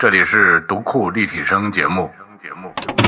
[0.00, 2.10] 这里是读库立体声节目。
[2.42, 2.99] 节目。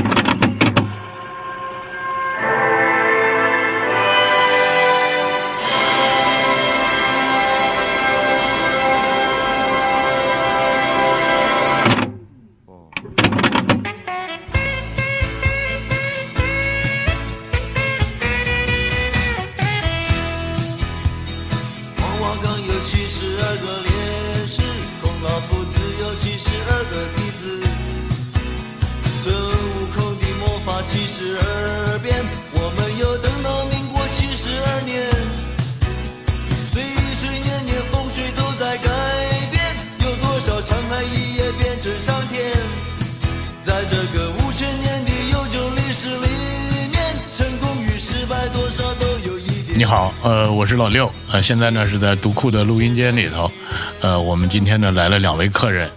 [51.43, 53.51] 现在呢是在读库的录音间里头，
[53.99, 55.89] 呃，我们今天呢来了两位客人，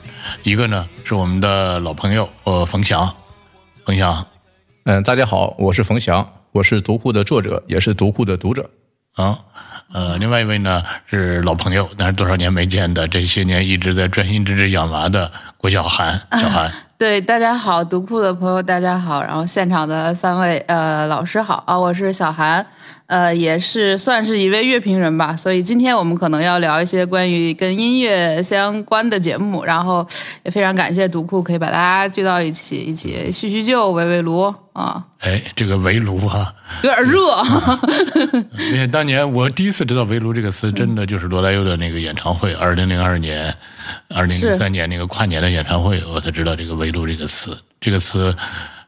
[0.42, 3.14] 一个呢是我们的老朋友，呃，冯翔，
[3.84, 4.27] 冯翔，
[4.86, 8.69] 嗯，大家好，我是冯翔，我是读库的作者，也是读库的读者。
[9.14, 9.38] 啊，
[9.94, 22.66] 呃，另外一位呢是老朋友，但是多少年没见的，这些年一直在专心致志养娃的郭晓涵，小涵，对，大家好，读库的朋友大家好，然后现场的三位呃老师好啊，我是小韩，
[23.06, 30.04] 呃，也是算是一位乐评人吧，所以今天我们可能要聊一些关于跟音乐相关的节目，然后
[30.42, 37.20] 也非常感谢读库可以把大家聚到一起，一起叙叙旧、围围炉啊，哎，这个围炉啊，有点热，
[38.72, 43.54] 因为当年我第一次知道“围炉”这个词，真的就是罗大佑的那个演唱会，二零零二年、
[44.08, 47.56] 二零零三年那个跨年的演唱会，我才知道这个“围炉”这个词。
[47.80, 48.34] 这个词，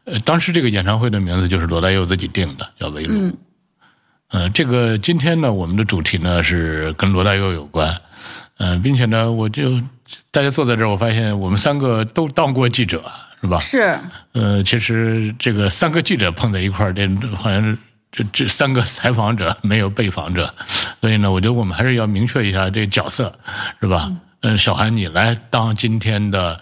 [0.06, 3.14] 呃，当时这个演唱会的名字就是罗大佑自己定的，叫“围炉”。
[3.14, 3.32] 嗯。
[4.30, 7.98] 呃，这个今天呢，我们的主题呢是跟罗大佑有关，
[8.58, 9.80] 嗯、并且呢，我就
[10.30, 13.58] 大家坐在这儿，我发现我们三个都当过记者，是吧？
[13.58, 13.98] 是
[14.32, 17.78] 呃，其实这个三个记者碰在一块儿，这好像是
[18.12, 20.54] 这这三个采访者没有被访者，
[21.00, 23.38] 所以呢，我觉得我们还是要明确一下这个角色，
[23.80, 24.06] 是吧？
[24.10, 24.20] 嗯，
[24.56, 26.60] 小韩，你来当今天的，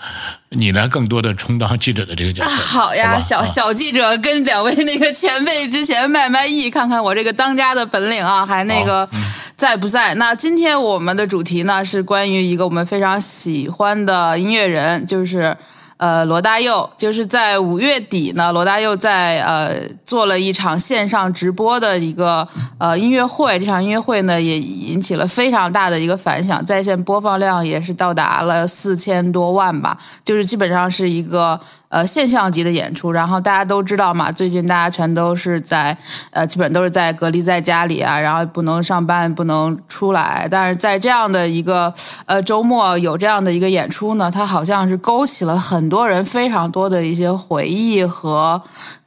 [0.51, 2.49] 你来更多的充当记者的这个角色。
[2.49, 9.23] 啊，好呀，吧小啊小记者跟两位那个前辈之前卖卖艺，看看我这个当家的本领啊，还那个嗯
[9.57, 10.15] 在不在？
[10.15, 15.57] 那今天我们的主题呢是关于一个我们非常喜欢的音乐人，就是。
[15.99, 19.75] 呃，罗大佑就是在五月底呢，罗大佑在呃
[20.05, 22.47] 做了一场线上直播的一个
[22.79, 31.59] 呃音乐会，这场音乐会呢也引起了非常大的一个反响，在线播放量也是到达了四千多万吧，就是基本上是一个
[31.89, 33.13] 呃现象级的演出。
[33.13, 35.97] 然后大家都知道嘛，最近大家全都是在
[36.31, 40.49] 呃基本都是在隔离在家里啊，然后不能上班，不能出来。
[40.51, 41.93] 但是在这样的一个
[42.27, 48.61] 呃周末有这样的一个演出呢，它好像是勾起了很多人非常多的一些回忆和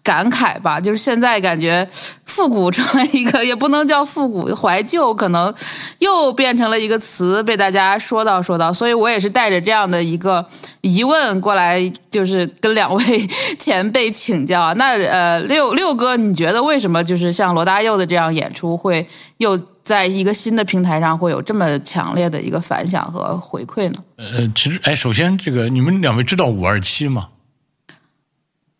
[0.09, 0.79] 感慨吧。
[0.79, 1.87] 就是现在感觉
[2.25, 5.53] 复古成了一个，也不能叫复古，怀旧可能
[5.99, 8.73] 又变成了一个词，被大家说到说到。
[8.73, 10.43] 所以我也是带着这样的一个
[10.81, 13.03] 疑问过来，就是跟两位
[13.59, 14.73] 前辈请教。
[14.73, 24.01] 那呃，六六哥，你觉得为什么就是像罗大佑的这样演出会又在一个新的平台上会有这么强烈的一个反响和回馈呢？
[24.17, 27.27] 呃，其实，哎，首先这个你们两位知道五二七吗？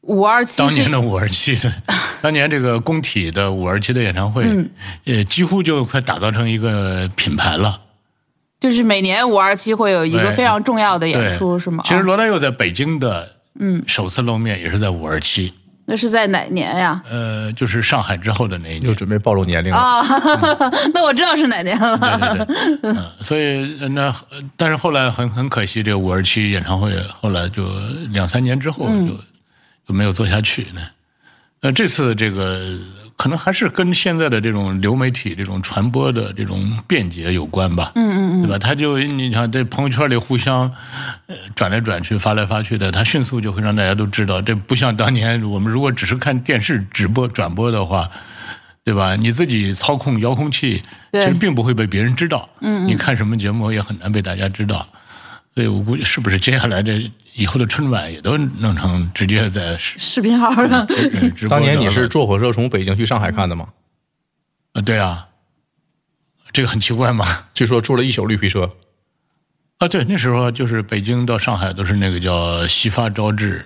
[0.10, 1.72] 五二七当年的五二七的，
[2.22, 4.70] 当年这个工体的五二七的演唱会，嗯
[5.06, 7.80] 呃，几乎就快打造成一个品牌了。
[8.60, 11.84] 就是每年五二七会有一个非常重要的演出，是吗？
[11.86, 15.54] 其实啊罗大佑在北京的嗯首次露面也是在五二七，
[15.86, 17.02] 那是在哪年呀？
[17.10, 18.96] 呃，就是上海之后的那一年又年。
[18.98, 19.78] 准备暴露年龄了。
[19.78, 20.02] 啊，
[20.94, 21.98] 那我知道是哪年了。
[21.98, 27.64] 对对对，嗯，所以呃那呃但是后来很很可惜，这个五二七演唱会后来就
[28.12, 29.14] 两三年之后嗯就、
[29.90, 30.82] 就没有做下去呢。
[31.62, 32.62] 那，这次这个
[33.18, 37.92] 可能还是跟现在的这种流媒体这种传播的这种便捷有关吧。
[37.96, 38.60] 嗯嗯嗯，对吧？
[38.60, 40.72] 他就你想在朋友圈里互相
[41.26, 44.40] 呃转来转去、发来发去的，他迅速就会让大家都知道。
[44.40, 48.08] 这不像当年我们如果只是看电视直播转播的话。
[48.86, 49.16] 对吧？
[49.16, 50.82] 你自己操控遥控器，
[51.12, 52.50] 其实并不会被别人知道。
[52.62, 54.88] 嗯你看什么节目也很难被大家知道。
[55.54, 63.70] 所以我估计是不是接下来这以后的春晚也都弄成直接在视视频号上，直 直播当年你是坐火车从北京去上海看的吗？
[64.74, 64.82] 啊？
[64.82, 65.30] 对啊，
[66.52, 67.26] 这个很奇怪吗？
[67.54, 68.70] 据说坐了一宿绿皮车。
[69.78, 73.66] 啊，对，那时候就是北京到上海都是那个叫西发招致，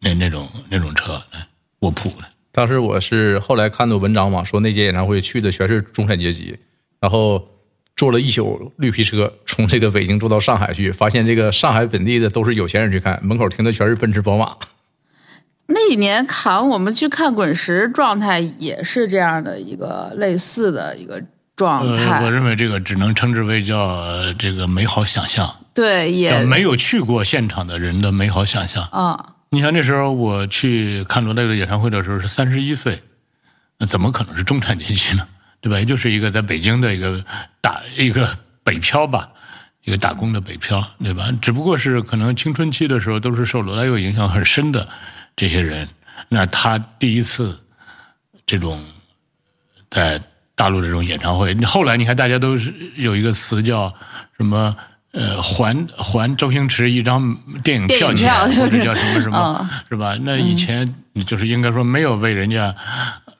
[0.00, 1.46] 那那种那种车，哎
[1.78, 2.24] 卧铺的。
[2.50, 6.58] 当时我是后来看到文章嘛，说那届演唱会去的全是中产阶级，
[6.98, 7.48] 然后
[7.96, 14.56] 坐了一宿绿皮车，从这个北京坐到上海去，发现这个上海本地的都是有钱人去看，门口停的全是奔驰、宝马。
[15.66, 21.22] 那一年扛我们去看滚石，状态也是这样的一个类似的一个
[21.56, 22.18] 状态。
[22.18, 28.86] 呃，我认为这个只能称之为叫呃这个美好想象，对，也没有去过现场的人的美好想象。
[28.92, 29.16] 嗯，
[29.50, 33.00] 你像那时候我去看罗大佑的演唱会的时候是三十一岁，
[33.78, 35.26] 那怎么可能是中产阶级呢？
[35.62, 35.78] 对吧？
[35.78, 37.24] 也就是一个在北京的一个
[37.62, 39.30] 打一个北漂吧，
[39.84, 41.30] 一个打工的北漂，对吧？
[41.40, 44.86] 只不过是可能青春期的时候都是受罗大佑影响很深的
[45.34, 45.88] 这些人，
[46.28, 47.58] 那他第一次
[48.44, 48.84] 这种
[49.88, 50.20] 在
[50.54, 53.94] 大陆这种演唱会，你后来你看大家都是有一个词叫
[54.36, 54.76] 什么？
[55.12, 60.16] 呃，还还周星驰一张电影票或者叫什么 什么，嗯是吧？
[60.22, 62.74] 那以前你就是应该说没有为人家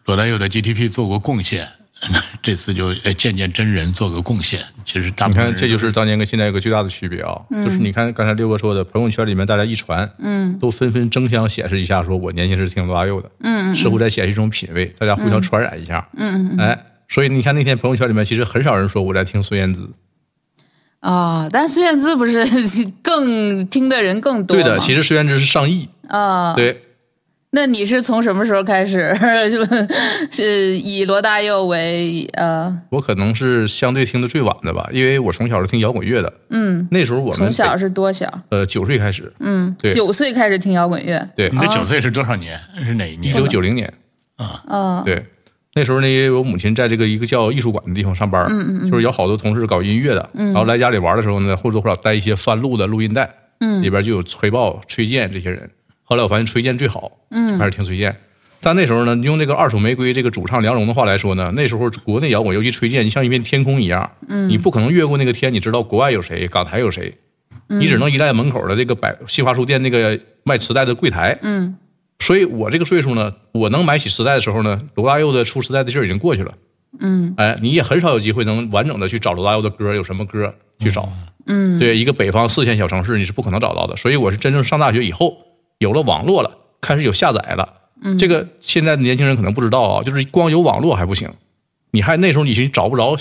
[0.05, 1.67] 罗大佑的 GDP 做过贡献，
[2.43, 4.61] 这次就呃见见真人做个贡献。
[4.85, 16.77] 其实大部分你看，这就是当年跟现在有个巨大的区别啊，就是你看刚才六哥说的，朋友圈里面大家一传，嗯，都纷纷争相显示一下，说我年轻时听罗大佑的，嗯，似乎在显示一种品味，大家互相传染一下，嗯，哎，
[17.09, 19.89] 所以你看那天朋友圈里面其实很少人说我在听孙燕姿，
[21.01, 22.45] 啊、但孙燕姿不是
[23.03, 24.57] 更听的人更多？
[24.57, 26.83] 对的，其实孙燕姿是上亿，啊、对，
[27.55, 29.15] 那你是从什么时候开始
[30.31, 38.27] 是 以罗大佑为呃我可能是相对听的最晚的吧，因为我从小是听摇滚乐的，嗯，那时候我们从小是多小？
[38.49, 41.29] 呃九岁开始，嗯，对九岁开始听摇滚乐。
[41.37, 42.59] 对，你的九岁是多少年？
[42.83, 43.35] 是哪一年？
[43.35, 43.93] 一九九零年，
[44.67, 45.23] 啊，对，
[45.75, 55.71] 那时候呢，因为我母亲在这个一个叫艺术馆的地方上班，嗯嗯就是有好多同事搞音乐的，然后来家里玩的时候呢，或多或少带一些翻录的录音带，嗯，里边就有崔豹、崔健这些人。
[56.13, 58.15] 后来我发现崔健最好，嗯，还是听崔健。
[58.61, 67.15] 但那时候呢，用这个二手玫瑰这个主唱梁龙的话来说呢，那时候国内摇滚，尤其崔健，你像一片天空一样，嗯，你不可能越过那个天，你知道国外有谁，港台有谁，
[67.69, 71.79] 你只能依赖门口的这个百新华书店那个卖磁带的柜台，嗯，
[72.19, 76.53] 所以我这个岁数呢，我能买起磁带的时候呢，罗大佑的出磁带的事儿已经过去了。
[77.01, 81.11] 嗯，哎，你也很少有机会能完整的去找罗大佑的歌，有什么歌去找。
[81.47, 83.97] 嗯，对，一个北方四线小城市你是不可能找到的。
[83.97, 85.37] 所以我是真正上大学以后，
[85.83, 86.51] 有了网络了，
[86.81, 87.69] 开始有下载了。
[88.03, 91.29] 嗯，这个现在的年轻人可能不知道啊，就是光有网络还不行，
[91.91, 93.17] 你还那时候你是找不着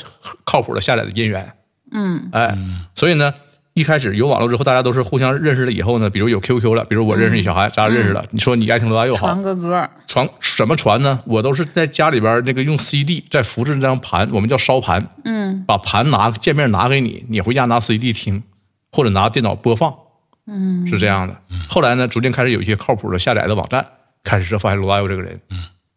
[0.45, 1.53] 靠谱的下载的音源。
[1.91, 2.57] 嗯，哎，
[2.95, 3.33] 所以呢，
[3.73, 9.89] 一开始有网络之后，大家都是互相认识了以后呢，比如有 QQ 了，比如我认识你小孩，咱俩认识了，你说你爱听罗大佑好，传个歌。
[10.07, 11.19] 传怎么传呢？
[11.25, 18.41] 我都是在家里边那个用 CD 在复制那张盘，我们叫烧盘，嗯，把盘拿见面拿给你，你回家拿 CD 听，
[18.91, 19.93] 或者拿电脑播放，
[20.51, 21.33] 嗯，是这样的。
[21.69, 23.85] 后来呢，逐渐开始有一些靠谱的下载的网站，
[24.23, 25.39] 开始发现罗大佑这个人，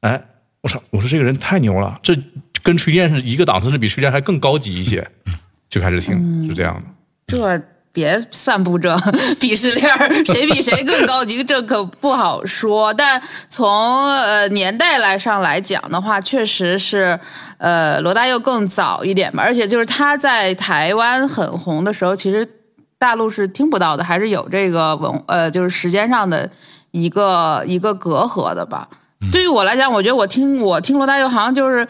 [0.00, 0.22] 哎，
[0.62, 2.16] 我操，我说这个人太牛了，这
[2.62, 5.06] 跟崔健是一个档次，甚至比崔健还更高级一些，
[5.68, 6.82] 就开始听，是这样的。
[7.26, 7.60] 这
[7.92, 8.94] 别散布这
[9.40, 12.92] 鄙视链儿，谁比谁更高级，这可不好说。
[12.94, 17.18] 但从呃年代来上来讲的话，确实是
[17.58, 22.44] 呃罗大佑更早一点吧，而且就是他在台湾很红的时候，其实
[23.04, 26.48] 大陆是听不到的，还是有这个文呃就是时间上的
[26.92, 28.88] 一个一个隔阂的吧。
[29.30, 31.86] 对于我来讲，我觉得我听我听罗大佑好像就是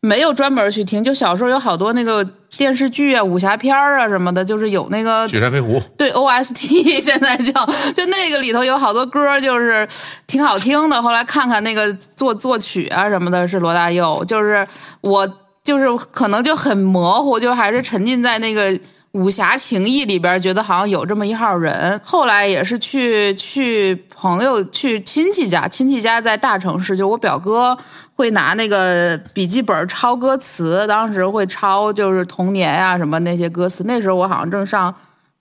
[0.00, 2.24] 没有专门去听，就小时候有好多那个
[2.56, 7.52] 电视剧啊、武侠片儿啊什么的，就是有那个雪山飞狐，对 OST 现在叫，
[7.94, 9.86] 就那个里头有好多歌就是
[10.26, 11.00] 挺好听的。
[11.00, 14.66] 后来看看那个作作曲啊什么的，是罗大佑，就是
[15.00, 15.28] 我
[15.62, 18.76] 就是可能就很模糊，就还是沉浸在那个。
[19.12, 21.98] 武侠情义里边，觉得好像有这么一号人。
[22.04, 27.76] 后来也是去去朋友去亲戚家，亲戚家在大城市，就我表哥
[28.14, 33.84] 会拿那个笔记本抄歌词，当时会抄就是童年呀、什么那些歌词。
[33.84, 34.94] 那时候我好像正上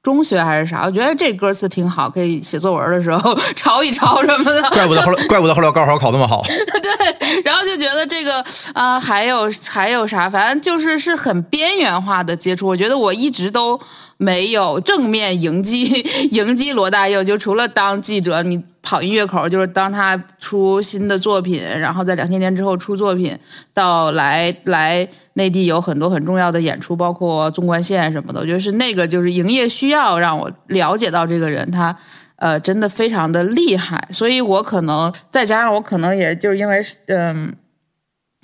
[0.06, 4.62] 中学还是啥，我觉得这歌词挺好，可以写作文的时候 抄一抄什么的。
[4.70, 6.44] 怪不得后来， 怪不得后来高考考那么好。
[6.44, 8.40] 对，然后就觉得这个
[8.74, 12.68] 啊、呃还有还有啥，反正就是是很边缘化的接触。
[12.68, 13.80] 我觉得我一直都
[14.18, 15.84] 没有正面迎击
[16.32, 23.38] 迎击罗大佑，就除了当记者，你跑音乐口，就是当他出新的作品，然后在两千年之后出作品，
[23.74, 28.40] 到来来内地有很多很重要的演出，包括纵贯线什么的。
[28.40, 31.96] 我觉得是那个就是营业需要让我了解到这个人他。
[32.38, 37.56] 呃，真的非常的厉害，所以我可能再加上我可能也就是因为嗯、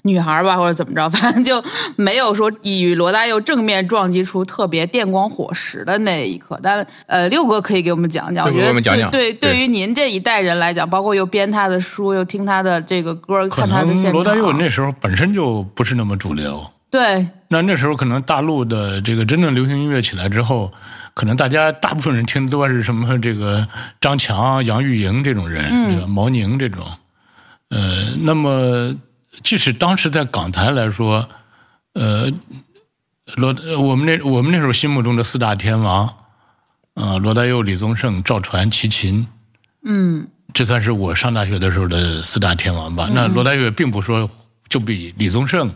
[0.03, 1.63] 女孩儿吧，或者怎么着， 反正就
[1.95, 6.59] 没有说与罗大佑正面撞击出特别电光火石的那一刻。
[6.63, 20.71] 但呃，六哥可以给我们讲讲，我觉得给我们讲讲对对，对对于您这一代人来讲，包括又编他的书，又听他的这个歌，看他的现场，罗大佑那时候本身就不是那么主流，对，那那时候可能大陆的这个真正流行音乐起来之后，
[21.13, 23.67] 可能大家大部分人听的都是什么这个
[23.99, 26.07] 张强、杨钰莹这种人，对吧？
[26.07, 26.85] 毛宁这种。
[27.69, 27.79] 呃，
[28.23, 28.93] 那么
[29.43, 31.27] 即使当时在港台来说，
[31.93, 32.31] 呃，
[33.35, 36.05] 罗我们那我们那时候心目中的四大天王，
[36.95, 39.27] 啊，罗大佑、李宗盛、赵传、齐秦，
[39.85, 43.09] 嗯，这算是我上大学的时候的四大天王吧。
[43.13, 44.29] 那罗大佑并不说
[44.69, 45.73] 就比李宗盛。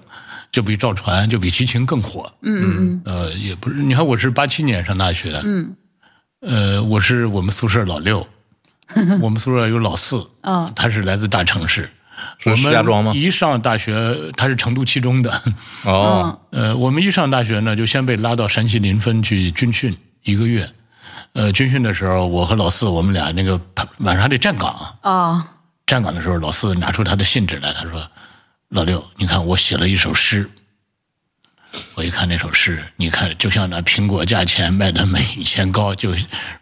[0.51, 2.31] 就比赵传，就比齐秦更火。
[2.41, 5.75] 嗯嗯呃，也不是，你看我是八七年上大学，嗯，
[6.39, 8.25] 呃，我是我们宿舍老六，
[9.19, 11.89] 我们宿舍有老四，嗯他是来自大城市，
[12.39, 13.13] 是我石家庄吗？
[13.13, 15.41] 们一上大学，他是成都七中的，
[15.83, 20.69] 哦， 呃，我们一上大学呢，就先被拉到山西临汾去军训一个月，
[21.33, 23.59] 呃，军训的时候，我和老四我们俩那个
[23.97, 25.47] 晚上还得站岗，啊，
[25.85, 28.05] 站岗的时候，老四拿出他的信纸来，他说
[28.69, 30.49] ：“老六，你看我写了一首诗。”
[31.95, 36.13] 我一看那首诗，你看就像那苹果价钱卖的没以前高，就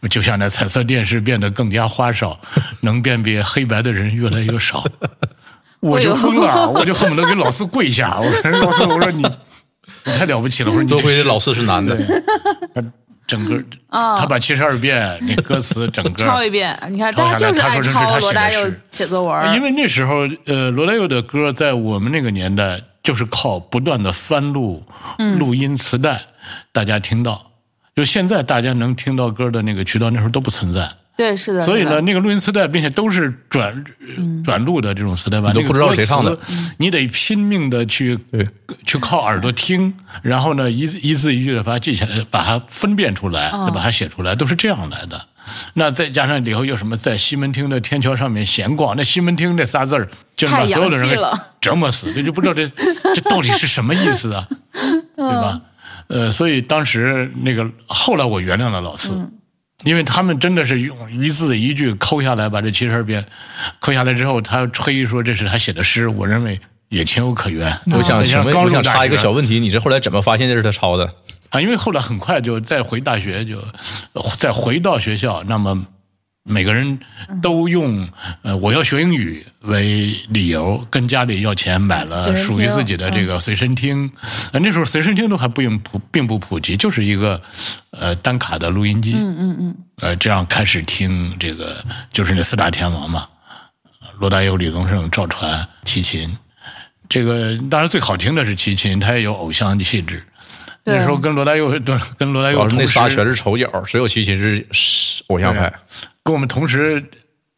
[0.09, 2.39] 就像那彩色电视变得更加花哨，
[2.81, 4.85] 能辨别黑白的人越来越少。
[5.79, 8.19] 我就疯了， 我就恨不得给老四跪下。
[8.19, 9.23] 我说老四，我说你
[10.05, 10.69] 你太了不起了。
[10.69, 11.97] 我说你多亏老四是男的，
[13.25, 16.77] 整个他把七十二变那歌词整个抄一遍。
[16.89, 24.83] 你看，抄下来大家就是爱他说这是他抄罗大佑写的诗写作文，因为那时候，呃，罗大佑的歌在我们那个年代，就是靠不断的翻录
[25.37, 26.21] 录音磁带，
[26.71, 27.51] 大家听到。
[27.95, 30.91] 就现在大家能听到歌的那个渠道，那时候都不存在。
[31.15, 31.61] 对，是的。
[31.61, 33.85] 所以呢，那个录音磁带，并且都是转
[34.43, 36.35] 转录的这种磁带吧，你都不知道谁唱的，
[36.77, 38.17] 你得拼命的去
[38.87, 39.93] 去靠耳朵听，
[40.23, 45.27] 然后呢，一字一字一句的把它记下来，把它分辨出来，再把它写出来，都是这样来的。
[45.75, 51.17] 那再加上以后又什么在西门町的天桥上面闲逛，那西门町这仨字儿，就是把所有的人给
[51.61, 52.67] 折磨死，这就不知道这
[53.15, 54.47] 这到底是什么意思啊，
[55.15, 55.61] 对吧？
[56.07, 59.11] 呃，所以当时那个后来我原谅了老四。
[59.85, 63.25] 因为他们真的是用一字一句抠下来，把这七十二变
[63.81, 67.69] 抠下来之后，他吹说这是他写的诗，我认为也情有可原。
[67.87, 71.13] 我想请问，我想插一个小问题，你这后来怎么发现这是他抄的？
[71.49, 73.57] 啊，因为后来很快就再回大学，就
[74.13, 75.85] 呃再回到学校，那么
[76.43, 76.99] 每个人
[77.41, 78.07] 都用
[78.41, 84.11] 呃我要学英语为理由，跟家里要钱买了属于自己的这个随身听。
[84.51, 87.41] 呃那时候随身听都还不用普并不普及，就是一个
[87.91, 89.13] 呃单卡的录音机。
[89.15, 93.25] 嗯嗯嗯，呃，这样开始听这个，就是那四大天王嘛，
[94.19, 96.37] 罗大佑、李宗盛、赵传、齐秦。
[97.07, 100.25] 这个当然最好听的是齐秦，他也有偶像气质。
[100.83, 101.69] 对那时候跟罗大佑
[102.17, 105.71] 跟罗大佑同时，那仨全是丑角，只有齐秦是是偶像派。
[106.23, 107.03] 跟我们同时，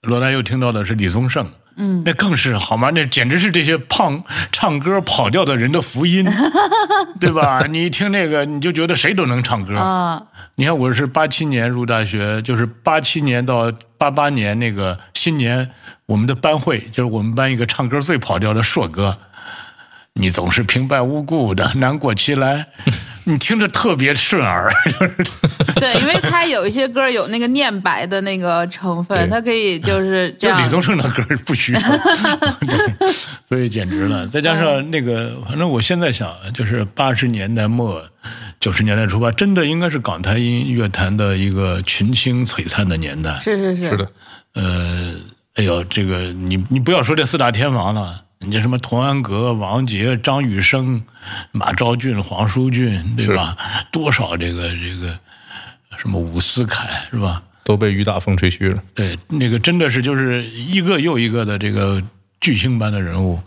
[0.01, 1.47] 罗大佑听到的是李宗盛。
[1.77, 2.89] 嗯，那更是好吗？
[2.95, 6.25] 那简直是这些胖唱歌跑调的人的福音，
[7.19, 7.65] 对吧？
[7.69, 9.77] 你一听那个，你就觉得谁都能唱歌。
[9.77, 10.23] 啊，
[10.55, 15.69] 你看，我是八七年入大学，就是八七年到八八年那个新年，
[16.05, 19.17] 我们的班会就是我们班一个唱歌最跑调的硕哥。
[20.13, 22.67] 你总是平白无故的难过起来，
[23.25, 24.71] 你听着特别顺耳。
[25.75, 30.69] 对，因为他有一些歌有那个念白的那个成分，对他可以就是这样就李。
[30.69, 31.79] 宗盛的歌不需要，
[32.61, 33.09] 对
[33.47, 34.27] 所以简直了。
[34.27, 38.03] 再加上那个，反正我现在想，就是八十年代末、
[38.59, 43.39] 九十年代初吧，真的应该是港台音乐坛的一个群星璀璨的年代。
[43.41, 44.11] 是是是，是的，
[44.53, 45.13] 呃，
[45.55, 51.03] 哎呦，这个你你不要说这四大天王了，人家什么童安格、王杰、张雨生、
[51.51, 53.57] 马昭俊、黄舒骏，对吧？
[53.91, 55.17] 多少这个这个
[55.97, 57.41] 什么伍思凯是吧？
[57.63, 58.83] 都被雨打风吹去了。
[58.93, 62.03] 对，那个真的是就是一个又一个的这个
[62.39, 63.41] 巨星般的人物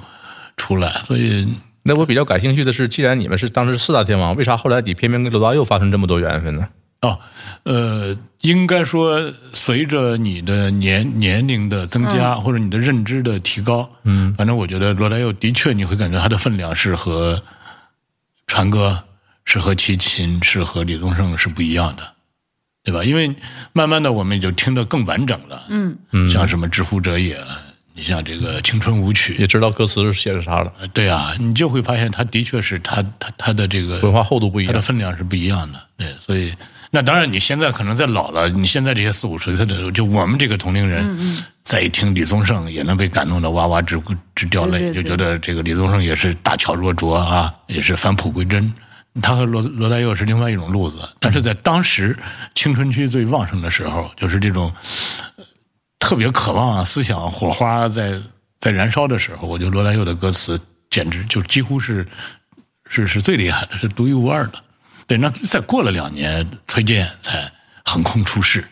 [0.57, 1.47] 出来，所以
[1.85, 6.67] 那我比较感兴趣的是，既然你们是当时四大天王，为啥后来你偏偏跟刘大佑发生这么多缘分呢？
[7.01, 7.19] 哦，
[7.63, 17.41] 呃，应该说随着你的年年龄的增加，或者你的认知的提高，嗯，反正我觉得罗大佑的确你会感觉他的分量是和
[18.49, 19.01] 传哥、
[19.45, 22.03] 是和齐秦、是和李宗盛是不一样的，
[22.83, 23.05] 对吧？
[23.05, 23.33] 因为
[23.73, 27.37] 慢慢的我们也就听得更完整了，嗯嗯像什么《知乎者也》，
[27.95, 34.83] 你像这个《青春舞曲》也知道歌词是写的啥了，呃，对啊，你就会发现他的确是他他他的这个文化厚度不一样，他的。
[34.83, 35.81] 分量是不一样的。
[35.97, 36.53] 对，所以
[36.91, 41.19] 那当然你现在可能在老了，你现在这些四五十岁的，就我们这个同龄人，
[41.63, 44.01] 再一听李宗盛，也能被感动的哇哇直
[44.35, 48.73] 直掉泪，对对对就觉得这个李宗盛也是大巧若拙啊，也是返璞归真。
[49.21, 52.17] 他和罗罗大佑是另外一种路子，但是在当时
[52.55, 54.73] 青春期最旺盛的时候，就是这种
[55.37, 55.45] 呃
[55.99, 58.19] 特别渴望思想火花在
[58.61, 62.07] 在燃烧的时候，我觉得罗大佑的歌词简直就几乎是
[62.89, 64.63] 是是最厉害的，是独一无二的。
[65.09, 67.51] 对，那再过了两年，崔健才
[67.85, 68.65] 横空出世。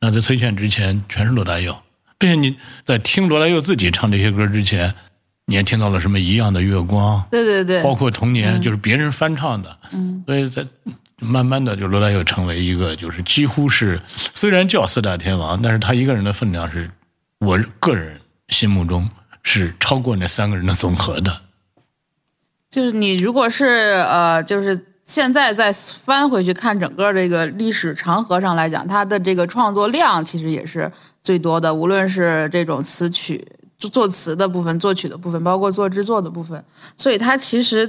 [0.00, 1.74] 那在崔健之前，全是罗大佑。
[2.18, 4.92] 并且你在听罗大佑自己唱这些歌之前，
[5.46, 9.78] 你也听到了什么《一样的月光》，对对对，包括《童年》，就是别人翻唱的。
[9.92, 10.66] 嗯，所以在
[11.20, 14.00] 慢慢的，就罗大佑成为一个，就是几乎是
[14.34, 16.90] 虽然叫四大天王，但是他一个人的分量是，
[17.38, 19.08] 我个人心目中
[19.42, 21.40] 是超过那三个人的总和的。
[22.70, 23.66] 就是你如果是
[24.08, 30.90] 呃，就是现在再翻回去看整个这个历史长河上来讲，他的这个创作量其实也是
[31.22, 33.46] 最多的，无论是这种词曲
[33.78, 36.64] 作词的部分、作曲的部分，包括做制作的部分，
[36.96, 37.88] 所以他其实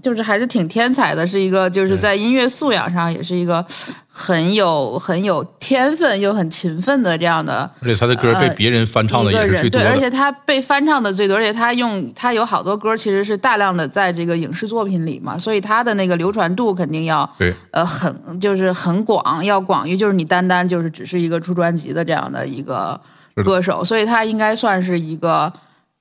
[0.00, 3.64] 就是还是挺天才的，是一个就是在音乐素养上也是一个
[4.08, 10.04] 很有很有天分又很勤奋的这样的而且他的歌被别人翻唱的一个人，也是最多对，而且。
[10.14, 23.00] 他被翻唱的最多，而且他用他有好多歌其实是大量的在这个影视作品里嘛，所以他的那个流传度肯定要对，呃很就是很广，要广于就是你单单就是只是一个出专辑的这样的一个
[23.44, 25.52] 歌手，所以他应该算是一个。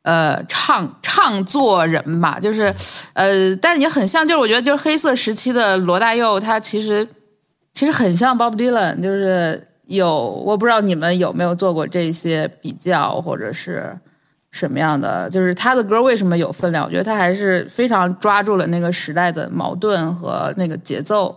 [0.03, 2.74] 呃，唱唱作人吧，就是，
[3.13, 7.07] 呃，但是也很像，就是我觉得就是黑色时期的罗大佑，他其实
[7.74, 10.13] 其实很像 Bob Dylan，就是有
[10.45, 13.98] 我不知道你们有没有做过这些比较，或者是
[14.51, 16.83] 什么样的，就是他的歌为什么有分量？
[16.86, 21.33] 我觉得他还是非常抓住了那个时代的矛盾和那个节奏。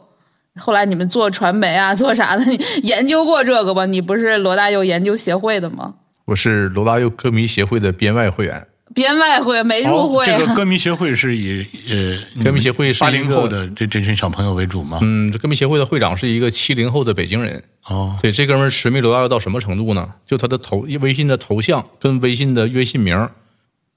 [0.59, 2.43] 后来你们做传媒啊，做啥的，
[2.83, 3.87] 研究过这个吗？
[3.87, 5.95] 你不是罗大佑研究协会的吗？
[6.27, 8.67] 我是罗大佑歌迷协会的编外会员。
[8.93, 14.99] 编外会没入哦，会、这个歌迷协会是以呃歌迷协会是八零后的这这群小朋友为主吗？
[15.03, 17.63] 嗯，这歌迷协会的会长是一个七零后的北京人。
[17.85, 20.15] 哦，对，这哥们儿痴迷罗大佑到什么程度呢？
[20.27, 23.29] 就他的头微信的头像跟微信的微信名，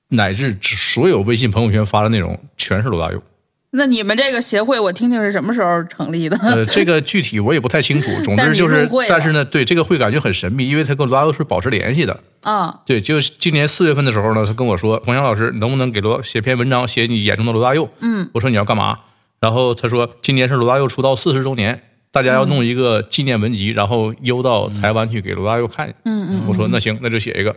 [0.10, 3.24] 乃至所有微信朋友圈发的内容，全是罗大佑。
[3.72, 6.36] 那你们这个协会，我听听是什么时候成立的？
[6.38, 8.10] 呃， 这个具体我也不太清楚。
[8.24, 12.20] 总之就是但是呢，对这个会感觉很神秘，因为他跟罗大佑是保持联系的。
[12.42, 18.98] 嗯，对，就今年四月份的时候呢，他跟我说：“冯翔老师，能不能给罗写篇文章，写你眼中的罗大佑？”嗯，我说你要干嘛？
[19.40, 27.56] 然后他说：“今年是罗大佑出道四十周年，大家要弄一个纪念文集，然后邮到台湾去给罗大佑看。”嗯嗯，我说那行，那就写一个。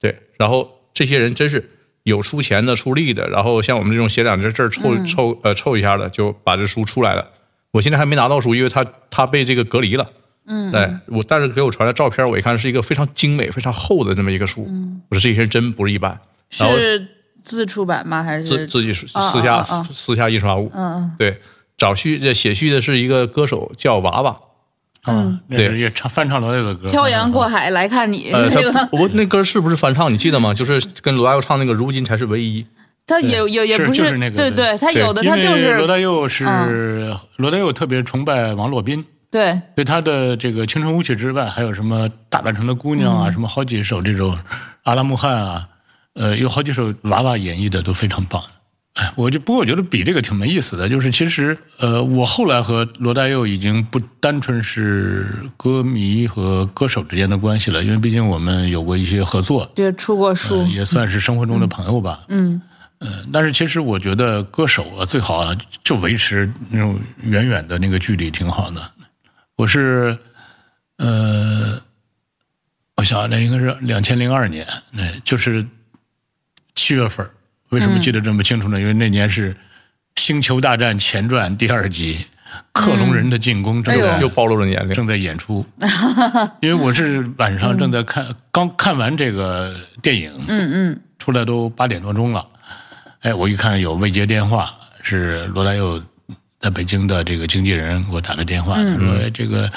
[0.00, 1.70] 对，然后这些人真是
[2.10, 7.26] 有出钱的、出力的，然后像我们这种写两个字儿凑凑呃凑一下的，就把这书出来了。
[7.70, 10.06] 我现在还没拿到书，因为他他被这个隔离了。
[10.46, 14.66] 嗯，对我，但是给我传的照片，我一看是一个非常精美、非常厚的这么一个书。
[15.08, 16.18] 我说这些人真不是一般。
[16.58, 17.06] 然后是
[17.42, 18.22] 自出版吗？
[18.22, 19.06] 还是自自己私
[19.42, 20.68] 下私下印刷物。
[20.74, 21.40] 嗯嗯，对，
[21.78, 24.36] 找序这写序的是一个歌手叫娃娃。
[25.02, 30.12] 啊，那是也唱翻唱罗大佑的歌，漂洋过海来看你，呃，这他个我那歌是不是翻唱？
[30.12, 30.52] 你记得吗？
[30.52, 32.62] 就是跟罗大佑唱那个《如今才是唯一》。
[33.06, 44.38] 他也也也不是那个对对他有的他就是罗大佑是、嗯罗大佑特别崇拜王洛宾，对对他的这个青春舞曲之外，还有什么大阪城的姑娘啊，嗯什么好几首这种
[44.84, 45.66] 阿拉木汗啊，
[46.14, 48.40] 呃，有好几首娃娃演绎的都非常棒。
[49.00, 62.24] 哎，我就不过我觉得比这个挺没意思的，就是其实呃，我后来和罗大佑已经不单纯是歌迷和歌手之间的关系了，因为毕竟我们有过一些合作，也出过书呃，也算是生活中的朋友吧。
[62.28, 62.60] 嗯
[62.98, 68.90] 呃，但是其实我觉得歌手啊，最好啊就维持那种远远的那个距离挺好的。
[69.56, 70.18] 我是，
[70.98, 71.80] 呃，
[72.96, 75.66] 我想那应该是两千零二年，那就是
[76.74, 77.30] 七月份儿。
[77.70, 78.80] 为什么记得这么清楚呢？
[78.80, 79.52] 因为那年是
[80.16, 82.18] 《星球大战前传》第二集
[82.72, 84.94] 《克隆人的进攻》正哎在又暴露了年龄。
[84.94, 85.64] 正在演出，
[86.60, 92.44] 因为我是晚上正在看，刚看完这个电影，嗯嗯，出来都八点多钟了，
[93.20, 96.02] 哎，我一看有未接电话，是罗大佑
[96.58, 99.70] 在北京的这个经纪人给我打的电话，他说哎这个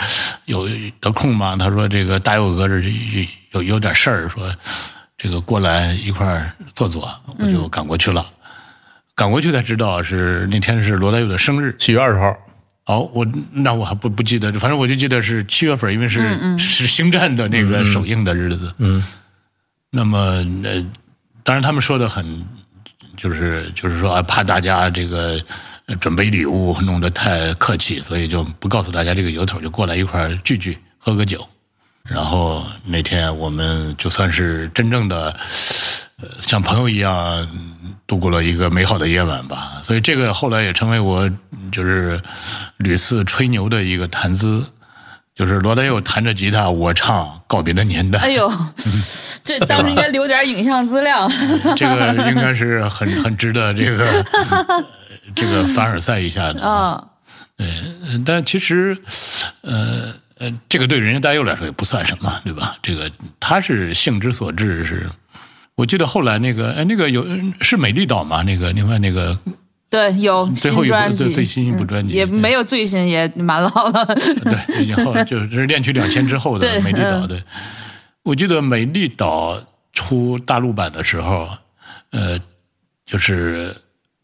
[0.45, 0.67] 有
[0.99, 1.56] 得空吗？
[1.56, 4.51] 他说这个大佑哥这有有有点事儿，说
[5.23, 7.09] 这个过来一块儿坐坐，
[7.39, 8.29] 我就赶过去了。
[9.15, 12.38] 赶过去才知道是那天是罗大佑的生日，七月二十号，
[12.88, 18.73] 哦，我那我还不不记得，反正我就记得是七月份，因为是、是星战的那个首映的日子。
[18.79, 19.01] 嗯，
[19.89, 20.86] 那么呃，
[21.41, 22.25] 当然他们说的很，
[23.15, 25.39] 就是就是说啊，怕大家这个
[25.86, 31.47] 呃准备礼物弄得太客气，所以就不告诉大家这个由头，就过来一块儿聚聚，喝个酒。
[32.09, 35.35] 然后那天我们就算是真正的，
[36.21, 37.47] 呃，像朋友一样
[38.05, 39.81] 度过了一个美好的夜晚吧。
[39.81, 42.21] 所以这个后来也成为我嗯就是
[42.77, 44.65] 屡次吹牛的一个谈资，
[45.33, 48.19] 就是罗大佑弹着吉他，我唱《告别的年代》。
[48.21, 48.51] 哎呦，
[49.45, 51.29] 这当时应该留点影像资料。
[51.77, 54.05] 这个 应该是很很值得这个
[54.67, 54.85] 呃
[55.33, 56.59] 这个凡尔赛一下的。
[56.61, 57.07] 嗯，
[58.11, 58.97] 嗯但其实，
[59.61, 60.13] 呃
[60.43, 62.75] 呃，这个对人家大佑来说也不算什么，对吧？
[62.82, 65.10] 这个他是性之所至，是。
[65.75, 67.25] 我记得后来那个，哎，那个有
[67.62, 68.43] 是美丽岛嘛？
[68.43, 69.38] 那个另外那个
[69.89, 74.06] 对，有最后一部最最新一部专辑嗯也没有最新，也蛮老了。
[74.43, 77.25] 对，以后就是这是恋曲两千之后的美丽岛。
[77.25, 77.43] 嗯对，
[78.23, 79.58] 我记得美丽岛
[79.93, 81.47] 出大陆版的时候，
[82.12, 82.38] 呃，
[83.06, 83.73] 就是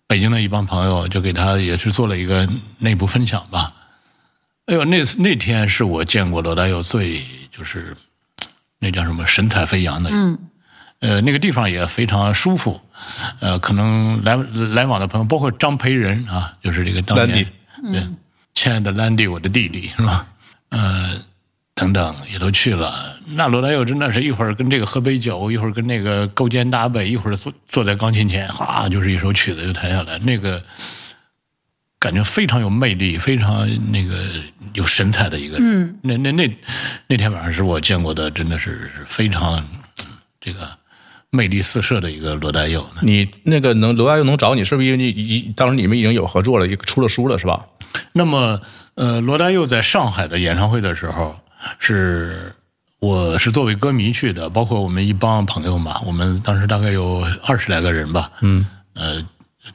[0.06, 2.46] 北京的一帮朋友就给他也是做了一个
[2.78, 3.72] 内部分享吧。
[4.70, 7.98] 哎呦，那那天是我见过罗大佑最就是
[8.78, 10.10] 那叫什么神采飞扬的。
[10.14, 10.38] 嗯。
[11.00, 12.80] 呃，那个地方也非常舒服，
[13.40, 14.36] 呃，可能来
[14.76, 17.50] 来往的朋友，包括张培仁啊，就是这个当年
[17.94, 18.06] 对，
[18.54, 20.28] 亲爱的兰迪，我的弟弟是吧？
[20.68, 21.18] 呃，
[21.74, 23.18] 等等也都去了。
[23.28, 30.62] 那罗大佑真的是一会儿跟这个喝杯酒，一会儿跟那个勾肩搭背，一会儿坐坐在钢琴前，哈，就是一首曲子就弹下来，那个
[32.00, 34.16] 感觉非常有魅力，非常那个
[34.74, 35.68] 有神采的一个人。
[35.68, 36.58] 嗯，那那那
[37.08, 39.64] 那天晚上是我见过的，真的是是非常
[40.40, 40.70] 这个
[41.30, 42.88] 魅力四射的一个罗大佑。
[43.02, 47.66] 你那个能罗大佑能找你，是不是因为你一当时你们已经有合作了，也出了书了，是吧？
[48.14, 48.62] 那么，
[48.96, 51.38] 呃，罗大佑在上海的演唱会的时候，
[51.80, 52.54] 是
[53.00, 59.22] 我是作为歌迷去的，包括我们一帮朋友嘛，我们当时大概有二十来个人吧，嗯，呃，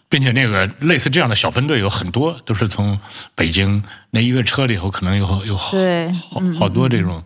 [0.09, 2.99] 并且那个类似这样的小分队有很多，都是从
[3.35, 7.23] 北京那一个车里头可能有有好对好好多这种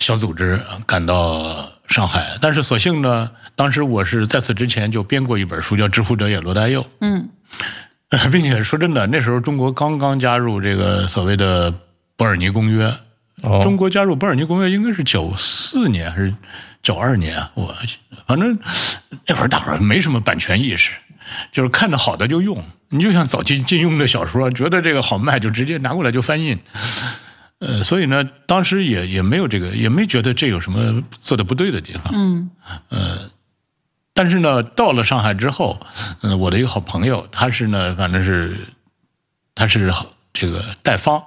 [0.00, 6.82] 小组织赶到上海，但是所幸呢，当时我是在此之前就编过一本书，叫《致富者也罗大佑》。
[7.00, 7.28] 嗯，
[8.30, 11.72] 并且说真的，那时候中国刚刚加入这个所谓的
[12.16, 12.92] 伯尔尼公约。
[13.42, 16.32] 哦中国加入伯尔尼公约应该是九四年还是
[16.82, 17.36] 九二年？
[17.54, 17.74] 我
[18.26, 18.58] 反正
[19.26, 20.92] 那会儿大伙儿没什么版权意识，
[21.52, 22.62] 就是看着好的就用。
[22.90, 26.58] 你就像早期金庸的小说，觉得这个好卖就直接拿过来就翻印。
[27.58, 32.12] 呃，所以呢，当时也也没有这个，也没觉得这有什么做的不对的地方。
[32.14, 32.50] 嗯，
[32.90, 33.30] 呃
[34.12, 35.80] 但是呢，到了上海之后，
[36.20, 38.56] 嗯、我的一个好朋友，他是呢，反正是
[39.56, 39.92] 他是
[40.32, 41.20] 这个戴芳，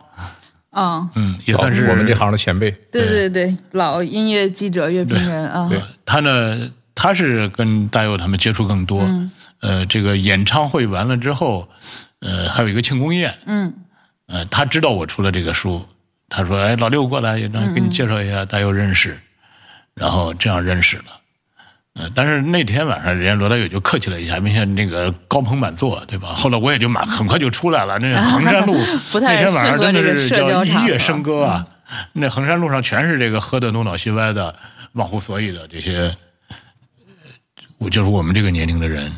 [0.72, 2.72] 嗯，嗯，也算是我们这行的前辈。
[2.89, 9.06] 对对对，老音乐记者、乐评人啊，对他呢，他是跟大佑他们接触更多。
[9.62, 11.67] 呃，这个演唱会完了之后，
[12.20, 13.38] 呃，还有一个庆功宴。
[13.46, 13.74] 嗯，
[14.28, 15.88] 呃，他知道我出了这个书，
[16.30, 19.20] 他说：“哎，老六过来，让给你介绍一下，大佑认识。”
[19.96, 21.04] 然后这样认识了。
[21.93, 26.36] 呃，但是那天晚上，人家罗大佑就客气了一下，明显那个高朋满座，对吧？
[26.36, 27.98] 后来我也就马很快就出来了。
[27.98, 28.76] 那 衡山路
[29.20, 31.67] 那天晚上真的是叫一夜笙歌啊！
[32.13, 34.56] 那衡山路上全是这个喝的东倒西歪的、
[34.91, 36.15] 忘乎所以的这些，
[36.50, 36.56] 呃
[37.80, 39.12] 我就是我们这个年龄的人。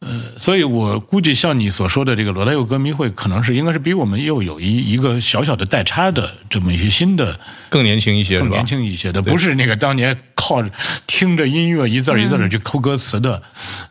[0.00, 0.08] 呃，
[0.38, 8.64] 所以我估计像你所说的这个罗大佑歌迷会，可能是应该是比我们又有一一个小小的代差的这么一些新的更年轻一些更年？
[8.64, 10.70] 轻一些的，不是那个当年靠着
[11.06, 13.42] 听着音乐一字儿一字的去抠歌词的，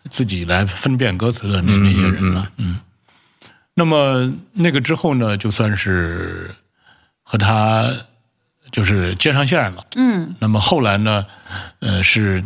[0.09, 2.51] 自己来分辨歌词的那那些人了。
[2.57, 2.79] 嗯，
[3.75, 6.49] 那么那个之后呢，就算是
[7.21, 7.87] 和他
[8.71, 9.85] 就是接上线了。
[9.95, 11.23] 嗯，那么后来呢，
[11.81, 12.43] 呃，是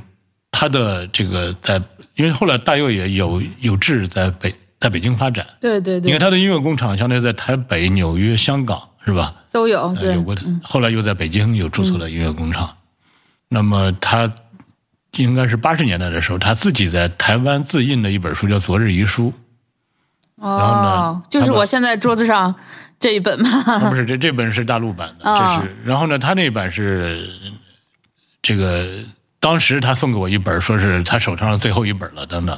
[0.54, 1.82] 他的这个在，
[2.16, 9.34] 因为后来大佑也有有志在北在北京发展，对对对，因为他的音乐工厂相当于在台北、纽约、香港是吧？
[9.52, 12.78] 都有，有，过的，后来又在北京有注册了音乐工厂。
[13.50, 14.32] 那么他
[15.18, 19.32] 应该是八十年代的时候，他自己在台湾自印的一本书，叫《昨日遗书》。
[20.44, 22.54] 哦就是我现在桌子上
[23.00, 25.76] 这一本嘛， 啊，不是这这本是大陆版的，哦这是。
[25.86, 27.30] 然后呢，他那版是
[28.42, 28.86] 这个，
[29.44, 32.58] 当时他送给我一本，说是他手上的最后一本了，等等。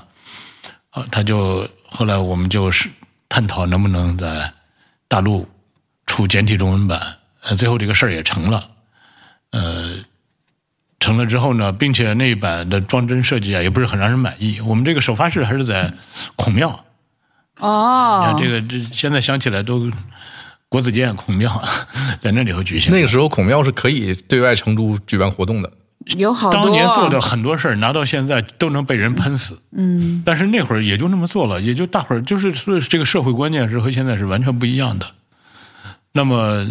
[0.91, 2.87] 啊，他就后来我们就是
[3.27, 4.53] 探讨能不能在
[5.07, 5.49] 大陆
[6.05, 7.01] 出简体中文版，
[7.41, 8.69] 呃，最后这个事儿也成了，
[9.49, 9.95] 呃，
[10.99, 14.61] 成了之后呢，并且那一版的装帧设计啊，也不是很让人满意。
[14.61, 15.91] 我们这个首发式还是在
[16.35, 16.85] 孔庙，
[17.57, 19.89] 哦像，这个这现在想起来都
[20.69, 21.63] 国子监孔庙
[22.21, 22.93] 在那里头举行。
[22.93, 25.71] 那个时候孔庙是可以对外成都举办活动的。
[26.17, 29.59] 有好多，当年做的很多事儿，拿到现在都能被人喷死。
[29.71, 35.07] 嗯，但是那会儿也就那么做了，也就大伙儿就是说这个社会观念是和现在是完全不一样的。
[36.11, 36.65] 那么，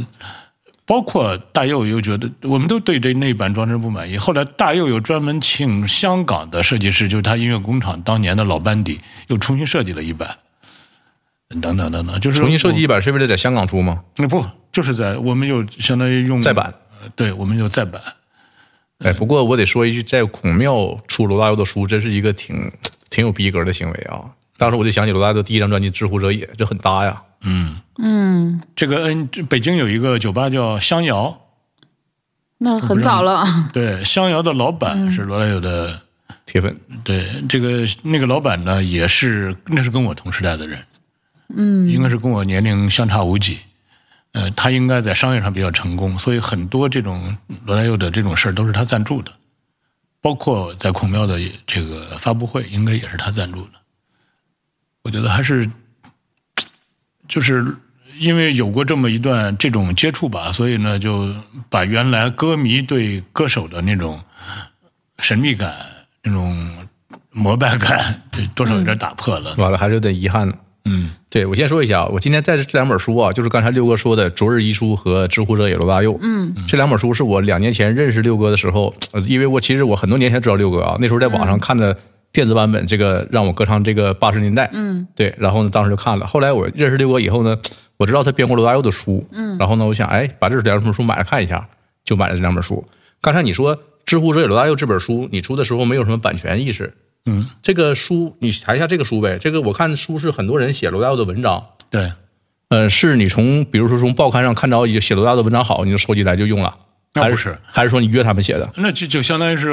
[0.86, 4.16] 包括大佑又觉得，我们都对这那版装帧不满意。
[4.16, 10.36] 后来大佑又专门请香港的设计师，就是他音乐工厂当年的老班底，又重新设计了一版。
[11.60, 14.00] 等等等等，就是重新设计一版是为了在香港出吗？
[14.16, 18.00] 那不就是在我们又相当于用再版呃对，我们又再版。
[18.98, 22.70] 哎，不过我得说一句，在孔庙出罗大佑的书，真是一个挺
[23.10, 24.20] 挺有逼格的行为啊！
[24.56, 27.22] 当时我就想起罗大佑第一张专辑《知乎者也》，这很搭呀。
[27.42, 31.40] 嗯，嗯，这个嗯，北京有一个酒吧叫香窑，
[32.58, 33.44] 那很早了。
[33.74, 36.00] 对，香窑的老板是罗大佑的。
[36.46, 40.78] 铁粉，对这个那个老板呢，也是那是跟我同时代的人，
[41.56, 43.58] 嗯，应该是跟我年龄相差无几，
[44.34, 49.32] 呃，他应该在商业上比较成功，所以很多这种罗大佑的这种事儿都是他赞助的，
[50.20, 53.72] 包括在孔庙的这个发布会，应该也是他赞助的。
[55.02, 55.70] 我觉得还是，
[57.26, 57.64] 就是
[58.18, 61.34] 因为有过这么一段这种接触吧，所以呢，就
[61.70, 64.22] 把原来歌迷对歌手的那种
[65.18, 65.74] 神秘感。
[66.26, 66.88] 那种
[67.32, 68.18] 膜拜感，
[68.56, 69.54] 多少有点打破了。
[69.56, 70.56] 完了，还是有点遗憾呢。
[70.84, 76.12] 嗯，对我先说一下，我今天带的这两本书啊，就是刚才六哥说的《昨日遗书》和《知乎者也罗大佑》。
[76.20, 81.96] 嗯，这两本书是我两年前认识六哥的时候，呃，因为我其实我很多年前知道六哥啊，那时候在网上看的
[82.32, 84.68] 电子版本，这个让我歌唱这个八十年代。
[84.72, 86.26] 嗯，对，然后呢，当时就看了。
[86.26, 87.58] 后来我认识六哥以后呢，
[87.96, 89.26] 我知道他编过罗大佑的书。
[89.32, 91.66] 嗯，然后呢，我想，哎，把这两本书买来看一下，
[92.04, 92.84] 就买了这两本书。
[93.20, 93.76] 刚才你说。
[94.06, 96.92] 《知乎者也罗大佑》这本书，你出的时候没有什么版权意识。
[97.26, 99.38] 嗯，这个书你查一下这个书呗。
[99.40, 101.64] 这个我看书是很多人写罗大佑的文章。
[101.90, 102.12] 对，
[102.68, 106.76] 呃，是你从比如说从报刊上看着写罗大佑的文章好，你就收集来就用了。
[107.14, 108.68] 那不是，还是说你约他们写的？
[108.76, 109.72] 那就就相当于是，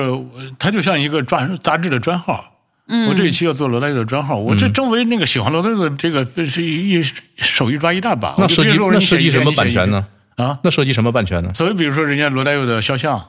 [0.60, 2.54] 他就像一个专杂志的专号。
[2.88, 7.04] 嗯，我这一期要做罗大佑的专号，我这周围那个喜欢罗大佑的这个是一
[7.36, 8.36] 手一抓一大把。
[8.38, 10.06] 那涉及那涉及什么版权呢？
[10.38, 11.52] 啊，那涉及什么版权呢？
[11.54, 13.28] 所以比如说人家罗大佑的肖像。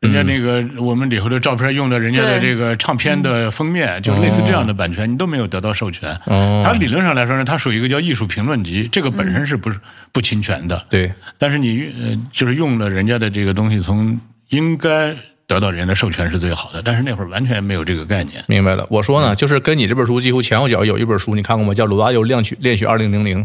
[0.00, 6.18] 人家那个我们里头的照片用的人家的这个唱片的封面，就类似这样的版权，你都没有得到授权。
[6.24, 9.78] 它理论上来说呢，它属于一个叫艺术评论集，这个本身是不是
[10.10, 10.86] 不侵权的？
[10.88, 11.12] 对。
[11.36, 15.14] 但是你呃，就是用了人家的这个东西，从应该
[15.46, 16.80] 得到人家的授权是最好的。
[16.80, 18.42] 但是那会儿完全没有这个概念。
[18.46, 21.74] 明白了，我说呢，就是跟你这本书几乎前后脚有一本书，你看过吗？
[21.74, 23.44] 叫《鲁大佑练曲练曲二零零零》。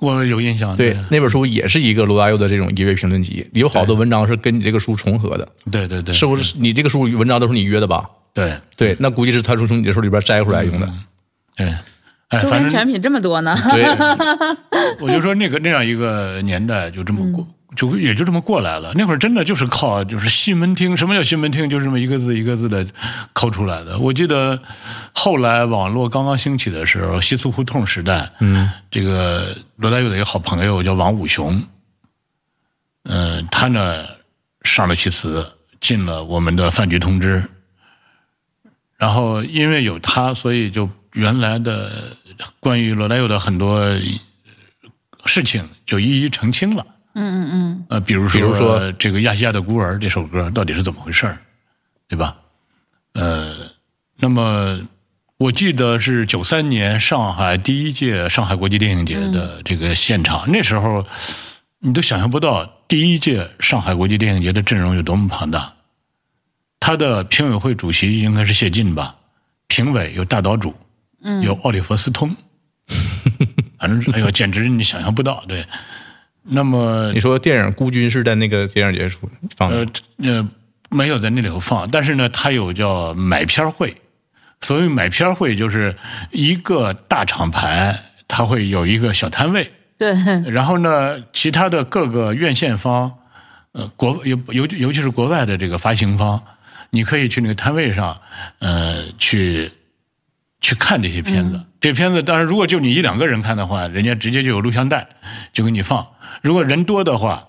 [0.00, 5.48] 我有印象，对那本书也是一个罗大佑的这种音乐评论集，有好多文章是跟你这个书重合的。
[5.70, 6.54] 对对对，是不是？
[6.58, 8.08] 你这个书文章都是你约的吧？
[8.32, 10.88] 对对，那估计是他从从你的书里边摘出来用的。
[11.56, 11.66] 对，
[12.28, 13.56] 哎，周边产品这么多呢。
[13.70, 13.84] 对，
[15.00, 17.44] 我就说那个那样一个年代就这么过。
[17.76, 18.92] 就也就这么过来了。
[18.94, 21.68] 那会儿真的就是靠就是西门町，什么叫西门町？
[21.68, 22.86] 就这么一个字一个字的
[23.32, 23.98] 抠出来的。
[23.98, 24.60] 我记得
[25.14, 31.62] 后来网络刚刚兴起的时候，西四胡同时代，嗯，这个罗大佑的一个好朋友叫王武雄，
[33.04, 34.06] 嗯，他呢
[34.62, 35.46] 上了其词，
[35.80, 37.44] 进了我们的饭局通知，
[38.96, 41.92] 然后因为有他，所以就原来的
[42.60, 43.86] 关于罗大佑的很多
[45.26, 46.84] 事情就一一澄清了。
[47.14, 51.38] 嗯嗯嗯，呃，比如说，比如说这个《亚细亚的孤儿》这首歌到底是怎么回事儿
[52.06, 52.36] 对吧？
[53.14, 53.54] 呃，
[54.16, 54.78] 那么
[55.36, 61.04] 我记得是九三年上海第一届上海国际电影节的这个现场，那时候
[61.80, 65.72] 你都想象不到第一届上海国际电影节的阵容有多么庞大。
[66.80, 69.16] 他的评委会主席应该是谢晋吧？
[69.66, 70.72] 评委有大岛渚，
[71.42, 72.34] 有奥利弗斯通，
[73.78, 75.66] 反正哎呦，简直你想象不到，对。
[76.50, 79.76] 那么你说电影《孤军》是在那个电影节出放的？
[79.76, 79.86] 呃
[80.24, 80.48] 呃，
[80.90, 83.94] 没有在那里头放，但是呢，它有叫买片会。
[84.60, 85.94] 所谓买片会，就是
[86.32, 89.70] 一个大厂牌，它会有一个小摊位。
[89.96, 90.12] 对。
[90.50, 93.12] 然后呢，其他的各个院线方，
[93.72, 96.42] 呃，国尤尤尤其是国外的这个发行方，
[96.90, 98.18] 你可以去那个摊位上，
[98.58, 99.70] 呃，去
[100.60, 101.60] 去看这些片子。
[101.80, 105.06] 这片子当然，如果就你一两个人看的话，人家直接就有录像带，
[105.52, 106.04] 就给你放。
[106.42, 107.46] 如果人多的话，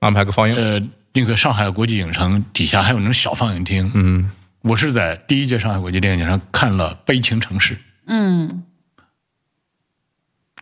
[0.00, 0.54] 安排个放映。
[0.54, 3.90] 呃，那个上海国际影城底下还有那种小放映厅。
[3.94, 4.30] 嗯，
[4.62, 7.74] 我是在第一届上海国际电影节上看了《悲情城市》。
[8.06, 8.62] 嗯，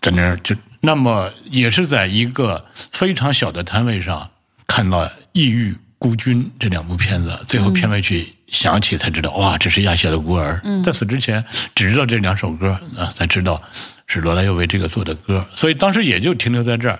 [0.00, 4.30] 在那儿就那么也是在一个非常小的摊位上
[4.66, 10.62] 看到《异域孤军》这两部片子，最后片尾曲响起才知道，哇，这是亚细亚的孤儿。
[10.82, 13.62] 在此之前只知道这两首歌啊，才知道
[14.08, 16.98] 是罗大佑为这个做的歌，所以当时也就停留在这儿。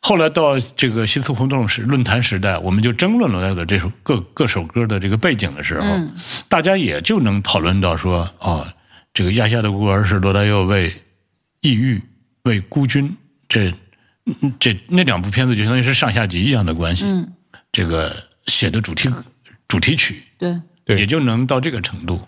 [0.00, 5.86] 后来到这个西四胡同时论坛时代，我们就争论罗大佑的这首各各首歌的这个背景的时候，
[6.48, 8.66] 大家也就能讨论到说，哦，
[9.14, 10.92] 这个亚细亚的孤儿是罗大佑为
[11.60, 12.02] 抑郁、
[12.42, 13.16] 为孤军
[13.48, 13.72] 这
[14.58, 17.04] 这那两部片子就相当于是上下集一样的关系。
[17.04, 17.32] 嗯，
[17.72, 18.14] 这个
[18.46, 19.08] 写的主题
[19.66, 22.20] 主题曲，对，对，也就能到这个程度。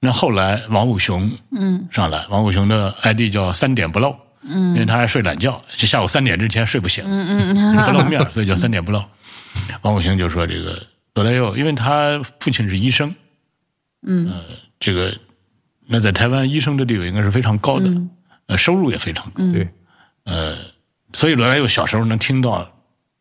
[0.00, 4.16] 那后来王武雄嗯上来，王武雄的 ID 叫三点不漏。
[4.48, 9.02] 嗯，因为他还睡懒觉，就下午三点之前睡不醒，嗯 嗯不露面，所以叫三点不露。
[9.82, 10.80] 王武雄就说：“这个
[11.14, 13.12] 罗大佑，因为他父亲是医生，
[14.06, 14.40] 嗯，呃，
[14.78, 15.12] 这个
[15.86, 17.90] 那在台湾医生的地位应该是非常高的，
[18.46, 19.42] 呃，收入也非常高。
[19.52, 19.68] 对，
[20.26, 20.56] 呃
[21.12, 22.70] 所以罗大佑小时候能听到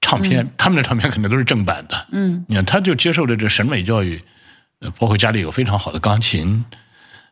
[0.02, 2.06] 唱片，他们的唱片肯定都是正版的。
[2.12, 4.22] 嗯，你看，他就接受了这审美教育，
[4.80, 6.64] 呃，包括家里有非常好的钢琴，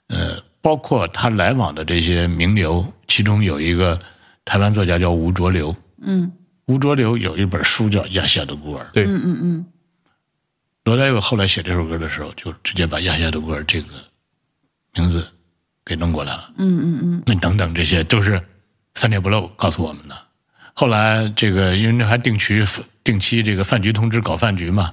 [0.07, 3.99] 呃，包括他来往的这些名流，其中有一个
[4.45, 5.75] 台湾作家叫吴浊流。
[6.01, 6.31] 嗯，
[6.65, 8.85] 吴浊流有一本书叫《亚夏的孤儿》。
[8.91, 9.05] 对，
[10.85, 13.87] 罗大佑后来写这首歌的时候，就直接把《亚夏的孤儿》这个
[14.93, 15.25] 名字
[15.85, 16.51] 给弄过来了。
[16.57, 17.23] 嗯嗯嗯。
[17.25, 18.41] 那等等，这些都是
[18.95, 20.17] 三点不漏告诉我们的。
[20.73, 22.65] 后来这个因为那还定期
[23.03, 24.91] 定期这个饭局通知搞饭局嘛，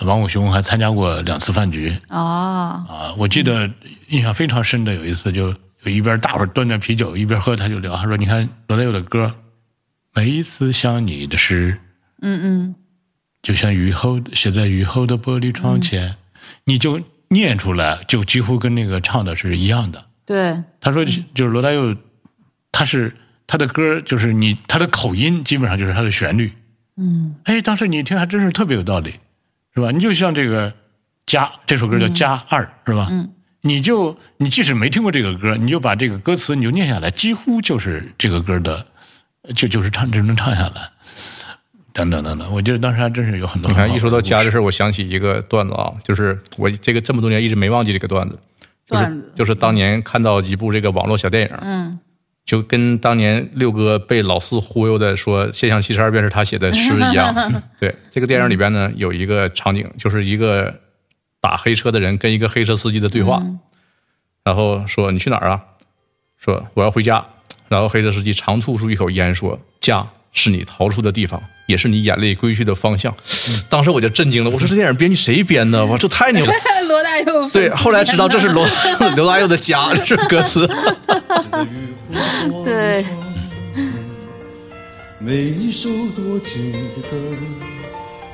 [0.00, 1.94] 王武雄还参加过两次饭局。
[2.08, 3.70] 哦，啊，我记得
[4.08, 9.34] 印象非常深的有一次，就就一边大伙儿端着啤酒一边喝，他就聊，他说：“你看罗大佑的歌，
[10.14, 11.78] 每一次想你的诗，
[12.22, 12.74] 嗯嗯，
[13.42, 16.16] 就像雨后写在雨后的玻璃窗前，
[16.64, 20.06] 你就念出来，就几乎跟那个唱的是一样的。
[20.24, 21.94] 对，他说，就是罗大佑，
[22.72, 23.14] 他是
[23.48, 26.52] 他的歌，就是你他的口音，基本上就是他的旋律。
[26.96, 29.10] 嗯，哎，当时你一听还真是特别有道理，
[29.74, 29.90] 是吧？
[29.90, 30.70] 你就像这个
[31.26, 33.08] 《家》这首歌叫《家二》，是吧？
[33.10, 33.28] 嗯，
[33.62, 38.86] 你就你即使没听过这个歌，你就把这个歌词你就念下来，几乎就是这个歌的，
[39.54, 40.90] 就就是唱就能唱下来。
[41.92, 48.38] 等等等等，我觉得当时还真是有很多你看，一说到的事家这事儿，我想起一个段子啊，就是我这个这么多年一直没忘记这个段子，
[48.86, 51.98] 就是段子就是当年看到一部这个网络小电影，嗯，
[52.48, 57.34] 就跟当年六哥被老四忽悠的说“现象七十二变”是他写的诗一样。
[57.78, 60.74] 对，这个电影里边呢有一个场景，就是一个
[61.42, 63.42] 打黑车的人跟一个黑车司机的对话，
[64.42, 65.62] 然后说你去哪儿啊？
[66.38, 67.22] 说我要回家。
[67.68, 73.14] 然后黑车司机长吐出一口烟，说：“家是你逃出的地方，也是你眼泪归去的方向。
[73.68, 75.84] 当时我就震惊了，我说这电影编剧谁编的？
[75.86, 76.52] 哇，这太牛了！
[76.88, 78.66] 罗大佑对，后来知道这是罗
[79.14, 80.66] 刘大佑的家，这是歌词。
[82.64, 83.04] 对，
[85.18, 87.18] 每一首多情的歌，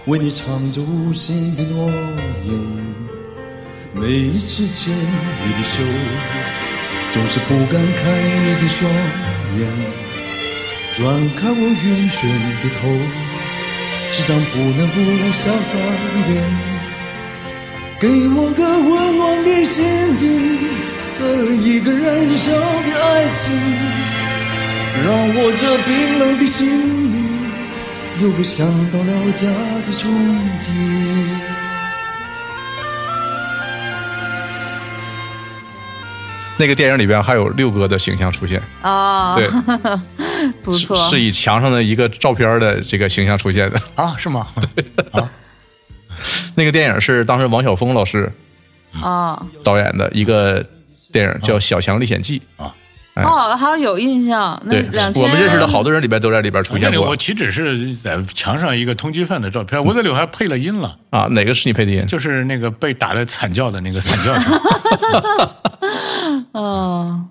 [0.06, 2.54] 为你唱着无心的诺言。
[3.92, 5.82] 每一次牵你的手，
[7.10, 8.88] 总是不敢看你的双
[9.58, 10.04] 眼。
[10.96, 12.22] 转开我晕眩
[12.62, 12.88] 的头，
[14.16, 15.00] 时常不能不
[15.32, 15.76] 潇洒
[16.14, 16.40] 一点。
[17.98, 20.56] 给我个温暖的心境
[21.18, 23.42] 和一个燃烧的爱情。
[25.04, 26.68] 让我这冰冷的心
[27.12, 27.16] 灵
[28.22, 29.48] 有个想到了家
[29.84, 30.06] 的憧
[30.60, 30.70] 憬。
[36.56, 39.48] 那个电影里边还有六哥的形象出现，啊，对，
[40.62, 43.80] 不错，是以墙上的一个照片的这个形象出现的。
[43.94, 44.46] 啊，是吗？
[46.54, 48.32] 那个电影是当时王晓峰老师
[49.02, 50.64] 啊导演的一个
[51.12, 52.40] 电影，叫《小强历险记》。
[52.62, 52.74] 啊
[53.16, 61.28] 哦，好像有印象，那对两，千我们认识的好多人里边都在里边出现过我岂止是在墙上一个通缉犯的照片，我这里还配了音了，啊。
[61.30, 62.04] 哪个是你配的音？
[62.08, 64.60] 就是那个被打的惨叫的那个惨叫声。
[66.54, 67.24] 哦，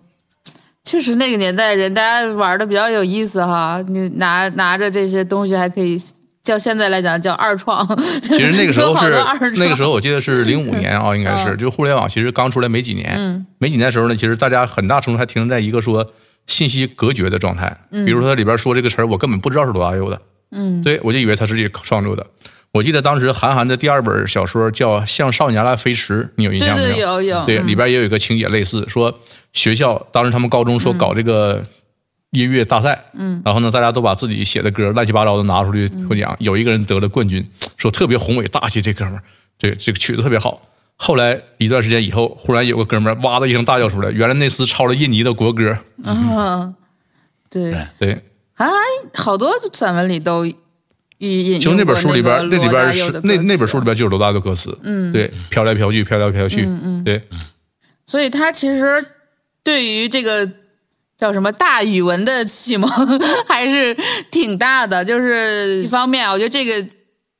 [0.84, 6.00] 确实那个年代人大家玩的比较有意思哈，你拿拿着这些东西还可以。
[6.44, 7.88] 叫现在来讲叫二创，
[8.22, 16.06] 其实那个 时候是那个时候，我记得是零五年啊，应该是嗯就互联网其实刚出来没几年，嗯没几年的时候呢，其实大家很大程度还停留在一个说
[16.48, 17.74] 信息隔绝的状态。
[17.90, 22.28] 比如说它里边说这个词儿，我根本不知道是罗大佑的，嗯，对我就以为他是自己创作的。
[22.74, 27.68] 我记得当时韩寒的第二本小说叫《向少年来飞驰》，你有印象没对有有，对，嗯。
[27.68, 29.20] 里边也有一个情节类似，说
[29.54, 31.64] 学校当时他们高中说搞这个
[32.32, 39.22] 音乐大赛，嗯，然后呢，大家都把自己写的歌乱七八糟的拿出去获奖，有一个人得了冠军，说特别宏伟大气，这哥们儿，
[39.60, 40.60] 这这个曲子特别好。
[40.96, 46.74] 后来一段时间以后，忽然有个哥们儿哇的一声大叫出来，原来那厮抄了印尼的国歌，嗯，
[47.52, 48.24] 对，对，
[48.56, 48.80] 韩寒
[49.14, 50.48] 好多散文里都
[51.60, 57.22] 就那本书里边，那里边是那那本书里边，就有罗大佑的歌词，嗯，对，飘来飘去，飘来飘去，嗯嗯，对，
[58.06, 59.06] 所以他其实
[59.64, 60.50] 对于这个
[61.18, 62.90] 叫什么大语文的启蒙
[63.48, 63.96] 还是
[64.32, 65.06] 挺大的。
[65.06, 66.86] 就是一方面啊，我觉得这个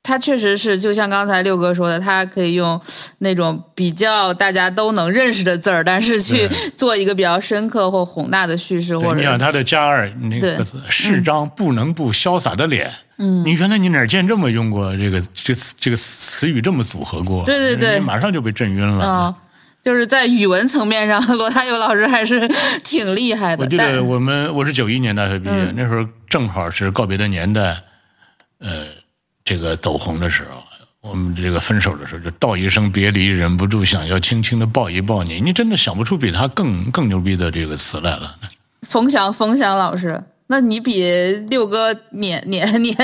[0.04, 2.78] 他确实是，就像刚才六哥说的，他可以用
[3.18, 6.46] 那种比较大家都能认识的字儿，但是去
[6.76, 12.92] 做一个比较深刻或宏大的叙事，或者对你想他的加二那个是张不能不潇洒的脸。
[13.16, 17.42] 嗯，你原来你哪儿见这么用过这个这词这个词语这么组合过？
[17.44, 19.06] 对对对马上就被震晕了。
[19.06, 19.34] 啊，
[19.82, 22.46] 就是在语文层面上，罗大佑老师还是
[22.84, 23.64] 挺厉害的。
[23.64, 27.80] 我记得我们我是九一年大学毕业，嗯那时候正好是告别的年代，
[28.58, 28.86] 呃，
[29.44, 30.62] 这个走红的时候。
[31.06, 35.38] 我们这个分手的时候就道一声别离，忍不住想要轻轻的抱一抱你。
[35.38, 38.36] 你真的想不出比他更更牛逼的这个词来了。
[38.80, 41.04] 冯翔，冯翔老师，那你比
[41.50, 42.96] 六哥年年年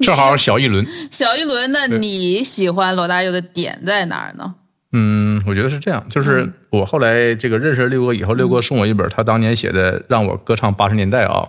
[0.00, 0.86] 正好小一轮。
[1.10, 4.54] 小一轮，那你喜欢罗大佑的点在哪儿呢？
[4.92, 11.48] 嗯，我觉得是这样，就是我后来这个认识了六哥以后，六哥送我一本他当年写的《让我歌唱八十年代》啊，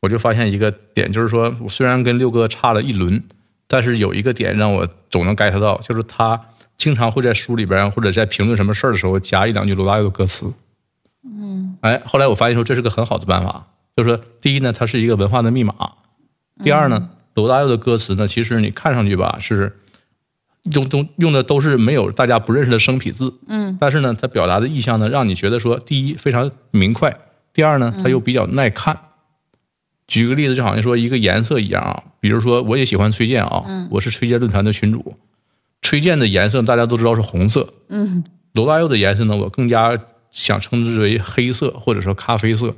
[0.00, 3.22] 我就发现一个点，就是说我虽然跟六哥差了一轮，
[3.66, 6.40] 但是有一个点让我总能 get 到，就是他
[6.76, 10.52] 经常会在书里边或者在评论什么事儿的时候加一两句罗大佑的歌词。
[11.24, 15.72] 嗯，哎，后来我发现说这是个很好的办法，就是说第一呢，它是一个文化的密码；
[16.62, 19.76] 第二呢，罗大佑的歌词呢，其实你看上去吧是。
[20.72, 27.16] 用都用的都是没有大家不认识的生僻字，嗯，但是呢，它表达的意象呢，让你觉得说，第一非常明快，
[27.52, 28.98] 第二呢，它又比较耐看。
[30.06, 35.16] 举个例子，就好像说一个颜色一样啊，比如说我也喜欢崔健啊，我是崔健论坛的群主，
[35.82, 39.98] 崔健的颜色大家都知道是红色，嗯，罗大佑的颜色呢，我更加
[40.30, 42.74] 想称之为黑色或者说咖啡色，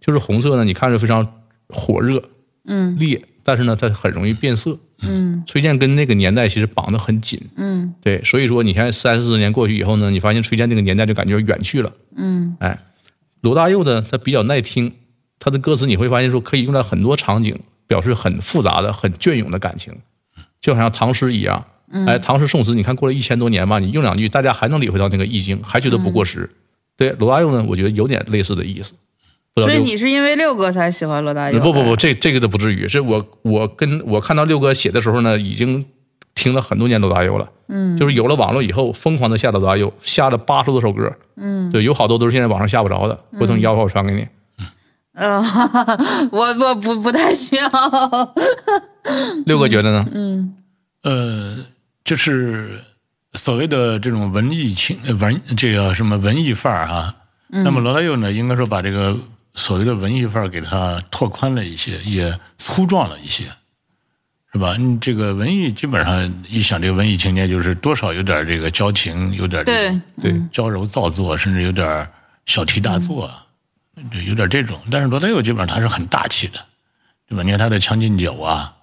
[0.00, 1.26] 就是红色呢，你看着非常
[1.68, 2.22] 火热，
[2.66, 12.78] 嗯，烈，但是呢，它很容易变色，嗯，崔健跟那个年代其实绑得很紧，嗯，对，所以说你看三四十年过去以后呢，你发现崔健那个年代就感觉远去了，嗯，哎，
[13.40, 14.92] 罗大佑呢，他比较耐听，
[15.38, 19.92] 他的歌词你会发现说可以用在很多场景，表示很复杂的、很隽永的感情，
[20.60, 21.64] 就好像唐诗一样，
[22.06, 26.50] 哎，唐诗宋词，你看过了一千多年吧，你用两句，大家还能体会到那个意境，还觉得不过时。
[26.96, 28.92] 对，罗大佑呢，我觉得有点类似的意思。
[29.54, 31.58] 所以你是因为六哥才喜欢罗大佑？
[31.60, 32.86] 不不不，，这这个都不至于。
[32.86, 35.84] 是我我跟我看到六哥写的时候呢，已经
[36.34, 37.48] 听了很多年罗大佑了。
[37.68, 41.12] 嗯，就是有了网络以后，疯狂的下罗大佑，下了八十多首歌。
[41.36, 44.20] 嗯，对，有好多都是现在网上下不着的，回头你要不要我传给你？
[44.22, 44.28] 嗯，
[46.30, 47.68] 我我不不太需要。
[49.46, 50.06] 六哥觉得呢？
[50.12, 50.54] 嗯
[51.02, 51.56] 呃，
[52.04, 52.80] 就是
[53.32, 57.14] 所谓的这种文艺青呃文这个什么文艺范儿哈。
[57.48, 59.16] 那么罗大佑呢，应该说把这个
[59.54, 63.44] 所谓的文艺范儿给他拓宽了一些，也粗壮了一些，
[64.52, 64.76] 是吧？
[64.76, 72.06] 你这个文艺基本上一想，这个文艺青年就是多少有点这个矫情，有点这对个，对，娇柔造作，甚至有点
[72.44, 73.32] 小题大做，
[74.12, 74.80] 就有点这种。
[74.90, 76.64] 但是罗大佑基本上他是很大气的，
[77.26, 77.42] 对吧？
[77.42, 78.74] 你看他的《将进酒》啊，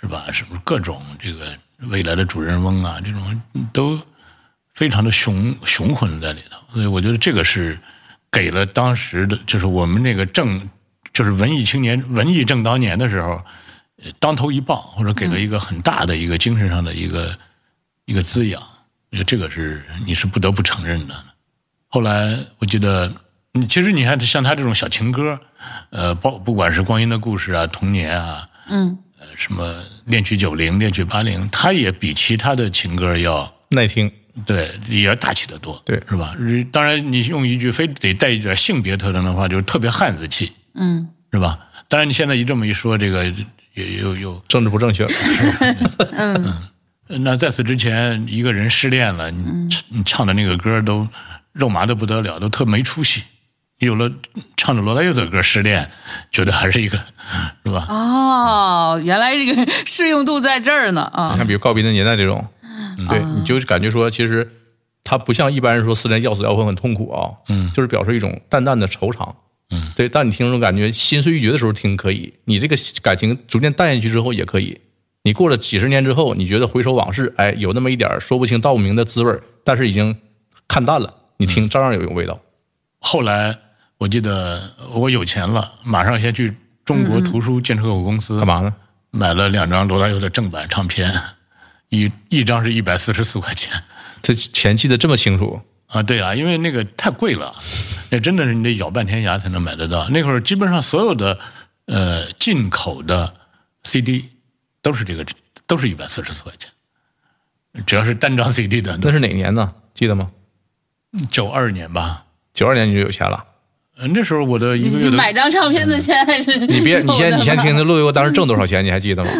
[0.00, 0.26] 是吧？
[0.32, 1.56] 什么各种这个
[1.88, 3.42] 未来的主人翁啊，这种
[3.72, 4.00] 都
[4.74, 6.58] 非常的雄雄浑在里头。
[6.72, 7.78] 所以我觉得这个是
[8.30, 10.68] 给了当时的，就是我们那个正，
[11.12, 13.42] 就是文艺青年、文艺正当年的时候，
[14.02, 17.38] 呃当头一棒，或者给了一个很大的一个精神上的一个
[18.04, 18.62] 一个滋养。
[19.26, 21.14] 这个是你是不得不承认的。
[21.88, 23.10] 后来我记得，
[23.56, 25.38] 嗯其实你看像他这种小情歌，
[25.90, 29.66] 呃，包不管是《光阴的故事》啊，《童年》啊，嗯，呃，什么
[30.04, 34.10] 《恋曲九零》《恋曲八零》，他也比其他的情歌要耐听。
[34.44, 36.34] 对，也要大气得多，对是吧？
[36.38, 41.58] 日当然，你用一句非得带一点性别特征的话，就是特别汉子气，嗯，是吧？
[41.88, 43.24] 当然，你现在一这么一说，这个
[43.72, 46.70] 也又又政治不正确了，
[47.08, 51.08] 那在此之前，一个人失恋了，你唱你唱的那个歌都
[51.52, 53.22] 肉麻的不得了，都特没出息。
[53.78, 54.10] 有了
[54.56, 55.90] 唱着罗大佑的歌失恋，
[56.32, 56.96] 觉得还是一个，
[57.64, 57.86] 是吧？
[57.88, 61.36] 哦，原来这个适用度在这儿呢啊你啊。
[61.36, 62.46] 看，比如告别的年代这种，
[63.08, 64.50] 对，你就是感觉说，其实
[65.04, 69.34] 他不像一般人说失恋要死要活很痛苦啊，嗯就是表示一种淡淡的惆怅，
[69.70, 70.08] 嗯，对。
[70.08, 74.80] 但你听这种感觉心碎欲绝的时候听可以，你这个感情逐渐淡下去之后也可以。
[75.22, 80.16] 你过了几十年之后，你觉得回首往事，哎，有那么一点说不清道不明的滋味，但是已经
[80.66, 82.40] 看淡了，你听照样有一种味道。
[83.00, 83.56] 后来
[83.98, 88.74] 我记得我有钱了，马上先去中国图书建设有限公司干嘛呢？
[89.10, 91.10] 买了两张罗大佑的正版唱片，
[91.88, 93.82] 一一张是一百四十四块钱。
[94.22, 97.54] 他钱记得这么清楚，啊，对啊，因为那个太贵了，
[98.10, 100.08] 那真的是你得咬半天牙才能买得到。
[100.10, 101.38] 那会儿基本上所有的
[101.86, 103.34] 呃进口的
[103.84, 104.30] CD
[104.82, 105.24] 都是这个，
[105.66, 106.70] 都是一百四十四块钱，
[107.86, 109.72] 只要是单张 CD 的，那是哪年呢？
[109.94, 110.30] 记得吗？
[111.30, 112.24] 九二年吧。
[112.52, 113.44] 九二年你就有钱了。
[113.98, 119.30] 呃那时候我的一个月的买张唱片的钱还是你别， 你先你先吗听听陆游当时挣多少钱，你还记得吗？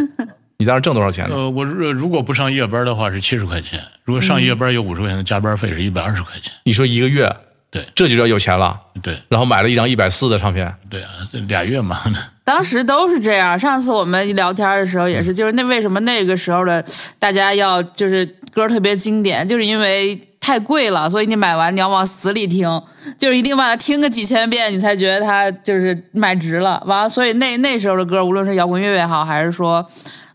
[0.58, 1.34] 你当时挣多少钱呢？
[1.36, 6.50] 呃，我如如果不上夜班的话是七十块钱，如果上夜班有五十块钱的加班费是一百二十块钱。
[6.64, 7.30] 你说一个月，
[7.70, 8.74] 对这就叫有钱了。
[9.02, 11.08] 对然后买了一张一百四的唱片，对啊，
[11.48, 12.00] 俩月嘛。
[12.42, 13.58] 当时都是这样。
[13.58, 16.82] 上次我们聊天的时候也是，就是那为什么那个时候的
[17.18, 22.80] 大家要就是歌特别经典，就是因为太贵了，所以你买完你要往死里听，
[23.18, 26.80] 就是一定把它听个几千遍，你才觉得它就是买值了。
[26.86, 29.84] 完了，所以那那时候的歌，无论是摇滚乐也好，还是说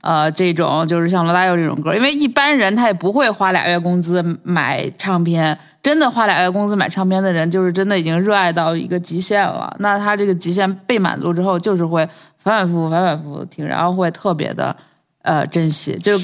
[0.02, 5.58] 呃，这种就是像罗大佑这种歌，因为一般人他也不会花俩月工资买唱片。
[5.82, 9.74] 真的花俩月工资买唱片的人，就是真的已经热爱到一个极限了。
[9.80, 12.06] 那他这个极限被满足之后，就是会
[12.38, 14.76] 反反复复、反反复复听，然后会特别的
[15.22, 15.98] 呃珍惜。
[15.98, 16.20] 就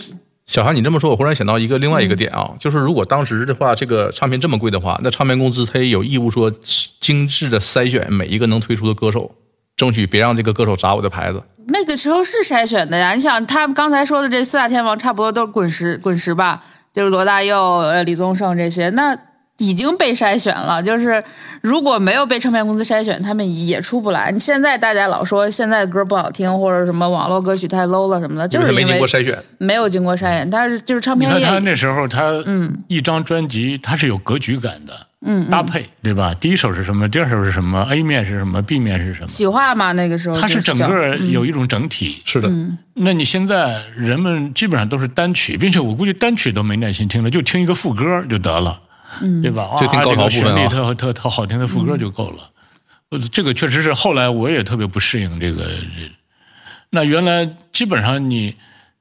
[0.47, 6.49] 小韩，你这么说，我忽然想到一个另外一个点啊，就是如果当时的话，这个唱片这么贵的话，那唱片公司他也有义务说
[7.01, 9.35] 精致的筛选每一个能推出的歌手，
[9.75, 11.43] 争取别让这个歌手砸我的牌子。
[11.67, 19.17] 那个时候是筛选的呀，你想他刚才说的这四大天王，差不多都是滚石，滚石吧，就是罗大佑、呃李宗盛这些，那。
[19.57, 21.23] 已经被筛选了，就是
[21.61, 24.31] 如果没有被唱片公司筛选，他们也出不来。
[24.31, 30.49] 你现在大家老说现在的歌不好听，或者什么网络歌曲太 low 了什么的，就是没经过筛选，没有经过筛选。
[30.49, 34.93] 但是就是唱片业，他那时候他嗯，一张专辑它是有格局感的，
[35.25, 36.35] 嗯，搭配对吧？
[36.39, 37.09] 第一首是什么？
[37.09, 39.27] 第二首是什么？A 面是什么？B 面是什么？
[39.27, 42.47] 企划嘛，那个时候它是整个有一种整体，是的。
[42.93, 48.81] 那你现在人们基本上都是单曲，并且我估计单曲都没耐心听了，就听一个副歌就得了。
[49.21, 49.75] 嗯，对吧？
[49.79, 52.49] 就听高潮旋律特特特好听的副歌就够了。
[53.09, 55.65] 呃，这个确实是后来我也特别不适应这个。
[56.89, 58.55] 那原来基本上你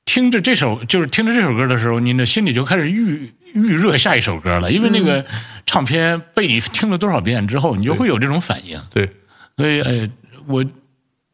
[0.04, 5.24] 听着这首就是听着这首歌的时候，你的心里就开始预预热下一首歌了，因为那个
[5.66, 8.80] 唱片被你听了多少遍之后，你就会有这种反应。
[8.90, 9.11] 对，
[9.57, 10.11] 所以哎，
[10.46, 10.64] 我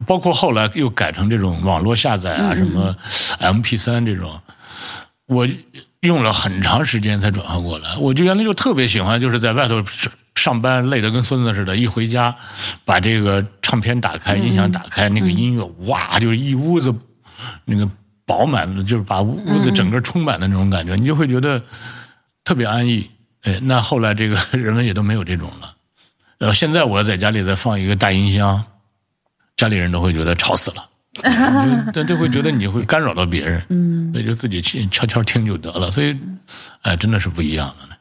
[0.05, 2.95] 包括后来又改成这种网络下载啊，什么
[3.39, 4.41] M P 三这种，
[5.27, 5.47] 我。
[6.03, 7.95] 用了很长时间才转换过来。
[7.97, 9.81] 我就原来就特别喜欢，就是在外头
[10.35, 12.35] 上班累得跟孙子似的，一回家
[12.83, 16.93] 把这个唱片打开，音响打开，那个音乐哇，就一屋子
[17.63, 17.89] 那个
[18.25, 21.61] 饱满的，就是把屋子整个充满的那种感觉，你就会觉得
[22.43, 23.09] 特别安逸。
[23.43, 25.73] 哎，那后来这个 人们也都没有这种了。
[26.39, 28.61] 呃，现在我在家里再放一个大音箱，
[29.55, 30.85] 家里人都会觉得吵死了。
[31.93, 35.91] 但就会觉得你会干扰到别人，嗯，那就自己去悄悄听就得了。
[35.91, 36.17] 所以，
[36.81, 37.93] 哎，真的是不一样的呢。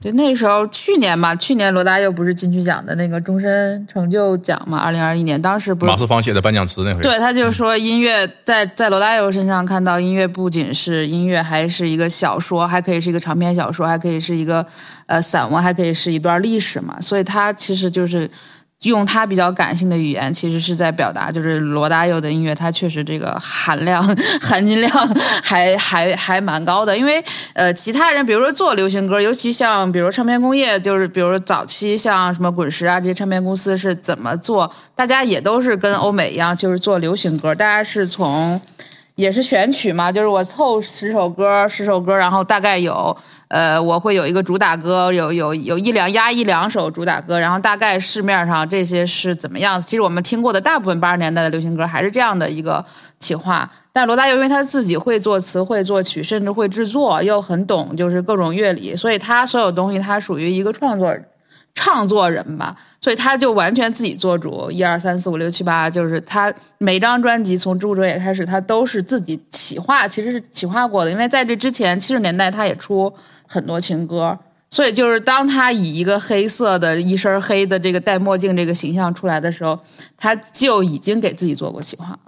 [0.00, 4.78] 对，那时候去年吧，去年罗大佑不是金曲奖的那个终身成就奖嘛？
[4.78, 7.00] 二零二一年，当时不是马思芳写的颁奖词那回。
[7.00, 14.64] 对他就说，音乐在在罗大佑身上看到音乐不仅是音乐，还是一个小说，还可以是一个长篇小说，还可以是一个
[15.06, 17.00] 呃散文，还可以是一段历史嘛。
[17.00, 18.30] 所以他其实就是。
[18.84, 24.00] 用他比较感性的语言，其实是在表达，就是罗大佑的音乐，他确实这个含量、
[24.40, 24.90] 含金量
[25.42, 26.96] 还还还蛮高的。
[26.96, 27.20] 因为
[27.54, 38.60] 呃，其他人比如说做流行歌，尤其像比如唱片工业，就是比如早期像什么滚石啊这些唱片公司是怎么做，大家也都是跟欧美一样，就是做流行歌，大家是从
[39.16, 43.16] 也是选曲嘛，就是我凑十首歌，十首歌，然后大概有。
[43.48, 49.80] 呃，我会有一个主打歌，有有有一两压一两首主打歌，然后大概市面上这些是怎么样？
[49.80, 52.84] 其实我们听过的大部分八十年代的流行歌还是这样的一个
[53.18, 53.70] 企划。
[53.90, 61.16] 但罗大佑因为他自己会作词、会作曲，甚至会制作，又很懂就是各种乐理，所以他所有东西他属于一个创作
[61.74, 71.10] 创作人吧，所以他就完全自己做主，一二三四五六七八，就是他每张专辑从《植物者也》开始，他都是自己企划，其实是企划过的。
[71.10, 73.10] 因为在这之前，七十年代他也出。
[73.50, 74.38] 很多情歌，
[74.70, 79.80] 所以就是当他以一个黑色的一身黑的这个戴墨镜这个形象出来的时候，
[80.18, 82.18] 他就已经给自己做过企划了。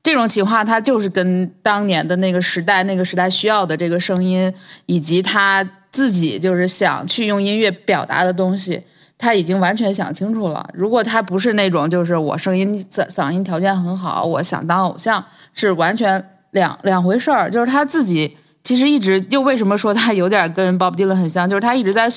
[0.00, 4.50] 这种企划，他就是跟当年的那个时代、那个时代需要的这个声音，
[4.86, 8.80] 以及他自己就是想去用音乐表达的东西，
[9.18, 10.66] 他已经完全想清楚了。
[10.72, 17.50] 如果他不是那种就是我声音嗓嗓音条件很好，我想当偶像，是完全两两回事儿。
[17.50, 18.36] 就是他自己。
[18.62, 22.08] 其实一直又为什么说他有点跟 Bob Dylan 很像，就是他一直在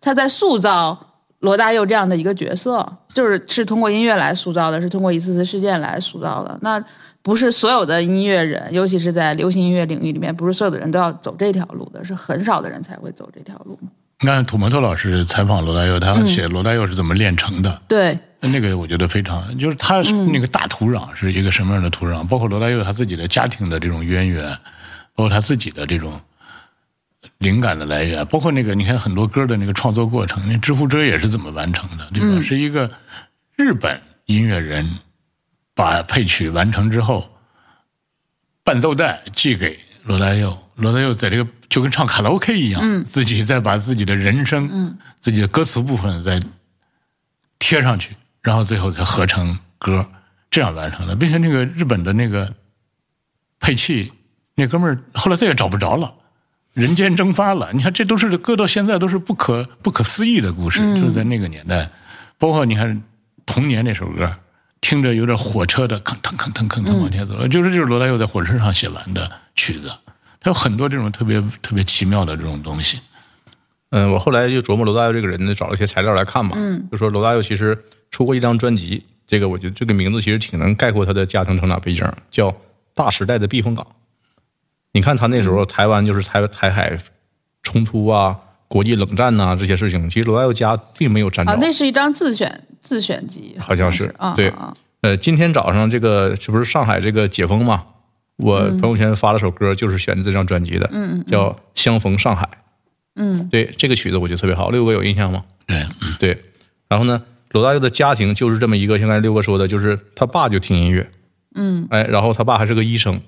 [0.00, 0.98] 他在塑造
[1.40, 6.58] 罗大佑这样的一个角色，就是是通过音乐来塑造的，是通过一次次事件来塑造的。
[6.62, 6.82] 那
[7.20, 13.78] 不是所有的音乐人，尤其是在流行音乐领域里面，不是所有的人都要走这条路的，是很少的人才会走这条路。
[14.20, 17.82] 你看土摩托老师采访罗大佑，他写罗大佑是怎么炼成的？
[17.86, 20.00] 对，那个我觉得非常，就是他
[20.32, 22.26] 那个大土壤是一个什么样的土壤？
[22.26, 24.56] 包括罗大佑他自己的家庭的这种渊源。
[25.14, 26.20] 包括他自己的这种
[27.38, 32.42] 灵感的来源，包括那个你看很多歌的那个创作过程，那《知乎者》也是怎么完成的，对吧？
[32.42, 32.90] 是一个
[33.56, 34.98] 日本音乐人
[35.74, 37.30] 把配曲完成之后，
[38.64, 46.40] 伴奏带寄给罗大佑，罗大佑在这个就跟唱卡拉 OK 一样，自己再把自己的人声、自己的歌词部分再
[47.58, 50.08] 贴上去，然后最后才合成歌，
[50.50, 52.52] 这样完成的，并且那个日本的那个
[53.60, 54.10] 配器。
[54.54, 56.12] 那哥们儿后来再也找不着了，
[56.74, 57.70] 人间蒸发了。
[57.72, 61.88] 你看，这都是搁到现在都是不可不可思议的故事，就是在那个年代。
[62.38, 62.96] 包括你看
[63.46, 64.30] 《童年》那首歌，
[64.80, 69.90] 听着有点火车的吭腾吭腾吭腾往前走，就是就是罗大佑在火车上写完的曲子，
[70.40, 72.98] 他有很多这种特别特别奇妙的这种东西。
[73.90, 77.78] 嗯，我后来就琢磨罗大佑这个人呢，找了一些材料来看嘛，嗯，就说罗大佑其实
[78.10, 82.50] 出过一张专辑，这个我觉得这个名字其实挺能概括他的家庭成长背景，叫
[82.94, 83.86] 《大时代的避风港》。
[84.92, 86.96] 你看他那时候台湾就是台台海
[87.62, 88.38] 冲突啊、
[88.68, 91.52] 国际冷战呐、这些事情，其实罗大佑家并没有沾着。
[91.52, 97.84] 啊，那是一张自选自选集，好像是对啊对呃，今天早上这个这不是上海这个解封嘛？
[98.36, 102.44] 我朋友圈发了首歌，就是选的这张专辑的，嗯嗯，叫《相逢上海》。
[103.16, 104.70] 嗯，对，这个曲子我觉得特别好。
[104.70, 105.44] 六哥有印象吗？
[105.66, 105.86] 对，
[106.18, 106.42] 对，
[106.88, 111.10] 然后呢，罗大佑的家庭就是这么一个，像刚才六哥说的，就是他爸就听音乐，
[111.54, 113.20] 嗯，哎，然后他爸还是个医生，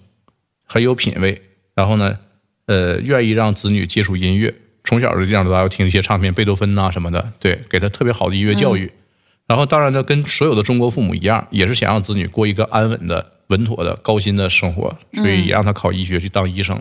[0.67, 1.43] 很有品位，
[1.75, 2.19] 然后呢，
[2.67, 4.55] 呃，愿意让子女接触音乐，
[4.85, 8.91] 从小就让罗大佑听一些唱片，贝多芬呐、什么的，对，给他特别好的音乐教育。
[9.47, 16.81] 然后当然呢，跟所有的中国父母一样，也是想让子女过一个安稳的、稳妥的、高薪的生活，所以也让他考医学去当医生。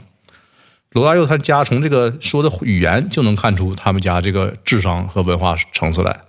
[0.91, 6.21] 罗大佑他家从这个说的语言就能看出他们家这个智商和文化层次来，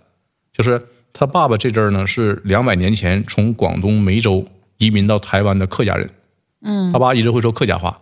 [0.52, 4.48] 就是他爸爸这阵儿呢是两百年前从广东梅州
[4.78, 6.10] 移民到台湾的客家人，
[6.62, 8.00] 嗯，他爸一直会说客家话，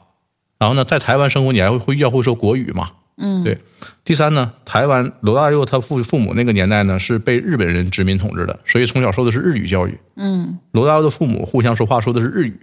[0.62, 3.58] 然后呢在台湾生活你还会会要会说国语嘛，嗯，对。
[4.04, 10.60] 第三呢，台湾罗大佑他父父母那个年代呢是被日本人殖民统治的，所以从小受的是日语教育，嗯。
[10.70, 12.60] 罗大佑的父母互相说话说的是日语，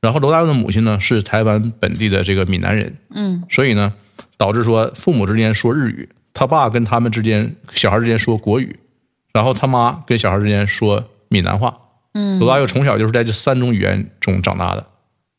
[0.00, 3.42] 然后罗大佑的母亲呢是台湾本地的这个闽南人，嗯。
[3.50, 3.92] 所以呢，
[4.38, 8.78] 导致说父母之间说日语，他爸跟他们之间小孩之间说国语，
[9.34, 11.76] 然后他妈跟小孩之间说闽南话。
[12.14, 14.86] 嗯，罗大佑从小就是在这三种语言中长大的，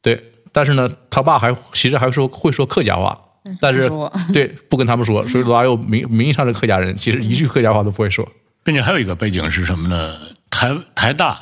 [0.04, 0.28] 对。
[0.52, 3.18] 但是呢，他爸还其实还说会说客家话，
[3.60, 3.90] 但是
[4.34, 8.28] 对不跟他们说，所以罗大佑名名义上是客家人，其实一句客家话都不会说。
[8.64, 10.20] 并且还有一个背景是什么呢？
[10.50, 11.42] 台台大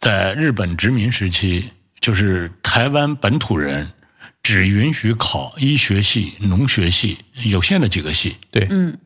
[0.00, 1.64] 在日本殖民时期，
[2.00, 3.86] 就是台湾本土人
[4.42, 8.36] 只允许考医学系、农学系有限的几个系。
[8.50, 8.98] 对，嗯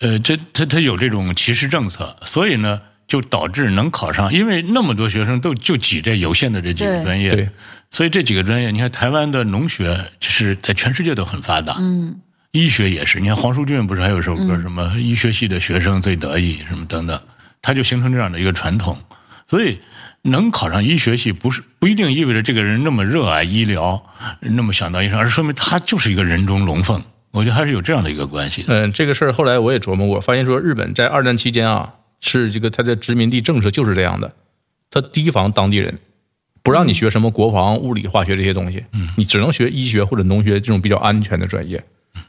[0.00, 7.48] 呃，这他他有这种歧视政策，所以呢，就导致能考上，因为那么多学生都就挤这有限的这几个专业，对。
[7.90, 12.20] 所以这几个专业，你看台湾的农学是在全世界都很发达，嗯。
[12.52, 17.20] 医学也是，你看黄舒骏不是还有首歌什么医学系的学生最得意什么等等，
[17.60, 18.96] 他就形成这样的一个传统，
[19.46, 19.80] 所以
[20.22, 24.02] 能考上医学系不是不一定意味着这个人那么热爱医疗，
[24.40, 27.02] 那么想当医生，而是说明他就是一个人中龙凤。
[27.30, 28.64] 我觉得还是有这样的一个关系。
[28.66, 34.32] 嗯，这个事儿后来我也琢磨过，发现说日本在二战期间啊，是这个他的殖民地政策就是这样的，
[34.90, 35.98] 他提防当地人，
[36.62, 38.84] 不让你学什么国防、物理、化学这些东西，
[39.16, 41.82] 你只能学医学或者农学这种比较安全的专业。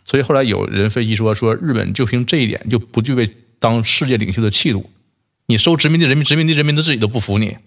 [0.05, 3.29] 所以后来有人分析说，说日本就凭这一点就不具备
[3.59, 4.89] 当世界领袖的气度。
[5.47, 7.57] 你收殖民地人民，殖民地人民都自己都不服你。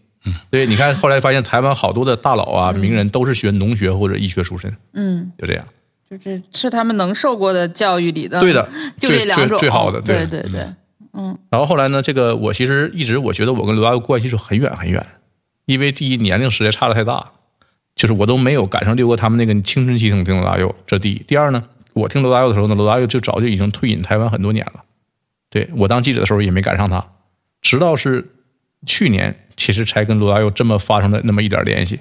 [0.51, 5.65] 对，你看后来发现台湾好多的大佬啊、名人都是学农学或者医学出身，嗯，就这样。
[6.09, 8.69] 就是是他们能受过的教育里的，对的，
[9.01, 9.49] 就这两种。
[9.49, 10.25] 最最好的，对。
[10.27, 10.65] 对对，
[11.51, 15.07] 然后后来呢，这个我其实一直我觉得我跟罗大佑关系是很远很远，
[15.67, 17.33] 因为第一年龄实在差的太大，
[17.95, 21.23] 就是我都没有赶上六哥他们那个青春期听听罗大佑，这第一。
[21.27, 24.83] 第二呢，我听罗大佑的时候呢，罗大佑就早就已经退隐台湾很多年了，
[25.51, 27.07] 对我当记者的时候也没赶上他，
[27.61, 28.31] 直到是
[28.87, 32.01] 去年，其实才跟罗大佑这么发生了那么一点联系。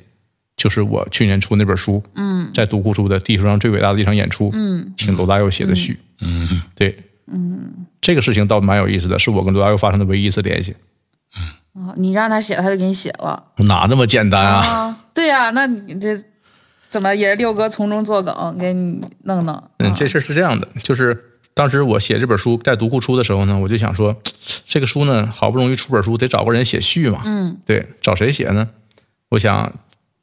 [0.58, 6.96] 就是我去年出那本书，嗯，在独库出的《地球上最伟大的一场演出》，嗯，请罗大佑写的序，嗯，对，
[7.32, 10.76] 嗯，这个事情倒蛮有意思的，是我跟罗大佑发生的唯一一次联系。
[11.74, 14.60] 哦你让他写，他就给你写了哪那么简单啊？
[14.60, 14.98] 啊？
[15.14, 16.22] 对呀、那你这
[16.90, 19.64] 怎么也是六哥从中作梗，给你弄弄？
[19.78, 21.18] 嗯，这事儿是这样的，就是
[21.54, 24.14] 当时我写这本书在读库出的时候呢，我就想说，
[24.66, 27.22] 这个书呢，好不容易出本书，得找个人写序嘛。
[27.24, 28.68] 嗯，对，找谁写呢？
[29.30, 29.74] 我想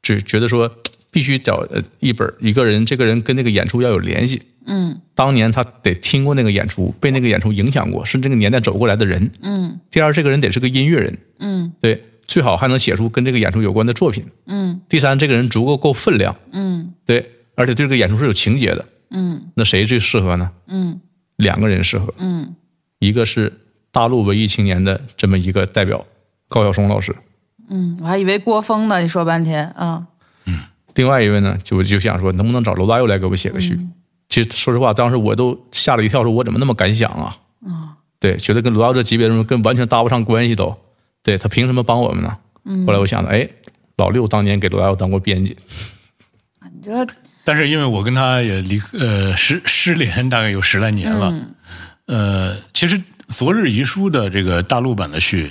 [0.03, 0.71] 只觉得说，
[1.09, 4.43] 必须找呃一本一个人，这个人跟那个演出要有联系。
[4.67, 9.29] 嗯当年他得听过那个演出，被那个演出影响过，是这个年代走过来的人。
[9.41, 9.77] 嗯。
[9.91, 11.73] 第二，这个人得是个音乐人，嗯。
[11.81, 14.23] 对，最好还能写出跟这个演出有关的作品。
[14.45, 14.79] 嗯。
[14.87, 16.93] 第三，这个人足够够分量，嗯。
[17.05, 18.85] 对，而且对这个演出是有情节的。
[19.11, 19.41] 嗯。
[19.55, 20.51] 那谁最适合呢？
[20.69, 21.01] 嗯。
[21.35, 22.55] 两个人适合，嗯。
[22.99, 23.51] 一个是
[23.91, 26.05] 大陆文艺青年的这么一个代表
[26.47, 27.13] 高晓松老师，
[27.69, 30.07] 嗯，我还以为郭峰呢，你说半天啊。
[30.95, 33.77] 另外一位呢，就就想说能不能找罗大佑来给我写个序。
[34.29, 37.35] 其实说实话，当时我都吓了一跳，说我怎么那么敢想啊？
[38.19, 40.77] 对，觉得跟罗大佑这级别的人跟完全搭不上关系都，
[41.23, 42.37] 对他凭什么帮我们呢？
[42.85, 43.49] 后来我想了，哎，
[43.97, 45.57] 老六当年给罗大佑当过编辑，
[46.61, 47.07] 你这
[47.43, 51.33] 但是因为我跟他也离呃失失联大概有十来年了，
[52.05, 55.49] 呃，其实《昨日遗书》的这个大陆版的序，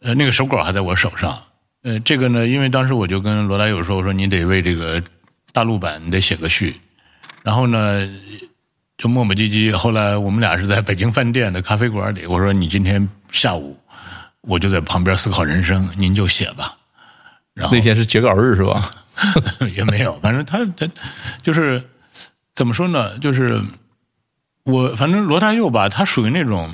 [0.00, 1.36] 呃，那个手稿还在我手上。
[1.82, 5.02] 呃，这个呢，因为当时我就跟罗大佑说，我说你得为这个
[5.52, 6.76] 大陆版你得写个序，
[7.42, 8.08] 然后呢，
[8.96, 9.72] 就磨磨唧唧。
[9.76, 13.76] 后来我们俩是在北京饭店的咖啡馆里，我说你今天下午
[14.42, 16.76] 我就在旁边思考人生，您就写吧。
[17.54, 18.90] 然后那天是截稿日是吧？
[19.76, 20.90] 也没有，反正他他
[21.42, 21.84] 就是
[22.54, 23.18] 怎么说呢？
[23.18, 23.60] 就是
[24.64, 26.70] 我反正罗大佑吧，他属于那种，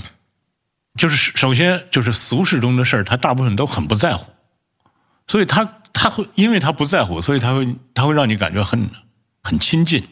[0.95, 4.25] 就是首先就是俗世中的事儿，他大部分都很不在乎，
[5.27, 8.89] 所以他他会因为他不在乎，所以他会他会让你感觉很
[9.43, 10.07] 很亲近，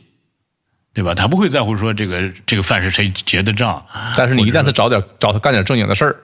[0.97, 1.14] 对吧？
[1.14, 3.84] 他不会在乎说这个这个饭是谁结的账，
[4.16, 6.16] 但是你一旦他找点找他干点正经的事儿，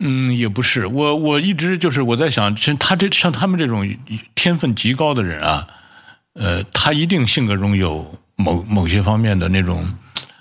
[0.00, 3.86] 嗯，也不是，我我一直就是我在想，像他这像他们这种
[4.34, 5.68] 天分极高的人啊，
[6.32, 9.86] 呃，他一定性格中有某某些方面的那种，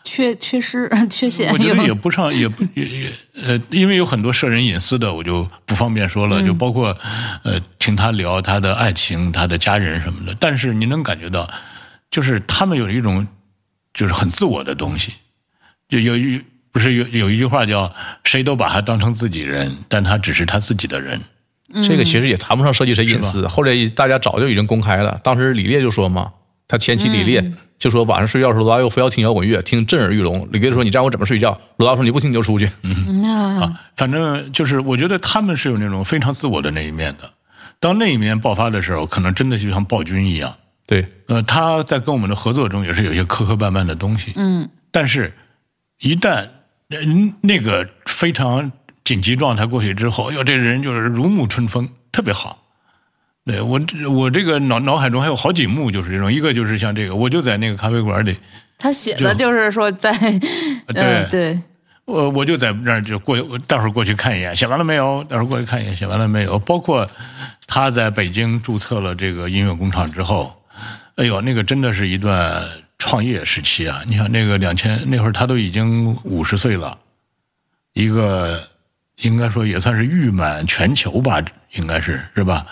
[0.05, 3.09] 缺缺失 缺陷我觉得也不上也不也也
[3.45, 6.97] 呃，因为有很多摄人隐私的，我就不方便说了，就包括
[7.43, 11.49] 呃听他聊他的爱情、他的家人什么的，但是你能感觉到，
[12.09, 13.27] 就是他们有一种
[13.93, 15.13] 就是很自我的东西，
[15.87, 16.41] 就有一
[16.71, 21.21] 不是有有一句话叫谁都把他当成自己人，但他只是他自己的人。
[21.87, 23.47] 这个其实也谈不上涉及谁隐私。
[23.47, 26.31] 后来大家早就已经公开了，当时李烈就说嘛，
[26.67, 30.47] 他前妻李烈就说晚上睡觉的时候罗大佑非要听摇滚乐，听震耳欲聋。
[30.51, 31.59] 李烈说你让我怎么睡觉？
[31.77, 32.69] 罗大佑说你不听你就出去。
[32.83, 33.23] 嗯
[33.59, 37.31] 啊，反正就是，我觉得他们是有那种非常自我的那一面的。
[37.79, 40.55] 当那一面爆发的时候，可能真的就像暴君一样。
[40.86, 44.34] 对，呃，他在跟我们的合作中也是有些磕磕绊绊的东西。
[44.36, 45.34] 嗯，但是，
[45.99, 46.47] 一旦
[46.89, 46.99] 呃
[47.41, 48.71] 那个非常
[49.03, 52.59] 紧急状态过去之后，哟，这人就是如沐春风，特别好。
[53.45, 53.79] 对我，
[54.09, 58.38] 我这个脑脑海中还有好几幕就是这种，一个就是像这个，我就在那个咖啡馆里，
[58.77, 60.11] 他写的就是说在，
[60.88, 61.59] 对嗯对，
[62.05, 65.23] 我我就在那儿就过，我待会儿过去看一眼，写完了没有？
[65.25, 66.57] 待会儿过去看一眼，写完了没有？
[66.59, 67.09] 包括
[67.67, 70.62] 他在北京注册了这个音乐工厂之后，
[71.16, 72.64] 哎呦，那个真的是一段
[72.97, 74.01] 创业时期啊！
[74.07, 76.97] 你想那个两千那会儿他都已经五十岁了，
[77.93, 78.68] 一个
[79.18, 81.39] 应该说也算是誉满全球吧，
[81.74, 82.66] 应该是是吧？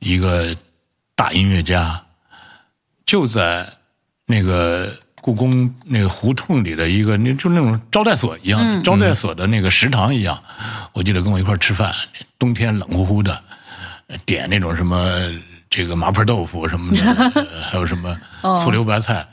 [0.00, 0.54] 一个
[1.14, 2.00] 大音乐家，
[3.06, 3.66] 就在
[4.26, 10.38] 那个故宫那个胡同里的一个，那就那种招待所一样，招待所的那个食堂一样。
[10.92, 11.94] 我记得跟我一块儿吃饭，
[12.38, 13.42] 冬天冷乎乎的，
[14.26, 15.10] 点那种什么
[15.70, 17.02] 这个麻婆豆腐什么的，
[17.34, 18.18] 呃 还有什么
[18.56, 19.26] 醋溜白菜，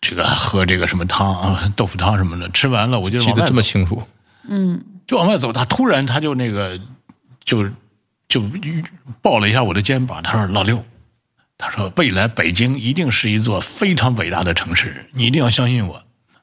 [0.00, 2.48] 这个喝这个什么汤啊豆腐汤什么的。
[2.50, 4.02] 吃完了，我就记得这么清楚。
[4.48, 6.78] 嗯就往外走，他突然他就那个
[7.44, 7.66] 就
[8.28, 8.42] 就
[9.22, 10.84] 抱了一下我的肩膀，他说：“老六，
[11.56, 16.02] 他说未来北京一定是一座非常伟大的城市，你一定要相信我。”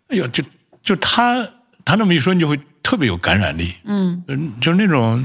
[0.09, 0.43] 哎呦，就
[0.83, 1.47] 就他
[1.83, 3.75] 他那么一说，你就会特别有感染力。
[3.83, 4.23] 嗯，
[4.59, 5.23] 就是那种，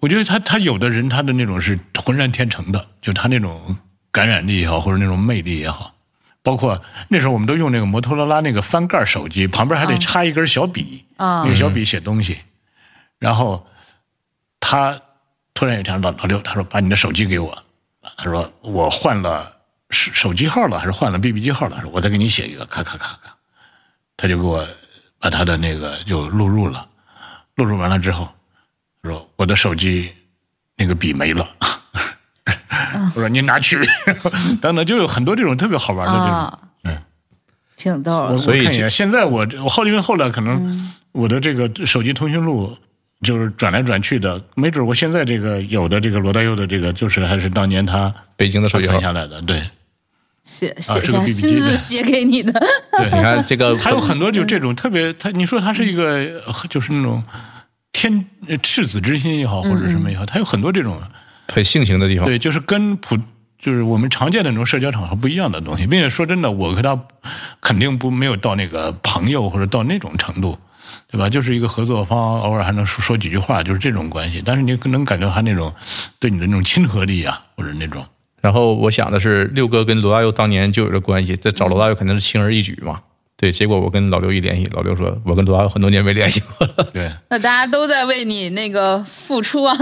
[0.00, 3.76] 我觉得他他有的人他的那种是浑然天成的，就他那种
[4.10, 5.94] 感染力也好，或者那种魅力也好。
[6.42, 12.38] 包括那时候我们都用那个摩托罗拉那个翻盖手机，旁边还得插一根小笔，啊那个小笔写东西。
[13.18, 13.66] 然后
[14.60, 15.00] 他
[15.54, 17.64] 突然有一天老老六，他说把你的手机给我，
[18.16, 19.56] 他说我换了
[19.90, 21.80] 手手机号了，还是换了 BB 机号了？
[21.80, 23.34] 说我再给你写一个，咔咔咔咔，
[24.16, 24.64] 他就给我
[25.18, 26.86] 把他的那个就录入了，
[27.56, 28.34] 录入完了之后，他
[29.06, 30.10] 说我的手机
[30.76, 31.48] 那个笔没了。
[33.14, 33.78] 我说您拿去，
[34.60, 36.58] 等等，就有很多这种特别好玩的这种。
[36.84, 37.02] 嗯，
[37.76, 38.38] 挺逗的。
[38.38, 42.76] 所以现在我我后因为后来可能我的这个手机通讯录
[43.22, 48.92] 就是转来转去的，没准我现在这个有的这个罗大佑的这个就是还是当年他北京的手机号。
[48.92, 49.62] 传下来的，对。
[50.44, 52.52] 写写下亲自写给你的，
[52.92, 53.04] 对。
[53.06, 56.04] 你看这个 还有很多就这种特别，他你说他是一个
[56.46, 57.20] 呃就是那种
[57.98, 61.00] 天呃赤子之心也好，或者什么也好，他有很多这种
[61.48, 62.26] 很性情的地方。
[62.26, 63.16] 对，就是跟普
[63.58, 67.00] 就是我们常见的那种社交场合不一样的东西，并且说真的，我和他
[67.62, 70.58] 肯定不没有到那个朋友或者到那种程度，
[71.10, 71.30] 对吧？
[71.30, 74.42] 就是一个合作方，偶尔还能说说几句话，就是这种关系。
[74.44, 75.72] 但是你能感觉他那种
[76.18, 78.04] 对你的那种亲和力啊，或者那种
[78.42, 83.00] 然后我想的是，六哥跟罗大佑当年就有这关系，这找罗大佑肯定是轻而易举嘛。
[83.38, 86.88] 对，结果我跟老刘一联系，老刘说我跟罗大佑很多年没联系过了。
[86.92, 87.06] 对。
[87.28, 89.76] 那大家都在为你那个付出啊，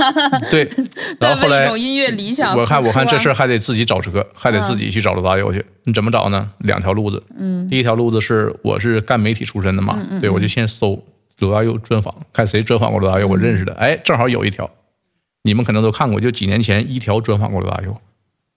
[0.51, 0.65] 对，
[1.21, 5.65] 在然后后来种音乐理想我看我看这事儿还得自己找车，还得自己去找罗大佑去。
[5.85, 6.51] 你怎么找呢？
[6.59, 7.23] 两条路子。
[7.39, 11.01] 嗯，第一条路子是我是干媒体出身的嘛，对我就先搜
[11.39, 13.73] 罗大佑专访，看谁专访过罗大佑，我认识的。
[13.75, 14.69] 哎，正好有一条，
[15.45, 17.97] 你们可能都看过，就几年前一条专访过罗大佑。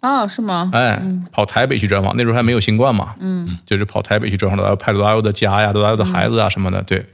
[0.01, 0.69] 哦，是吗？
[0.73, 7.05] 哎，跑台北去专访，那时候还没有新冠嘛，嗯，就是跑台北去专访罗大佑，拍罗大佑的家呀、罗大佑的孩子啊什么的，对。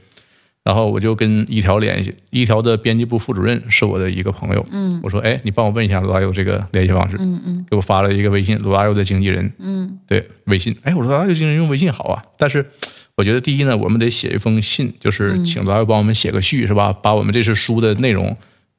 [0.62, 4.98] 然后我就跟一条联系，一条的编辑部副主任是我的一个朋友，嗯。
[5.02, 7.66] 我说，哎，你帮我问一下罗大佑这个联系方式，嗯嗯。
[7.68, 9.98] 给我发了一个微信，罗大佑的经纪人，嗯。
[10.06, 12.64] 对，微信，哎，我说罗大佑经纪人用微信好啊，但是
[13.14, 16.90] 我觉得第一呢，我们得写一封信，就是请罗大佑帮我们写个序，是吧？
[16.92, 18.34] 把我们这次书的内容，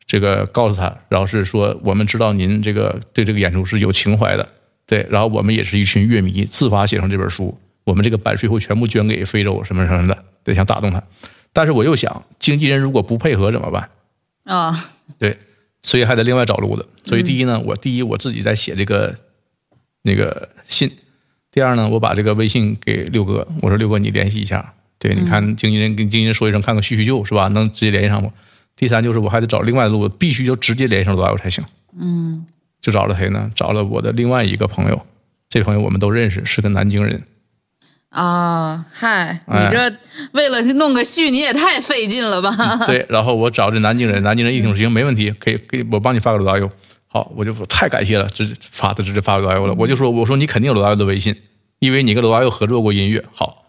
[0.07, 4.47] 这个告诉他，然后是说我们知道您这个对这个演出是有情怀的，
[4.85, 11.01] 对，然后我们也是一群乐迷，自发写成这本书，我们这个版税会全部捐给非洲什么什么的，对，想打动他，
[11.51, 13.89] 但是我又想，经纪人如果不配合怎么办？
[14.43, 14.77] 啊，
[15.17, 15.39] 对，
[15.81, 16.87] 所以还得另外找路子。
[17.03, 19.15] 所以第一呢，我第一我自己在写这个
[20.03, 20.91] 那个信，
[21.51, 27.47] 第二呢，我把这个微信给六哥，我说六哥你联系一下，对，你看经纪人跟经纪人说一声，看看叙叙旧是吧？
[27.47, 28.31] 能直接联系上我。
[28.75, 31.63] 第三就是我还得找另外的路子，必须就直接联系上罗大佑才行。
[31.99, 32.45] 嗯
[32.81, 33.49] 就找了谁呢？
[33.55, 35.01] 找了我的另外一个朋友，
[35.49, 37.23] 这朋友我们都认识，是个南京人。
[38.09, 39.97] 啊，嗨，你哎这
[40.33, 42.51] 为了弄个序，你也太费劲了吧？
[42.85, 46.69] 对，然后我找这南京人，南京人一听行，没问题，可以，可以，我帮你发个罗大佑。
[47.07, 49.73] 好，我就说太感谢了，直接发的直接发给罗大佑了。
[49.77, 51.35] 我就说，我说你肯定有罗大佑的微信，
[51.79, 53.25] 因为你跟罗大佑合作过音乐。
[53.33, 53.65] 好，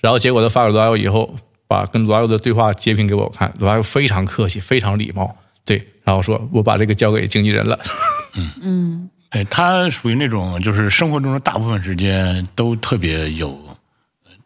[0.00, 1.34] 然后结果他发给罗大佑以后，
[1.72, 7.78] 把跟罗大佑的对话截屏给我看，罗大佑非常客气，非常礼貌，对，然后说我把这个交给经纪人了。
[8.62, 13.58] 嗯哎，他属于那种就是生活中的大部分时间都特别有，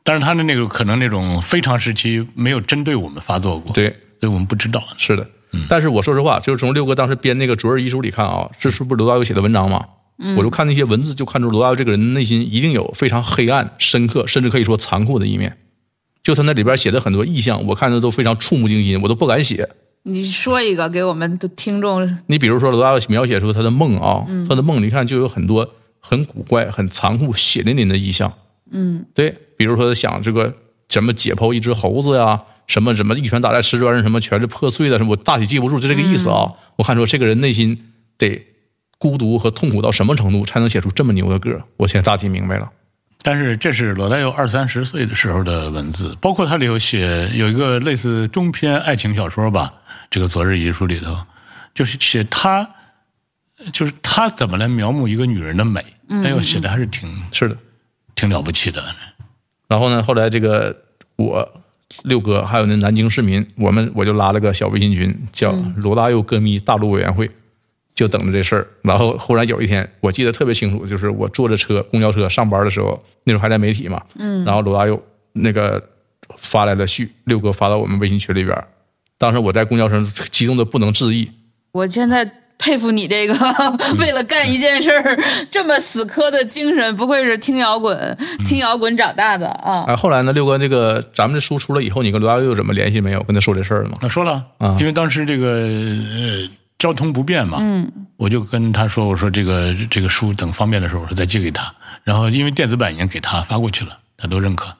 [0.05, 3.89] 但是他的那个可能那种非常时期没有针对我们发作过，，对，
[4.21, 4.81] 所以我们不知道。
[4.97, 5.27] 是的，
[5.69, 9.85] 但是我说实话，就是从六哥当时编那个《卓尔遗书》里看啊，这是不是罗大佑写的文章嘛？
[10.37, 15.57] 我就看那些文字，就看出罗大佑这个人内心一定有非常黑暗、深刻，甚至可以说残酷的一面。
[16.27, 19.69] 就他那里边写的很多意象，我看着都非常触目惊心，我都不敢写。
[20.03, 28.33] 你说一个给我们的听众，你比如说罗大佑描写出他的梦啊，他的梦，你看就有很多很古怪、很残酷、血淋淋的意象。
[28.73, 30.53] 嗯对，比如说想这个
[30.89, 36.51] 怎么解剖一只猴子呀，什么什么一拳打在瓷砖上，什么全是破碎的，什么我大体记不住，就这个意思啊。
[36.75, 37.79] 我看说这个人内心
[38.19, 38.45] 得
[38.99, 41.63] 孤独和痛苦到什么程度，才能写出这么牛的歌？
[41.77, 42.69] 我现在大体明白了。
[43.27, 49.75] 但是这是罗大佑二三十岁的时候的文字，包括他里有写有一个类似中篇爱情小说吧，
[50.09, 51.19] 这个《昨日遗书》里头，
[51.75, 52.71] 就是写他，
[53.73, 57.57] 就是他怎么来描摹一个女人的美，哎呦，写的还是挺是的。
[58.15, 58.83] 挺了不起的。
[59.69, 60.75] 然后呢，后来这个
[61.17, 61.47] 我
[62.05, 67.29] 六哥还有那南京市民，我们我就拉了个小微信群，叫罗大佑歌迷大陆委员会，
[67.97, 68.65] 就等着这事儿。
[68.83, 75.83] 然后忽然有一天，我记得特别清楚，就是我坐着车公交车上班的时候，那时候还在媒体嘛，嗯，然后罗大佑那个
[76.37, 78.65] 发来了序，六哥发到我们微信群里边儿，
[79.19, 81.29] 当时我在公交车上激动的不能自抑，
[81.73, 83.35] 我现在佩服你这个
[84.01, 85.19] 为了干一件事儿
[85.51, 88.17] 这么死磕的精神，不愧是听摇滚、
[88.47, 89.85] 听摇滚长大的啊！
[89.87, 93.23] 哎，后来呢，六哥这个咱们这书出了以后，你跟罗大佑怎么联系没有？
[93.25, 93.99] 跟他说这事儿了吗？
[94.01, 101.75] 那说了，啊因为当时这个呃交通不便嘛，嗯，我就跟他说，我说这个这个书等方便的时候，我说再寄给他。
[102.05, 104.73] 然后因为电子版已经给他发过去了，他都认可。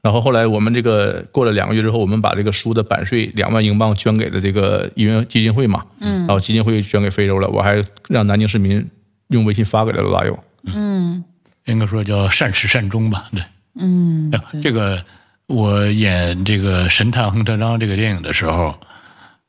[0.00, 8.88] 然后后来我们这个过了两个月之后，我们把这个书的版税两万英镑捐给了这个医院基金会嘛，嗯，然后基金会捐给非洲了，我还让南京市民
[9.28, 11.22] 用微信发给了罗大佑，嗯
[11.66, 13.42] 应该说叫善始善终吧，对。
[13.80, 15.04] 嗯哎这个
[15.46, 18.74] 我演这个《神探亨特章》这个电影的时候，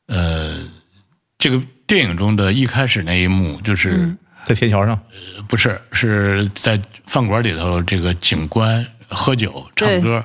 [0.06, 0.49] 呃，
[1.40, 4.14] 这个电影中的一开始那一幕就是、
[4.44, 5.00] 在天桥上，
[5.48, 10.24] 不是是在饭馆里头，这个警官喝酒唱歌，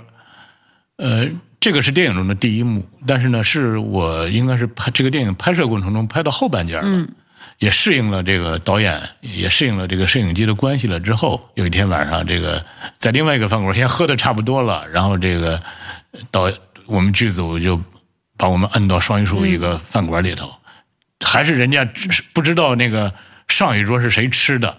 [0.98, 1.28] 呃，
[1.60, 7.08] 这个是电影中的第一幕，但是呢，是我应该是拍这个电影拍摄过程中拍到后半截了，
[7.60, 12.64] 也适应了这个导演，也适应了这个摄影机的关系了之后，有一天晚上，这个
[13.00, 15.62] 在另外一个饭馆，先喝的差不多了，然后这个
[16.30, 16.52] 导
[16.86, 17.82] 我们剧组就
[18.38, 20.54] 把我们摁到双榆树一个饭馆里头，
[21.24, 23.14] 还是人家只不知道那个
[23.48, 24.76] 上一桌是谁吃的。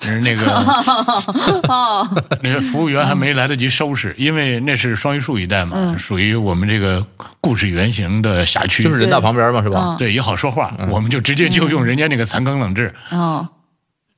[0.00, 0.44] 是 那个
[2.40, 7.04] 那个服务员还没来得及收拾，因为那是双榆树一带嘛，属于我们这个
[7.40, 9.96] 故事原型的辖区，就是人大旁边嘛，是吧？
[9.98, 12.94] 对也好说话，我们就直接就用人家那个残羹冷炙。
[13.10, 13.48] 哦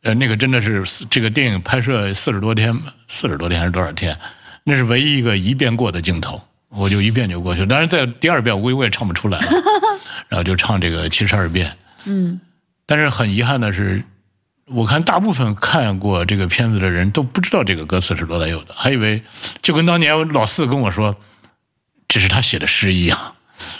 [0.03, 4.19] 呃，那个真的是四这个电影拍摄四十多天，四十多天还是多少天？
[4.65, 7.67] 那是唯一一个一遍过的镜头，我就一遍就过去了。
[7.67, 9.47] 当然，在第二遍我估计我也唱不出来了，
[10.29, 11.77] 然后就唱这个七十二变。
[12.07, 12.41] 嗯
[12.87, 14.03] 但是很遗憾的是，
[14.67, 19.23] 我看大部分看过这个片子的人都不知道这个歌词是罗大佑的，还以为
[19.63, 21.15] 就跟当年老四跟我说
[22.09, 23.17] 这是他写的诗一样，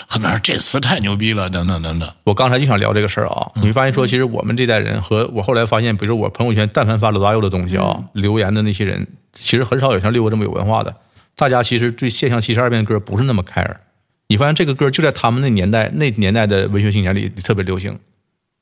[0.07, 2.09] 很多人说这词太牛逼了，等等等等。
[2.23, 10.95] 我刚才就想聊这个事儿啊，你会发现说，其实我们这代人和我后来发现，比如说我朋友圈但凡发罗大佑的东西啊，留言的那些人，其实很少有像六哥这么有文化的。
[11.37, 13.77] 大家其实对现象七十二变的歌不是那么 care，
[14.29, 17.99] 你发现这个歌就在他们那年代那年代的文学青年里特别流行。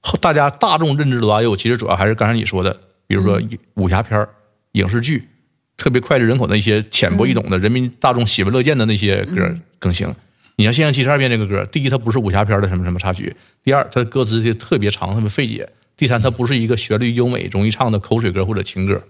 [0.01, 3.43] 后大家大众认知罗大佑，其实主要还是刚才你说的，比如说
[3.75, 4.29] 武侠片儿
[4.73, 5.29] 影视剧，
[5.77, 10.14] 特别脍炙人口的一些浅薄易懂的、人民大众喜闻乐见的那些歌更行。
[10.55, 19.03] 你像《现象七十二变》这个歌，第一它不是武侠片的什么什么插曲，第二它的歌词就特别长，特别费解，第三它不是一个旋律优美、容易唱的口水歌或者情歌。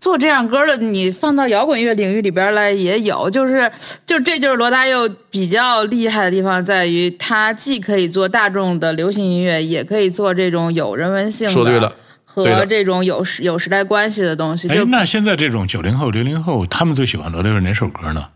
[0.00, 3.70] 做这样歌的，你放到摇滚乐领域里边来也有，就是
[4.06, 11.94] 就这就是罗大佑比较厉害的地方，在于他既可以做大众的流行音乐，也可以做这种有人文性的说对了
[12.24, 14.68] 和这种有时有时代关系的东西。
[14.68, 18.28] 就，哎那现在这种九零后、零零后，他们最喜欢罗大佑哪首歌呢？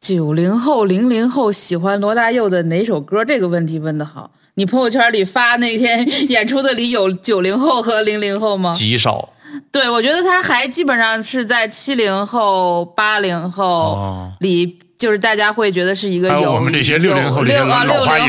[0.00, 3.24] 九零后、零零后喜欢罗大佑的哪首歌？
[3.24, 4.32] 这个问题问的好。
[4.56, 8.72] 你朋友圈里发那天演出的里有九零后和零零后吗？
[8.72, 9.30] 极少，
[9.70, 17.72] 对，我觉得他还基本上是在七零后、八零后哦里，就是大家会觉得是一个有有我们这些六零后六零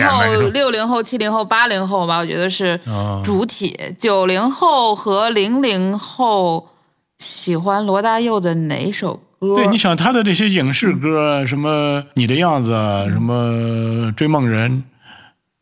[0.08, 3.78] 后、六零后、七零后、八零后吧，我觉得是哦主体。
[3.98, 6.68] 九零后和零零后
[7.18, 9.56] 喜欢罗大佑的哪首歌？
[9.56, 13.52] 对，你想他的这些影视歌，什么《你的样子》啊，什么
[14.16, 14.72] 《追梦人》，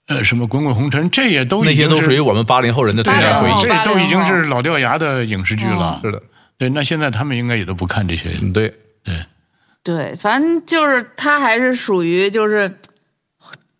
[0.07, 3.61] 呃，什么《滚滚红尘》，这也都那些已经是都属于我们八零后人的童年回忆。
[3.61, 6.01] 这都已经是老掉牙的影视剧了。
[6.03, 6.21] 是的，
[6.57, 8.29] 对，那现在他们应该也都不看这些。
[8.53, 9.25] 对，对，
[9.81, 12.79] 对，反正就是他还是属于就是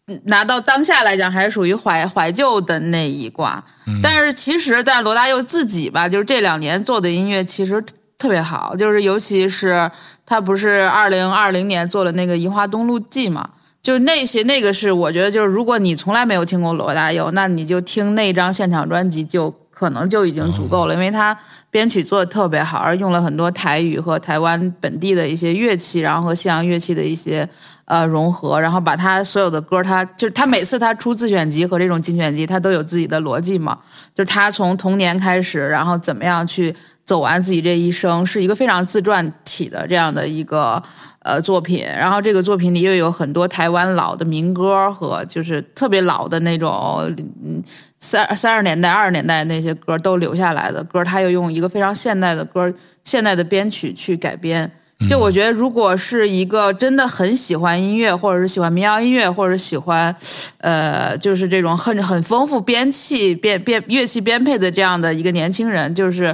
[0.08, 3.62] 嗯拿到当下来讲，还是属于怀怀旧的那一挂。
[4.02, 7.84] 但是其实，但是罗大佑自己吧，就是这两年做的音乐其实
[8.18, 9.92] 特别好，就是尤其是
[10.26, 13.50] 他不是二零二零年做了那个《移花东路记》嘛。
[13.84, 21.38] 就是那些那个是我觉得就是如果你从来没有听过罗大佑，那你就听那张现场专辑就可能就已经足够了，因为他
[21.70, 27.48] 编曲做的特别好，而用了很多台语和台湾本地的一些乐器，然后和西洋乐器的一些
[27.84, 33.78] 呃融合，然后把他所有的歌，他就是他每次他出自选集和这种精选集，他都有自己的逻辑嘛，
[34.16, 36.74] 就是他从童年开始，然后怎么样去
[37.04, 40.82] 走完自己这一生，是一个非常自传体的这样的一个
[41.24, 41.84] 呃作品。
[41.86, 47.04] 然后这个作品里又有很多台湾老的民歌和就是特别老的那种
[47.44, 47.64] 嗯
[48.00, 52.72] 三三十年代、二十年代那些歌都留下来的歌，他又用一个非常现代的歌、
[53.04, 54.70] 现代的编曲去改编。
[55.10, 60.16] 就我觉得，如果是一个真的很喜欢音乐，或者是喜欢民谣音乐，或者是喜欢，
[60.60, 66.34] 呃，就是这种很很丰富编器编编乐器编配的这样的一个年轻人，就是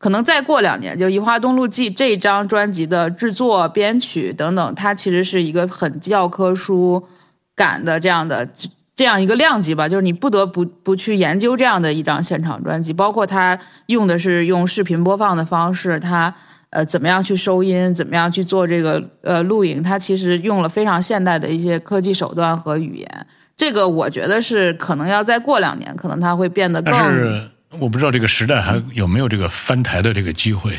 [0.00, 7.06] 可能再过两年，就《移花东路记》这张专辑的制作、编曲等等，它其实是一个很教科书
[7.54, 8.48] 感的这样的
[8.96, 16.34] 这样一个量级吧，就是你不得不不去研究这样的一张现场专辑，包括它用的是用视频播放的方式，它
[16.70, 23.26] 呃怎么样去收音，怎么样去做这个呃录影，它其实用了非常现代的一些科技手段和语言。
[23.54, 30.72] 这个我觉得是可能要再过两年，可能它会变得更我不知道这个时代还有没有这个翻台的这个机会。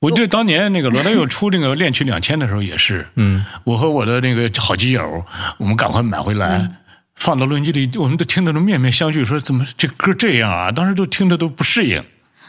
[0.00, 5.24] 我记得当年那个罗大佑出那个《恋曲两千》的时候也是，嗯，我和我的那个好基友，
[5.58, 6.76] 我们赶快买回来，嗯。
[7.16, 10.72] 放到录音机里，我们都听得都面面相觑，说怎么这歌这样啊？
[10.72, 12.02] 当时都听着都不适应。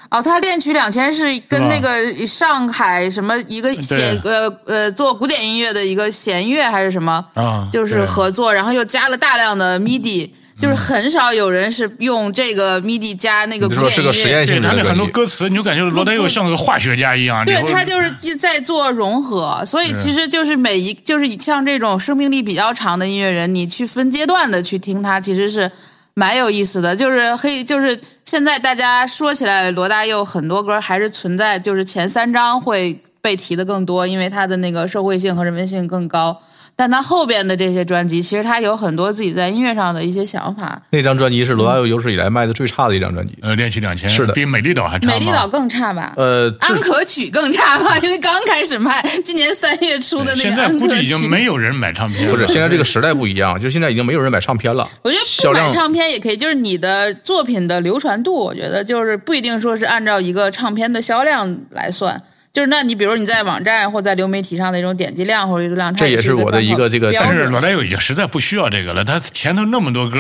[0.10, 10.30] 哦，他恋曲两千是跟那个上海什么一个弦呃呃做古典音乐的一个弦乐还是什么啊就是合作，然后又加了大量的 MIDI，
[10.62, 13.96] 就是很少有人是用这个 MIDI 加那个古典音乐。
[13.96, 15.08] 是个实验对他那很多。
[15.12, 17.44] 歌词，你就感觉罗大佑像个化学家一样。
[17.44, 25.70] 对他就是既在做融合，所以其实就是每一就是像这种生命力比较长的音乐人，你去分阶段的去听他，其实是
[26.14, 26.96] 蛮有意思的。
[26.96, 36.42] 就是黑，就是现在大家说起来，罗大佑很多歌还是存在，就是前三张会被提的更多，因为他的那个社会性和人文性更高。
[36.82, 40.82] 但他后边的这些专辑，其实他有很多自己在音乐上的一些想法。
[40.90, 43.38] 那张专辑是罗大佑有史以来卖的最差的一张专辑。
[43.44, 46.14] 呃，恋曲两千是的比美丽岛还差吗美丽岛更差吧？
[46.18, 47.96] 呃，安可曲更差吧？
[48.00, 52.32] 因为刚开始卖，今年三月出的那个现在估计已经没有人买唱片了。
[52.32, 54.90] 不是， 现在这个时代不一样，就是现在已经没有人买唱片了。
[55.04, 62.20] 我觉得不买唱片也可以，就是你的作品的流传度，我觉得就是不一定说是按照一个唱片的销量来算。
[62.54, 70.20] 就是那你比如你在网站或在流媒体上的一种点击量或者阅读量，它这也是是我的一个这个但是罗大佑已经实在不需要这个了，他前头那么多歌，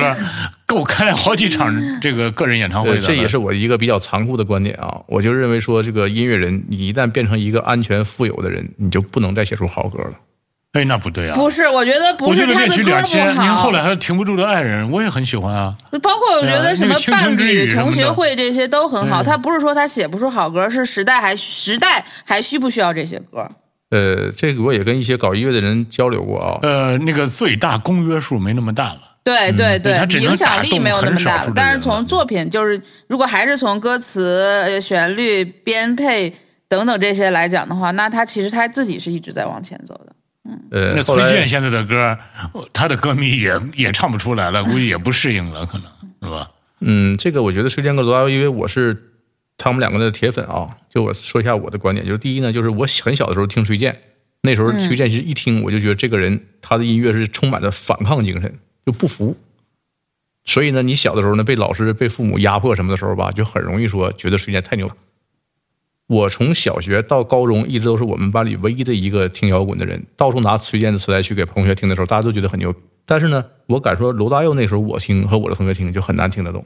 [0.65, 3.01] 够开好几场 这个个人演唱会了。
[3.01, 5.01] 这也是我一个比较残酷的观点啊！
[5.07, 10.11] 我就认为说，这个音乐人，你一旦变成一个安全富有的人，你就不能再写出好歌了。
[10.73, 11.35] 哎，那不对啊！
[11.35, 13.71] 不是，我觉得不我觉得恋是他的歌曲两千，不好您后。
[13.71, 15.75] 来还有停不住的爱人，我也很喜欢啊。
[16.01, 19.21] 包括我觉得什么伴侣、同学会这些都很好。
[19.21, 23.49] 他不是说他写不出好歌，是时代还时代还需不需要这些歌？
[23.89, 26.59] 呃，这个我也跟一些搞音乐的人交流过啊。
[26.61, 29.01] 呃，那个最大公约数没那么大了。
[29.25, 31.45] 对对对影响力没有那么大。
[31.53, 36.33] 但是从作品，就是如果还是从歌词、呃旋律、编配
[36.69, 40.15] 等等这些来讲的话，那他其实他自己是一直在往前走的。
[40.71, 42.17] 呃，崔健现在的歌，
[42.73, 45.87] 他的歌迷也也唱不出来了，估计也不适应了，可能
[46.23, 46.49] 是吧？
[46.79, 49.11] 嗯，这个我觉得崔健跟罗大佑，因为我是
[49.57, 50.67] 他们两个的铁粉啊。
[50.89, 54.01] 就我说一下我的观点，就是第一呢，就是我很小的时候听崔健，
[54.41, 59.37] 那时候崔健其实一听我就觉得这个人他的音乐是充满着反抗精神，就不服。
[60.43, 64.89] 所以呢，你小的时候呢，被老师、被父母压迫什么的时候吧，就很容易说觉得崔健太牛。
[66.11, 72.75] 我从小学到高中一直都是我们班里唯一的一个听摇滚的人，到处拿崔健的磁带去给同学听的时候，大家都觉得很牛。
[73.05, 76.65] 但是呢，我敢说罗大佑那时候我听和我的同学听就很难听得懂。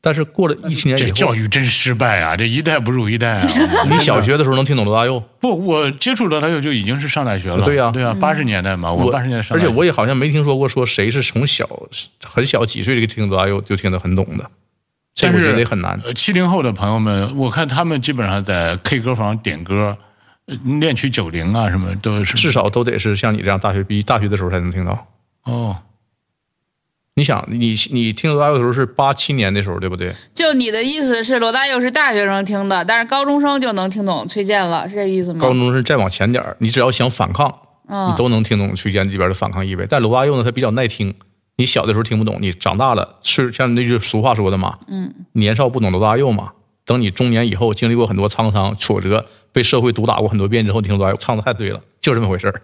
[0.00, 2.34] 但是过了一七年以这后，教育真失败啊！
[2.34, 3.46] 这一代不如一代啊！
[3.90, 5.22] 你小学的时候能听懂罗大佑？
[5.38, 7.62] 不，我接触罗大佑就已经是上大学了。
[7.66, 11.68] 对呀对呀，八十年代嘛，我八十年代上而，且我也好像没听说过说谁是从小
[12.24, 14.50] 很小几岁就听罗大佑就听得很懂的，
[15.14, 16.00] 这但我觉是得也很难。
[16.04, 19.96] 呃，七零后的朋友们，我看他们基本上在 K 歌房点歌，
[20.46, 25.06] 呃恋曲九零啊什么都是至少都得是像你这样大学毕大学的时候才能听到。
[25.44, 25.76] 哦。
[27.14, 30.10] 你想，你你听罗大佑的时候是八七年的时候，对不对？
[30.32, 35.38] 就你的意思是，罗大佑是大学生听的，但是高中生就能听懂崔健了，是这意思吗？
[35.38, 37.54] 高中生再往前点儿，你只要想反抗，
[37.88, 39.86] 嗯你都能听懂崔健里边的反抗意味。
[39.90, 41.14] 但罗大佑呢，他比较耐听，
[41.62, 46.50] 你小的时候听不懂，你长大了是像那句俗话说的嘛，嗯，年少不懂罗大佑嘛。
[46.84, 52.62] 等你中年以后，经历过很多沧桑挫折，被社会毒打过很多遍之后，你听罗大佑唱的太对了，就这么回事儿。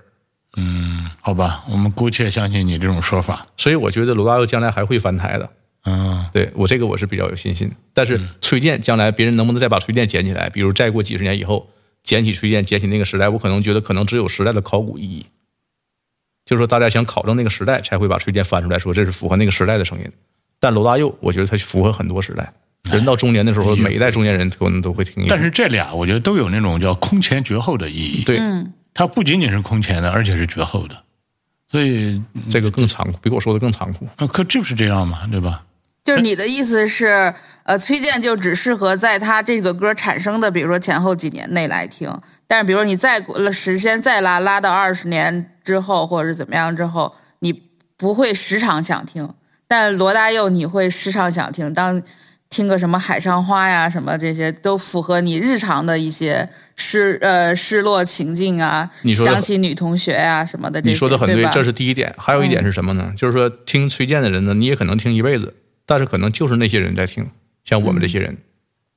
[0.56, 3.46] 嗯好吧，我们姑且相信你这种说法。
[3.56, 5.48] 所以我觉得罗大佑将来还会翻台的。
[5.84, 7.70] 嗯，对我这个我是比较有信心。
[7.94, 10.50] 但是崔健将来别人能不能再把崔健捡起来？
[10.50, 11.68] 比如再过几十年以后
[12.02, 15.26] 捡起崔健，捡起那个时代，我可能觉得可能只有时代的考古意义，
[16.48, 20.10] 就是说大家想考证那个时代，才会把崔健翻出来说这是符合那个时代的声音。
[20.58, 22.50] 但罗大佑，我觉得他符合很多时代。
[22.90, 25.26] 人到中年的时候，每一代中年人可能都会听。
[25.28, 28.24] 但是这俩我觉得都有那种叫空前绝后的意义。
[28.24, 28.40] 对，
[28.94, 30.96] 它不仅仅是空前的，而且是绝后的。
[31.66, 34.08] 所以，这个更残酷，比我说的更残酷。
[34.16, 35.62] 那可就是这样嘛，对吧？
[36.08, 37.34] 就是你的意思是，
[37.64, 42.10] 呃，崔健就只适合在他这个歌产生的，比如说前后几年内来听。
[42.46, 49.28] 但是，比如说你再过了时间再拉拉到二十年之后，或者是怎么样之后，你不会时常想听。
[49.66, 52.02] 但罗大佑你会时常想听，当
[52.48, 60.92] 听个什么海上花呀，什么这些都符合你日常的一些失呃失落情境啊，你说的想起女同学呀、什么的这些。
[60.92, 62.14] 你说的很对吧，这是第一点。
[62.16, 63.12] 还有一点是什么呢？
[63.14, 65.52] 就是说听崔健的人呢，你也可能听一辈子，
[65.88, 67.30] 但是可能就是那些人在听，
[67.64, 68.36] 像我们这些人。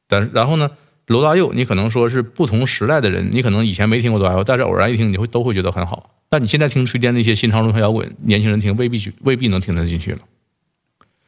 [0.09, 0.71] 但是然后呢，
[1.07, 6.09] 罗大佑，你可能说是不同时代的人，你可能以前没听过罗大佑，但是偶然一听，你会都会觉得很好。
[6.27, 10.19] 但你现在听崔健那些新潮流摇滚，年轻人听未必去未必能听得进去了。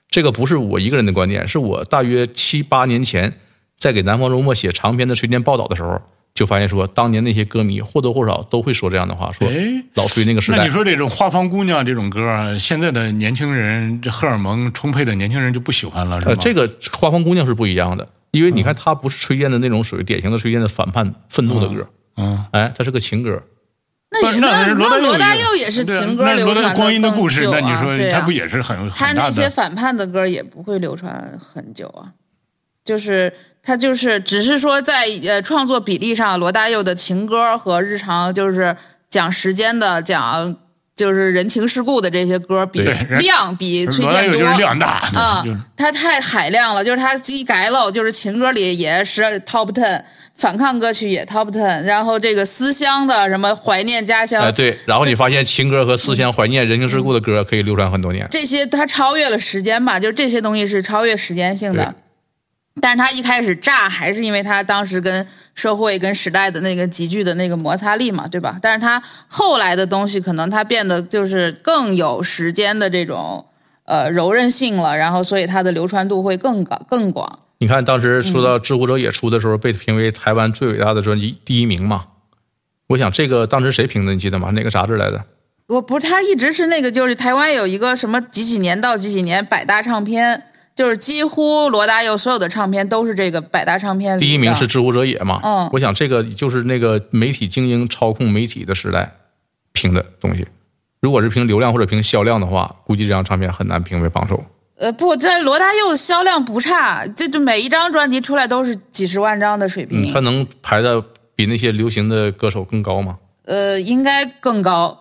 [0.09, 3.33] 这个不是我一个人的观点，是我大约七八年前
[3.77, 6.01] 在给《南方周末》写长篇的崔健报道的时候，
[6.33, 10.69] 就发现说，当年那些歌迷或多或少都会说这样的话，说哎，老崔那个时代那你。
[10.71, 16.31] 说这种花房姑娘这种歌儿，现在的年轻人，这荷尔蒙充沛的年轻人就不喜欢了，是吗？
[16.31, 23.41] 呃，这个花房姑娘是不一样的，因为你看，它不是崔健的那种属于典型的崔健的反叛、愤怒的歌，嗯，哎，它是个情歌。
[24.09, 29.29] 那也那那那罗大佑也是情歌那罗大流传的光阴的更故事，久那你啊对啊说他不也是很他很大的？
[29.29, 32.13] 那些反叛的歌也不会流传很久啊，
[32.85, 33.33] 就是
[33.65, 38.75] 他就是只是说在呃创作比例上，罗大佑的情歌和日常就是
[39.09, 40.53] 讲时间的讲
[40.95, 42.81] 就是人情世故的这些歌比
[43.19, 50.03] 量比崔健多罗大佑就是量大，啊就是，他太海量了，就是他一改了，就是情歌里也是 top ten，
[50.35, 58.27] 反抗歌曲也 top ten，然后这个思乡的什么怀念家乡，哎，对，然后你发现情歌和思乡怀念人情世故的歌可以流传很多年。
[58.29, 61.95] 这些它超越了时间吧，就这些东西是超越时间性的。
[62.81, 68.57] 但是他一开始炸，还是因为他当时跟社会、跟时代的那个急剧的那个摩擦力嘛，对吧？
[68.61, 73.45] 但是他后来的东西，可能它变得就是更有时间的这种
[73.85, 77.39] 呃柔韧性了，然后所以它的流传度会更高、更广。
[77.59, 82.05] 你看当时说到《知乎者也》出的时候，被评为台湾最伟大的专辑第一名嘛。
[82.87, 84.13] 我想这个当时谁评的？
[84.13, 84.49] 你记得吗？
[84.49, 85.23] 哪个杂志来的？
[85.67, 90.43] 我不是，他一直是那个，就是台湾有一个什么几几年到几几年百大唱片，
[90.75, 94.21] 就是几乎罗大佑所有的唱片都是这个百大唱片里。
[94.21, 95.39] 第一名是《知乎者也》嘛。
[95.43, 99.15] 嗯我想这个就是那个媒体精英操控媒体的时代
[99.71, 100.47] 评的东西。
[100.99, 104.43] 如果是凭流量或者凭销量的话，估计这张唱片很难评为榜首。
[104.77, 110.09] 呃，不，这罗大佑销量不差，这就每一张专辑出来都是几十万张的水平。
[110.09, 111.03] 嗯，他能排的
[111.35, 113.17] 比那些流行的歌手更高吗？
[113.45, 114.97] 呃，应该更高。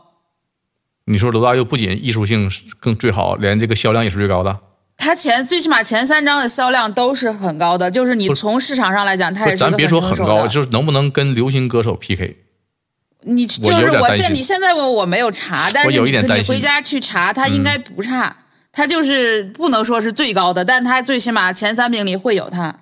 [1.07, 2.51] 你说罗大佑不仅艺术性
[2.81, 4.59] 更最好，连这个销量也是最高的。
[4.97, 12.37] 他前最起码前三张的销量都是很高的，就是你从市场上来讲，它也是个咱别说很高，就是能不能跟流行歌手 PK？
[13.25, 18.37] 你就是我现你现在问我没有查，但是你你回家去查，它应该不差。
[18.73, 22.75] 它就是不能说是最高的，但它最起码前三名里会有它。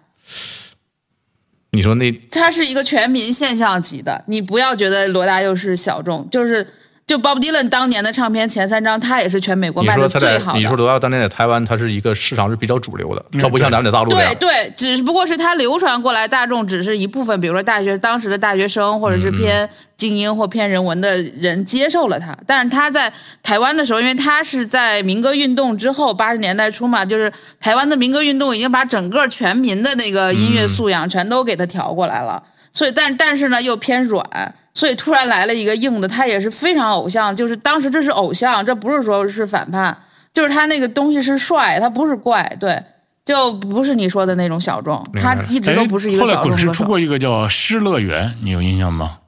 [1.73, 6.67] 你说那它是一个全民现象级的，你不要觉得罗大佑是小众，就是
[7.11, 10.59] 就 Bob Dylan 当年的唱片前三张，他也是全美国卖的你说他在最好的。
[10.61, 14.11] 你说罗大佑当年在台湾，他是一个市场是比较主流的，他不像咱们在大陆。
[14.11, 22.33] 对对，只不过是它流传过来，大众只是一部分，比如说大学当时的大学生，或者嗯是偏精英或偏人文的人接受了它。
[22.47, 23.13] 但是他在
[23.43, 32.41] 台湾的时候，因为他是在民歌运动之后，八十年代初嘛，就是台湾的民歌运动已经把整个全民的那个音乐素养全都给他调过来了。
[32.73, 34.25] 所以，但但是呢，又偏软，
[34.73, 39.97] 所以突然来了一个硬的，他也是非常偶像，就是当时这是偶像，这不是说是反叛，
[40.33, 42.83] 就是他那个东西是帅，他不是怪，对，
[43.25, 46.67] 就不是你说的那种小众，他一直都不是一个小众歌手。
[46.67, 49.19] 滚石出过一个叫《失乐园》，你有印象吗？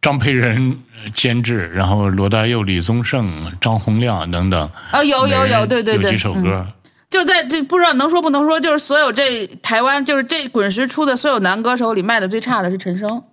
[0.00, 4.70] 张培仁呃监制，然后罗大佑、李宗盛、张洪亮等等。
[4.92, 6.66] 啊，有有有，对对对，有几首嗯歌。
[7.10, 13.24] 就在这不知道能说不能说，就是所有这台湾就是这滚石出的所有男歌手里卖的最差的是陈升，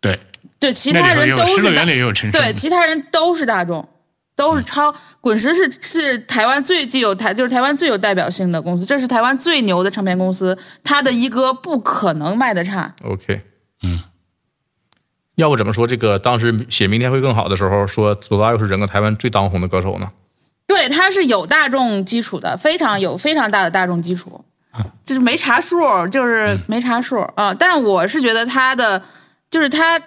[0.00, 0.18] 对，
[0.58, 1.84] 对，其他人都是大。
[2.32, 3.86] 对，其他人都是大众，
[4.34, 12.94] 都是超滚石是是台湾最具有台就是台湾最有代表性的公司，这是台湾最牛的唱片公司，他的一哥不可能卖的差。
[13.04, 13.42] OK，
[13.82, 14.00] 嗯，
[15.34, 20.10] 要不怎么说这个当时写《明天会更好》的时候，说左大又是整个台湾最当红的歌手呢？
[20.66, 24.44] 对，他是有大众基础的，非常有非常大的大众基础，
[25.04, 27.52] 就是没查数，就是没查数啊。
[27.52, 29.02] 但我是觉得他的，
[29.50, 30.00] 就是他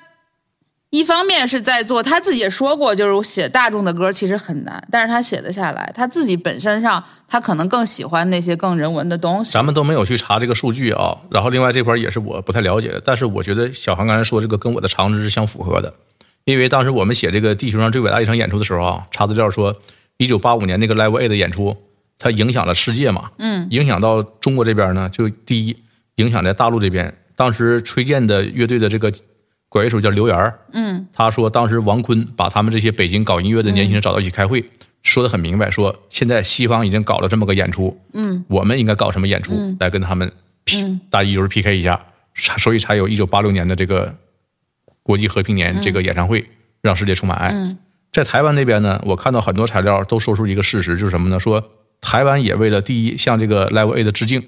[0.90, 9.52] 一方面是在做，他自己也说过，就是写大众的歌其实很难，但是他写得下来，他自己本身上他可能更喜欢那些更人文的东西。
[9.52, 11.18] 咱们都没有去查这个数据啊。
[11.32, 15.91] 然后另外这块也是我不太了解的，但是我觉得小韩刚才说这个跟我的常识是相符合的，
[16.45, 19.76] 因为当时我们写这个地球上最伟大一场演出的时候啊，查资料说，
[20.18, 21.76] 一九八五年那个 Live A 的演出，
[22.20, 25.76] 它影响了世界嘛，嗯，影响到中国这边呢，就第一
[26.18, 29.11] 影响在大陆这边，当时崔健的乐队的这个
[29.74, 34.64] 管乐手叫刘源儿，嗯，他说当时王坤把他们这些北京搞音乐的年轻人找到一起开会，
[35.02, 40.32] 说的很明白，说现在西方已经搞了这么个演出，嗯，我们应该搞什么演出、来跟他们
[40.64, 42.00] P，、大意就是 PK 一下，
[42.36, 44.14] 所以才有一九八六年的这个
[45.02, 46.48] 国际和平年这个演唱会，
[46.84, 47.76] 让世界充满爱。
[48.12, 51.40] 在台湾那边呢，我看到很多材料都说出一个事实，就是什么呢？
[51.40, 54.44] 说台湾也为了第一向这个 Level A 的致敬，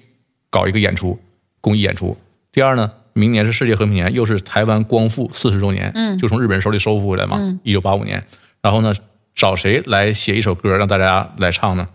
[0.51, 1.19] 搞一个演出，
[1.61, 2.15] 公益演出。
[2.51, 8.21] 第二呢，明年是世界和平年，又是台湾光复四十周年，嗯，就从日本人手里收复回来嘛，一九八五年。
[8.61, 8.93] 然后呢，
[9.33, 11.87] 找谁来写一首歌让大家来唱呢？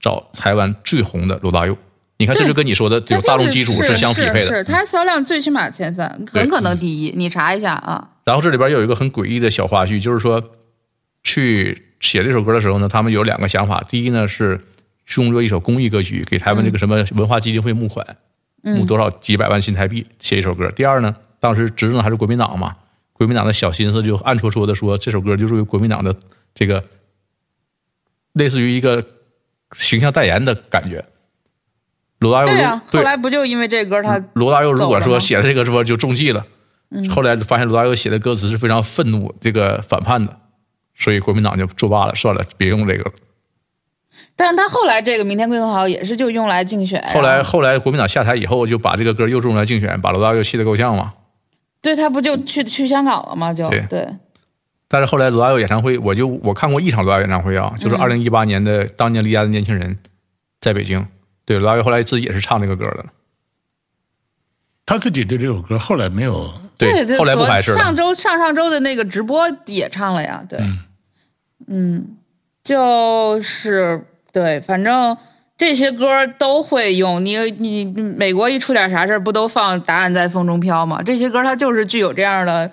[0.00, 1.76] 找台湾最红的罗大佑。
[2.18, 4.38] 你看，这就跟你说的它就是有大众基础是相匹配的。
[4.38, 8.10] 是是，它销量最起码前三，很可能第一，你查一下啊。
[8.24, 10.40] 然后这里边有一个很诡异的小花絮，就是说，
[11.24, 13.84] 去写这首歌的时候呢，他们有两个想法。
[13.88, 14.60] 第一呢是
[15.16, 18.06] 用作一首公益歌曲，给台湾这个什么文化基金会募款，
[18.62, 20.70] 募多少几百万新台币写一首歌。
[20.72, 22.76] 第二呢，当时执政还是国民党嘛，
[23.12, 26.14] 国民党的小心思就暗戳戳的说这首歌就是国民党的
[26.54, 26.84] 这个
[28.32, 29.04] 类似于一个
[29.72, 31.04] 形象代言的感觉。
[32.20, 36.44] 罗大佑如对啊，后来不就因为这歌他罗大佑如果说写的这个是不就中计了，
[37.10, 40.36] 后来发现罗大佑写的歌词是非常愤怒、这个反叛的，
[40.96, 43.12] 所以国民党就作罢了，算了，别用这个了。
[44.36, 51.14] 但是他后来这个明天会更好也是就用来竞选，后来后后来国民党下台以后，就把这个歌又用来竞选，把罗大佑气得够呛嘛。
[51.80, 53.52] 对他不就去去香港了吗？
[53.52, 54.08] 就对对，
[54.88, 59.94] 但是后来罗大佑演唱会，我就我看过一场罗大佑演唱会啊，就是二零一八年的《当年离家的年轻人》，
[60.60, 61.06] 在北京。
[61.44, 63.06] 对，罗大佑后来自己也是唱这个歌的，
[64.84, 67.78] 他自己对这首歌后来没有，对，对后来不昨排斥了。
[67.78, 70.58] 上周上上周的那个直播也唱了呀，对，
[71.66, 72.16] 嗯，
[72.68, 75.16] 就是对，反正
[75.56, 77.24] 这些歌都会用。
[77.24, 81.02] 你你你美国一出点啥事儿，不都放《答案在风中飘》吗？
[81.02, 82.70] 这些歌它就是具有这样的。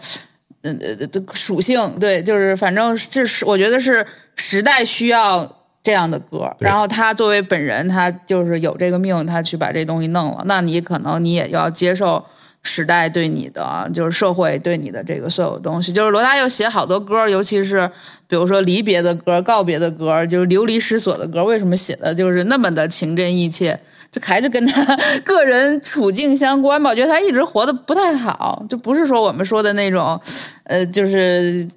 [0.63, 4.03] 呃呃呃属性，对，就是反正这是我觉得是
[4.35, 5.47] 时代需要
[5.83, 12.25] 这样的歌，然后他作为本人，他就是有这个命，他去把这东西弄了，那你可能你也要接受
[12.65, 15.93] 时代对你的，就是社会对你的这个所有东西。
[15.93, 17.89] 就是罗大佑写好多歌，尤其是
[18.27, 23.79] 比如说离别的歌、告别的歌，就是流离失所的歌，为什么写的就是那么的情真意切？
[24.11, 26.89] 这还是跟他 个人处境相关吧。
[26.89, 30.19] 我觉得他一直活得不太好，就不是说我们说的那种，
[30.63, 31.67] 呃，就是。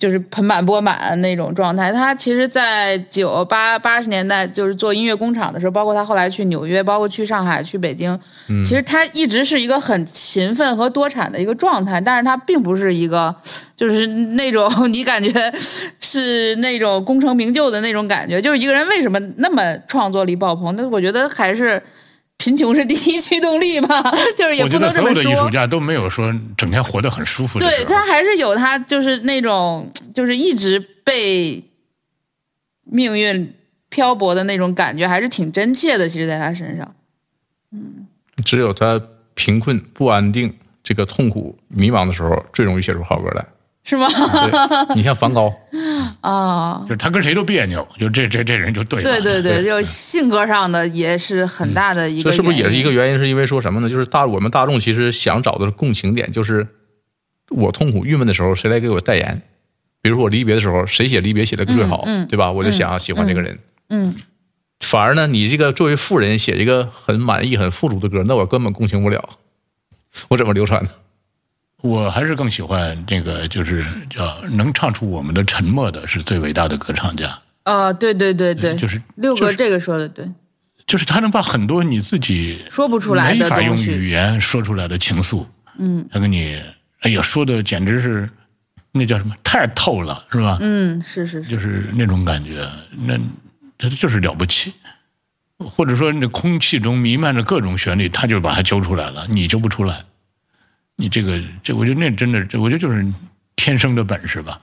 [0.00, 1.92] 就是盆满钵满那种状态。
[1.92, 8.18] 他其实，在九八八十年代，就是做音乐工厂的时候，包括他后来去纽约，包括去上海、去北京，
[8.64, 12.00] 其实他一直是一个很勤奋和多产的一个状态。
[12.00, 13.32] 但是他并不是一个，
[13.76, 15.30] 就是那种 你感觉
[16.00, 18.40] 是那种功成名就的那种感觉。
[18.40, 20.74] 就是一个人为什么那么创作力爆棚？
[20.74, 21.80] 那我觉得还是。
[22.40, 24.02] 贫穷是第一驱动力吧，
[24.34, 25.10] 就是也不能这么说。
[25.10, 27.58] 我觉得所有的艺术家都没有说整天活得很舒服。
[27.58, 31.62] 对他还是有他就是那种就是一直被
[32.84, 33.54] 命运
[33.90, 36.08] 漂泊的那种感觉，还是挺真切的。
[36.08, 36.94] 其实，在他身上，
[37.72, 38.06] 嗯，
[38.42, 38.98] 只有他
[39.34, 43.44] 贫困、不安定、这个痛苦、迷茫的时候，最容易写出好歌来。
[43.90, 44.06] 是吗？
[44.94, 45.52] 你像梵高
[46.20, 49.02] 啊，就他跟谁都别扭，就这这这人就对。
[49.02, 52.30] 对对对，就性格上的也是很大的一个。
[52.30, 53.18] 这是不是也是一个原因？
[53.18, 53.90] 是因为说什么呢？
[53.90, 56.64] 就是大我们大众其实想找的是共情点，就是
[57.48, 59.42] 我痛苦郁闷的时候，谁来给我代言？
[60.00, 62.52] 比如说我离别的时候，谁写离别写的最好，对吧？
[62.52, 63.58] 我就想喜欢这个人。
[63.88, 64.14] 嗯。
[64.80, 69.28] 反而呢，你这个作为富人写一个很满意、很富足的歌，那我根本共情不了。
[70.28, 70.90] 我怎么流传呢？
[71.80, 77.38] 我还是更喜欢那个，就是叫能唱出我们的沉默的，是最伟大的歌唱家。
[77.64, 80.26] 啊，对对对对，就是六哥这个说的对，
[80.86, 85.44] 就是他能把很多你自己说不出来的、没法用语言说出来的情愫，
[85.78, 86.60] 嗯，他跟你，
[87.00, 88.28] 哎呀，说的简直是
[88.92, 90.58] 那叫什么，太透了，是吧？
[90.60, 92.66] 嗯，是是是，就是那种感觉，
[93.06, 93.14] 那
[93.78, 94.72] 他就是了不起。
[95.58, 100.02] 或者说，那空气中弥漫着各种旋律，他就把它揪出来了，你揪不出来。
[101.00, 103.04] 你这个，这我觉得那真的，这我觉得就是
[103.56, 104.60] 天生的本事吧。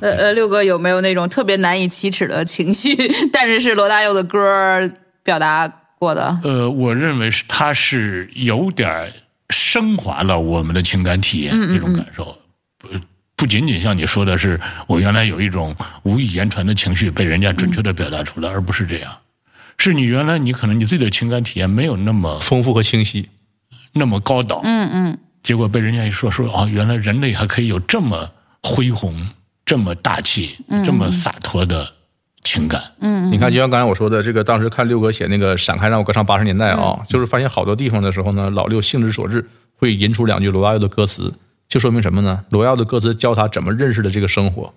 [0.00, 2.96] 呃呃，六哥有没有那种特别难以启齿的情绪，
[3.32, 4.90] 但是是罗大佑的歌
[5.22, 5.68] 表达
[5.98, 6.40] 过的？
[6.42, 9.12] 呃，我认为是他是有点
[9.50, 12.36] 升华了我们的情感体验这种感受，
[12.78, 12.88] 不
[13.36, 19.12] 不仅仅像你说的是我原来有一种无以言传的情绪被人家准确的表达出来，而不是这样，
[19.76, 23.28] 是你原来你可能你自己的情感体验没有那么丰富和清晰。
[23.94, 28.30] 那么高档，嗯嗯，结果被人家一说说啊，原来人类还可以有这么
[28.62, 29.28] 恢宏、
[29.66, 31.92] 这么大气、这么洒脱的
[32.42, 32.82] 情感。
[33.00, 39.46] 嗯你看，就像刚才我说的，这个当时看六哥写那个《闪开让我歌唱八十年代》啊，就是发现好多地方的时候呢，老六兴之所至
[39.76, 41.34] 会吟出两句罗大佑的歌词，
[41.68, 42.44] 就说明什么呢？
[42.48, 44.72] 罗大佑的歌词教他怎么认识的这个生活。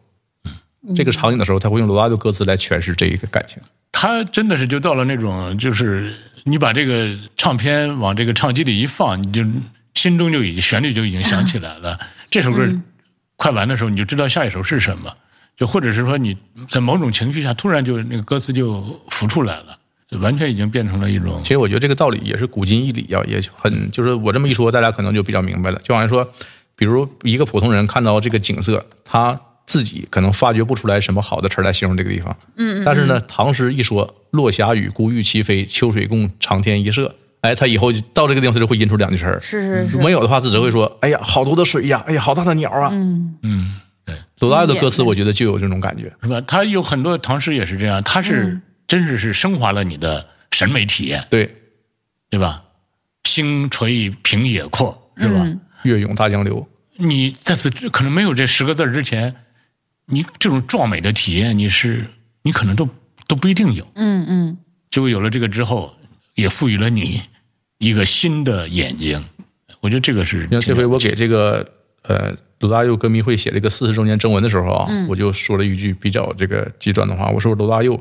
[0.96, 3.60] 这个场景的时候，他会用罗大佑歌词来诠释这一个感情。
[3.92, 6.14] 他真的是就到了那种就是。
[6.48, 9.44] 你把这个唱片往这个唱机里一放，你就
[9.96, 12.00] 心中就已经旋律就已经响起来了。
[12.30, 12.64] 这首歌
[13.36, 15.12] 快完的时候，你就知道下一首是什么。
[15.58, 19.78] 就或者是说你在某种情绪下，突然就那个歌词就浮出来了，
[20.20, 21.42] 完全已经变成了一种。
[21.42, 25.82] 其实我觉得这个道理也是古今一理啊，也很就是我这么一说，大家可能就比较明白了。
[25.84, 26.32] 就好像说，
[26.76, 29.40] 比如一个普通人看到这个景色，他。
[29.68, 39.40] 自己可能发掘不出来什么好的词来形容这个地方，嗯，但是呢，唐诗一说“落霞与孤鹜齐飞，秋水共长天一色”，哎，他以后到这个地方他就会吟出两句词儿。
[39.42, 39.98] 是是是。
[39.98, 44.16] 没有的话，他只会说：“哎呀，好多的水呀，哎呀，好大的鸟啊。”嗯嗯，对。
[44.40, 46.40] 罗大佑的歌词，我觉得就有这种感觉，是吧？
[46.42, 51.56] 他有很多唐诗也是这样，他是真是是升华了你的审美体验，对
[52.30, 52.62] 对吧？
[53.24, 55.46] 星垂平野阔，是吧？
[55.84, 56.68] 月涌大江流。
[56.98, 59.36] 你在此可能没有这十个字之前。
[60.08, 62.06] 你这种壮美的体验，你是
[62.44, 62.88] 你可能都
[63.28, 63.88] 都不一定有。
[63.96, 64.58] 嗯嗯。
[64.92, 65.96] 结果有了这个之后，
[66.36, 67.22] 也赋予了你
[67.80, 69.24] 一个新的眼睛。
[69.82, 70.48] 我觉得这个是。
[70.52, 71.68] 像这回我给这个
[72.04, 78.00] 呃罗大佑歌迷会写这个四十周年征文的时候啊，我就说了一句比较这个极端的话，我说罗大佑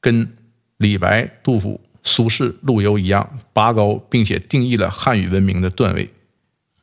[0.00, 0.28] 跟
[0.76, 6.10] 李白、杜甫、苏轼、陆游一样，拔高并且定义了汉语文明的段位。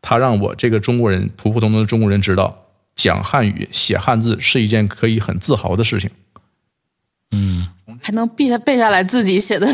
[0.02, 2.65] 他让我这个中国人普普通通的中国人知道。
[2.96, 6.10] 讲汉语、写汉字是一件可以很自豪的事情。
[7.32, 7.68] 嗯，
[8.02, 9.68] 还能背下背下来自己写的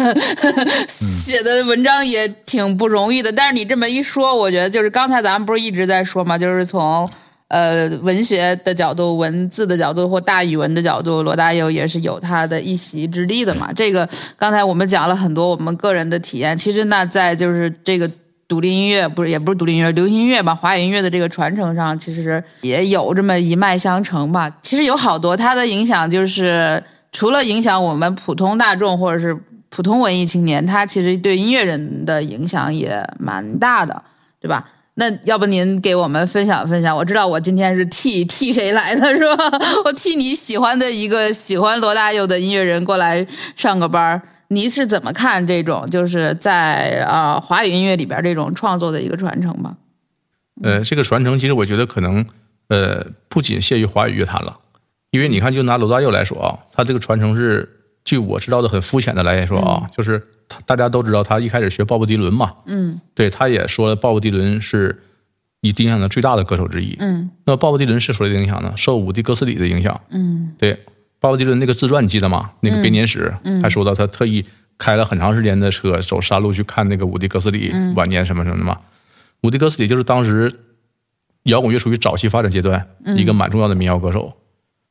[0.88, 3.32] 写的文章也挺不容易的。
[3.32, 7.08] 但是你这么一说，我觉得就是刚才咱们不是一直在说嘛，就是从
[7.50, 13.72] 呃文学的角度、文字的角度或大语文的角度，罗大佑也是有他的一席之地的嘛。
[13.72, 18.10] 这个刚才我们讲了很多我们个人的体验，其实那在就是这个。
[18.52, 24.52] 独立音乐不是，也不是独立音乐，流行音乐吧，华语音乐的这个传承上，其实也有这么一脉相承吧。
[24.62, 26.84] 其实有好多它的影响，就是
[27.14, 29.34] 除了影响我们普通大众或者是
[29.70, 34.04] 普通文艺青年，它其实对音乐人的影响也蛮大的，
[34.42, 34.68] 对吧？
[34.96, 36.94] 那要不您给我们分享分享？
[36.94, 39.46] 我知道我今天是替替谁来的，是吧？
[39.86, 43.26] 我替你喜欢的一个喜欢罗大佑的音乐人过来
[43.56, 44.22] 上个班儿。
[44.52, 49.78] 你是怎么看这种就是在呃华语音乐里边这种创作的一个传承吧？
[50.62, 52.26] 呃，这个传承其实我觉得可能
[52.68, 54.60] 呃不仅限于华语乐坛了，
[55.12, 57.68] 因为你看，就拿罗大佑来说啊，他这个传承是
[58.04, 65.02] 据我知道的很肤浅的来说啊，就是他大家都知道他一开始学鲍勃迪伦嘛，嗯对，他也说了鲍勃迪伦是
[65.62, 66.96] 以影响的最大的歌手之一。
[67.00, 68.74] 嗯那鲍勃迪伦是受谁的影响呢？
[68.76, 70.00] 受伍迪·戈斯里的影响。
[70.10, 70.78] 嗯对，
[71.22, 72.52] 鲍勃迪伦那个自传你记得吗？
[72.62, 73.32] 那个编年史，
[73.62, 74.44] 还说到他特意
[74.80, 78.80] 开了很长时间的车走山路去看那个伍迪·格斯里晚年什么什么的嘛。
[79.44, 80.52] 伍迪·格斯里就是当时
[81.44, 84.34] 摇滚乐属于早期发展阶段一个蛮重要的民谣歌手，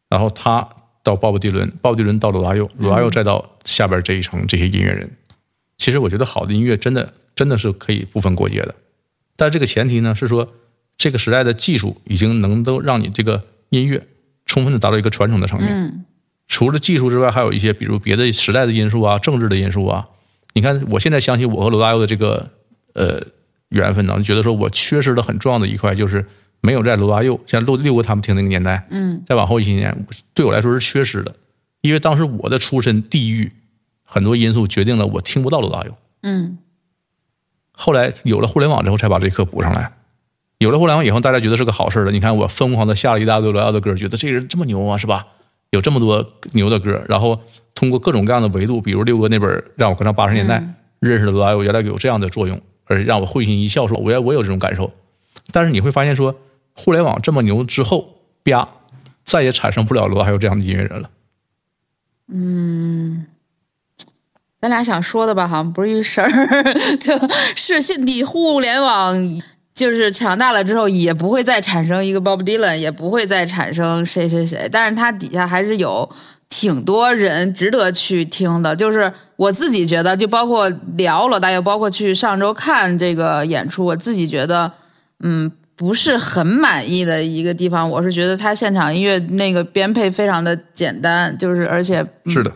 [0.08, 0.68] 然后他
[1.02, 5.10] 到鲍勃迪伦，鲍勃迪伦到罗大佑，罗大佑再到下边这一层这些音乐人。
[5.78, 8.74] 其实我觉得好的音乐真的真的是可以不分国界的，
[9.34, 10.48] 但这个前提呢是说
[10.96, 14.06] 这个时代的技术已经能够让你这个音乐
[14.46, 15.68] 充分的达到一个传承的层面。
[15.72, 16.04] 嗯
[16.50, 20.08] 除了技术之外，还有一些比如别的时代的因素啊、政治的因素啊。
[20.52, 22.50] 你看，我现在想起我和罗大佑的这个
[22.94, 23.22] 呃
[23.68, 26.26] 缘分呢，就觉得说我缺失的很重要的一块就是
[26.60, 31.32] 没有在罗大佑像六六哥他们听那个年代，嗯再往后一些年，对我来说是缺失的，
[31.82, 33.52] 因为当时我的出身地域
[34.02, 35.96] 很多因素决定了我听不到罗大佑。
[36.24, 36.58] 嗯
[37.70, 39.92] 后来有了互联网之后，才把这课补上来。
[40.58, 42.10] 有了互联网以后，大家觉得是个好事了。
[42.10, 45.28] 你看，我疯狂的下了一大堆罗大佑的歌，觉得这个人这么牛啊，是吧？
[45.70, 47.40] 有这么多牛的歌，然后
[47.74, 50.58] 通过各种各样的维度，比如六哥那本《让我歌唱八十年代》
[50.98, 54.90] 认识了罗大佑，原来有这样的作用，而让我会心一笑，说我也我有这种感受。
[55.52, 56.34] 但是你会发现说，
[56.74, 58.68] 互联网这么牛之后，啪，
[59.24, 61.10] 再也产生不了罗大佑这样的音乐人了。
[62.32, 63.26] 嗯
[64.60, 66.28] 咱俩想说的吧，好像不是一个事儿，
[67.00, 67.12] 就
[67.56, 69.16] 是现你互联网
[69.80, 76.08] 就是强大了之后，也不会再产生一个 Bob Dylan，也不会再产生谁谁谁，但是它底下还是有
[76.50, 78.76] 挺多人值得去听的。
[78.76, 84.70] 就是我自己觉得，就包括聊老大佑，包括去上周看这个演出，我自己觉得，
[85.20, 85.50] 嗯。
[85.80, 92.52] 不是很满意的一个地方，我是觉得他现场音乐那个编配非常的简单，就是而且、是的，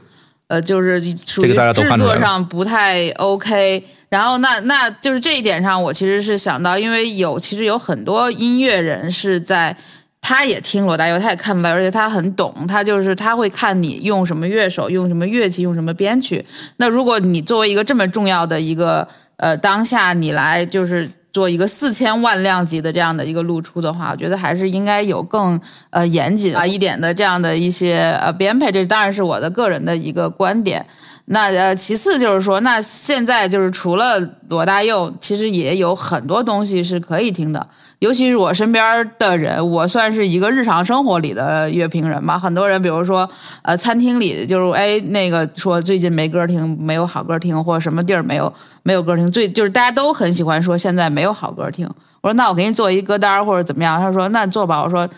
[0.55, 3.83] 呃，就是属于制作上不太 OK。
[4.09, 9.77] 然后那那就是这一点上，我其实是想到，因为有其实有很多音乐人是在，
[10.21, 16.45] 他也听罗大佑，他也看不到，而且他很懂，他就是他会看你用什么乐手，用什么乐器，用什么编曲。
[16.77, 19.09] 那如果你作为一个这么重要的一个
[19.39, 21.11] 呃当下，你来就是。
[21.35, 30.87] 做一个四千万量级的这样的一个露出的话，我觉得还是应该有更呃严谨啊一点的这样的一些呃编配，这当然是我的个人的一个观点。
[31.27, 37.67] 那呃，其次就是说，那现在就是除了罗大佑，其实也有很多东西是可以听的。
[38.05, 42.39] 尤其是我身边的人，我算是一个日常生活里的乐评人吧。
[42.39, 43.27] 很多人，比如说，
[43.63, 48.53] 呃，餐厅里就是哎，那个说最近没歌听，没有好歌听，或者什么地儿没有
[48.83, 51.89] 没有歌听，最就是大家都很喜欢说现在没有好歌听。
[52.21, 53.99] 我说那我给你做一歌单或者怎么样？
[53.99, 54.83] 他说那做吧。
[54.83, 55.09] 我说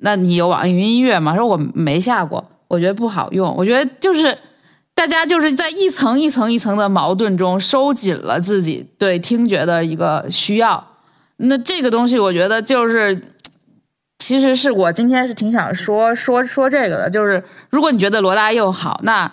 [0.00, 1.36] 那你有网易云音乐吗？
[1.36, 3.54] 说我没下过，我觉得不好用。
[3.56, 4.36] 我觉得就是。
[4.96, 10.86] 大家就是在一层一层一层的矛盾中收紧了自己对听觉的一个需要。
[11.36, 13.22] 那这个东西，我觉得就是，
[14.18, 19.32] 其实是我今天是挺想说说说这个的，就是如果你觉得罗大佑好，那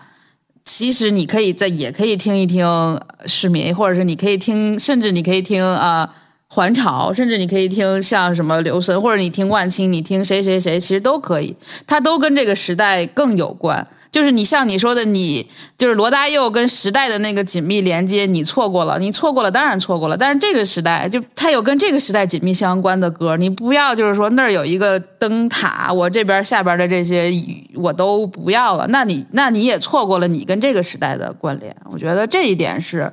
[0.65, 6.03] 其实你可以在也可以听一听市民，或者是你可以听，甚至你可以听啊。
[6.03, 6.09] 呃
[6.53, 11.55] 还潮，甚至你可以听像什么刘森，或者你听万青，你听谁谁谁，其实都可以，
[11.87, 13.87] 它都跟这个时代更有关。
[14.11, 15.47] 就是你像你说的，你
[15.77, 20.17] 就是罗大佑跟时代的那个紧密连接，你错过了，你错过了，当然错过了。
[20.17, 27.31] 但是这个时代，就它有跟这个时代紧密相关的歌，你不要就是说那儿有一个灯塔，我这边下边的这些
[27.73, 31.73] 我都不要了，那你那你也错过了你跟这个时代的关联。
[31.89, 33.09] 我觉得这一点是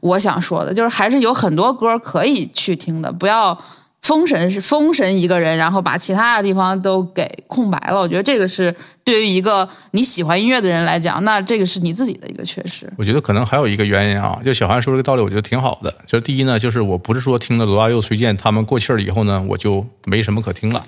[0.00, 3.58] 我想说的，就是还是有很多歌可以去听的，不要。
[4.02, 7.98] 封神是封神一个人，然后把其他的地方都给空白了。
[8.00, 8.74] 我觉得这个是
[9.04, 12.92] 对于一个你喜欢音乐的人来讲，那这个是你自己的一个缺失。
[12.96, 15.94] 我觉得可能还有一个原因啊，就小韩说这个道理，我觉得挺好的。
[16.06, 20.84] 就是第一呢，就是我不是说听了罗大佑、崔健他们过气儿了以后呢，我就没什么可听了。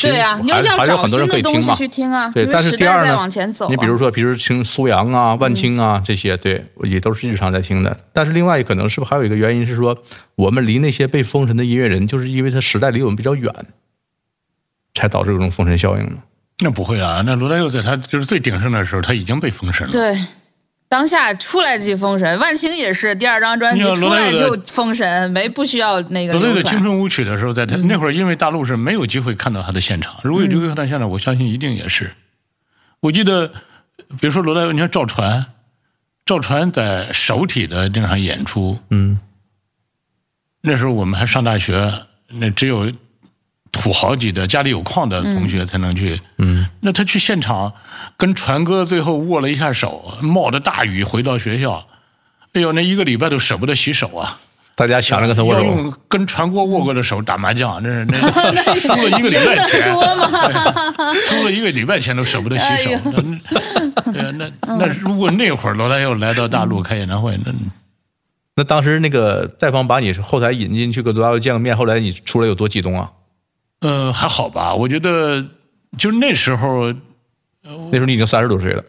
[0.00, 1.74] 对呀、啊，你要还是有很多人可以听嘛。
[1.74, 2.30] 去听啊。
[2.32, 3.68] 对，但是第二呢，往前走、啊。
[3.70, 7.98] 你比如说，比如听苏阳啊、万青啊、嗯、这些，对，也都是日常在听的。
[8.12, 9.96] 但是另外可能是不是还有一个原因是说，
[10.36, 13.52] 我们离那些被封神的音乐人，就是因为他时代离我们比较远，
[14.94, 16.12] 才导致这种封神效应呢？
[16.60, 19.92] 那不会啊，那罗大佑在他就是最鼎盛的时候，他已经被封神了。
[19.92, 20.16] 对。
[20.88, 26.32] 当下出来即封神，万青也是第二张专辑出来就封神，没不需要那个。
[26.32, 32.10] 罗大佑的青春舞曲的时候，在他、嗯、那会儿，因为大陆是没有机会看到他的现场，如果有机会看到现场，我相信一定也是。
[33.00, 33.48] 我记得，
[34.18, 35.44] 比如说罗大佑，你看赵传，
[36.24, 39.18] 赵传在首体的那场演出，嗯，
[40.62, 41.92] 那时候我们还上大学，
[42.40, 42.90] 那只有
[43.80, 46.20] 土豪级的家里有矿的同学才能去。
[46.38, 47.72] 嗯，那他去现场
[48.16, 51.86] 跟传哥最后握了一下手，冒着大雨回到学校，
[52.52, 54.40] 哎呦，那一个礼拜都舍不得洗手啊！
[54.74, 58.16] 大家抢着跟他握手，用跟传哥握过的手打麻将，那是那
[58.74, 59.84] 输了一个礼拜钱？
[61.26, 63.00] 输了一个礼拜钱都舍不得洗手。
[63.04, 67.52] 那对啊，那那如果那会儿罗大佑来到大陆开演唱会，那
[68.56, 73.10] 那当时那个戴方把你后台引进去跟罗大佑见个面，后来你出来有多激动啊？
[73.80, 75.44] 呃还好吧，我觉得
[75.98, 76.92] 就是那时候，
[77.62, 78.82] 那时候你已经三十多岁了，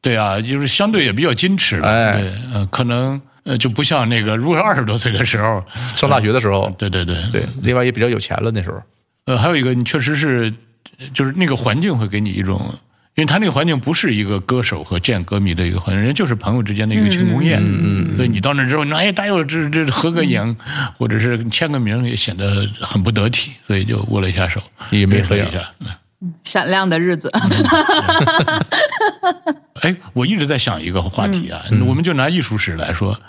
[0.00, 5.64] 对啊，就是相对也比较矜持了，哎对，呃，可能呃就不像那个如果二十多岁的时候，
[5.94, 8.80] 上大学的时候，对对对对，另外也比较有钱了那时候。
[9.26, 10.52] 呃，还有一个，你确实是，
[11.14, 12.60] 就是那个环境会给你一种，
[13.16, 20.56] 因为他那个环境不是一个歌手和见歌迷的一个环境，人家就是朋友之间的一个庆功宴，嗯所以你到那之后，你说哎，大佑这这合个影，
[20.98, 24.60] 或者是签个名，也显得很不得体，所以就握了一下手，
[24.90, 25.70] 也没合影认了一下。
[25.80, 25.86] 嗯
[26.42, 27.30] 闪亮的日子，
[29.82, 33.20] 哎，我一直在想一个话题啊，我们就拿艺术史来说，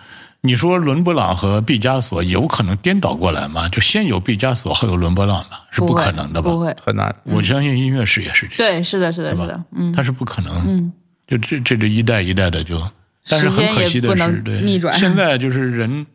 [0.45, 3.67] 你说伦勃朗和毕加索有可能颠倒过来吗？
[3.69, 5.59] 就先有毕加索，后有伦勃朗吗？
[5.71, 6.51] 是不可能的吧？
[6.51, 6.75] 不会。
[6.83, 7.13] 很难。
[7.23, 8.73] 我相信音乐史也是这样。
[8.75, 10.93] 对，是的，是的，是的，嗯，它是不可能，嗯
[11.27, 12.79] 就这这这一代一代的就，
[13.27, 16.05] 但是很可惜的是，对，逆转现在就是人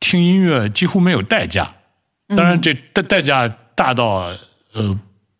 [0.00, 1.72] 听音乐几乎没有代价，
[2.36, 4.30] 当然这代代价大到
[4.72, 4.98] 呃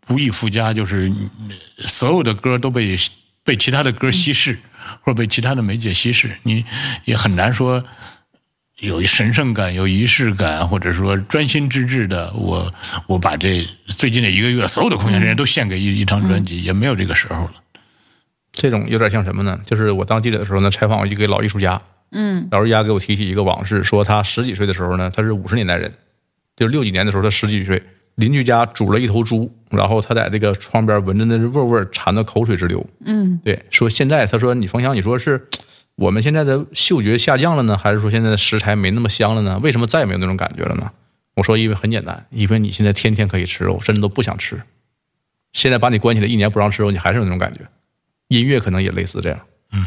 [0.08, 2.96] 无以复加，就是嗯所有的歌都被
[3.42, 4.56] 被其他的歌稀释，
[5.02, 6.64] 或者被其他的媒介稀释，你
[7.04, 7.84] 也很难说。
[8.80, 12.72] 有神圣感，有仪式感，或者说专心致志的，我
[13.08, 17.54] 我把这最近的一个月所有的空闲时间都献给一一张专辑，也没有这个时候了。
[18.52, 19.58] 这种有点像什么呢？
[19.66, 21.80] 就是我当记者的时候呢，采访一个老艺术家，
[22.12, 25.92] 嗯，老艺术家给我提起一个往事，说他十几岁的时候呢，他是五十年代人，
[26.56, 27.82] 就是六几年的时候他十几岁，
[28.14, 32.84] 邻居家煮了一头猪，然后他在这个窗边闻着那味味儿，馋得口水直流。
[33.04, 35.48] 嗯，对，说现在他说你冯翔，你说是
[35.98, 39.58] 我们现在的嗅觉下降了呢，还是说现在的食材没那么香了呢？
[39.60, 40.90] 为什么再也没有那种感觉了呢？
[41.34, 44.62] 我说因为很简单，因为你现在天天可以吃肉，甚至都不想吃。
[45.52, 47.60] 现在把你关起来一年不让吃肉，你还是有那种感觉。
[48.28, 49.40] 音乐可能也类似这样。
[49.72, 49.82] 嗯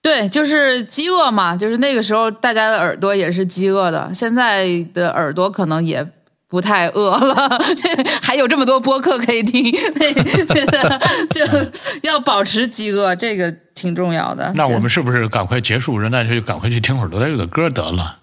[0.00, 6.06] 对，就是饥饿嘛，就是那个时候大家的耳朵也是饥饿的，现在的耳朵可能也
[6.48, 10.12] 不太饿了，这 还有这么多播客可以听， 对，
[10.46, 11.00] 觉得
[11.30, 11.42] 就
[12.08, 14.50] 要保持饥饿，这个挺重要的。
[14.54, 18.16] 那我们是不是赶快结束，让大家就赶快去听会儿罗大佑的歌得了？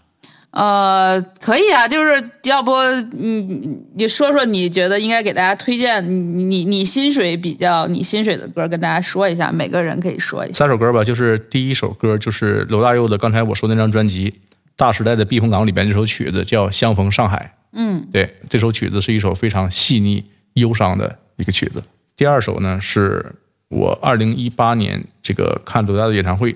[0.52, 10.56] 呃，可以啊，就是要不，嗯，你说说你觉得应该给大家推荐，你你你薪水比较你薪水的歌，跟大家说一下，每个人可以说一下。
[10.60, 14.30] 三首歌吧，就是第一首歌就是罗大佑的，刚才我说那张专辑
[14.78, 17.52] 《大时代的避风港》里边这首曲子叫《相逢上海》。
[17.76, 20.24] 嗯，对，这首曲子是一首非常细腻、
[20.54, 21.82] 忧伤的一个曲子。
[22.18, 23.34] 第二首呢，是
[23.68, 26.56] 我二零一八年这个看罗大佑演唱会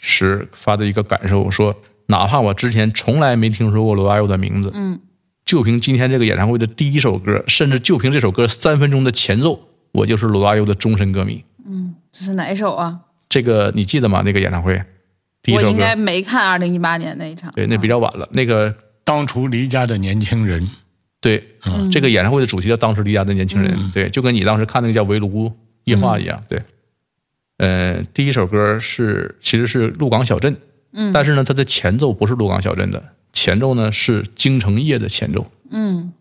[0.00, 1.74] 时发的一个感受，说
[2.06, 5.00] 哪怕我之前从来没听说过罗大佑的名字，嗯，
[5.44, 11.42] 就凭今天这个演唱会的第一首歌，甚至就凭这首歌三分钟的前奏，我就是罗大佑的终身歌迷。
[11.66, 13.00] 嗯这是哪一首啊？
[13.28, 14.22] 这个你记得吗？
[14.24, 14.80] 那个演唱会，
[15.42, 17.50] 第一首歌我应该，没看二零一八年那一场。
[17.56, 18.28] 对，那比较晚了。
[18.32, 18.72] 那个
[19.04, 20.66] 当初离家的年轻人，
[21.20, 21.46] 对，
[21.92, 25.52] 这个演唱会的主题叫《当时离家的年轻人》，对，就跟你当时看那个叫《围炉
[25.84, 26.60] 夜话》一样，对。
[27.58, 30.56] 呃，第一首歌是其实是鹿港小镇，
[30.92, 33.02] 嗯，但是呢，它的前奏不是鹿港小镇的，
[33.32, 36.12] 前奏呢是京城夜的前奏，嗯。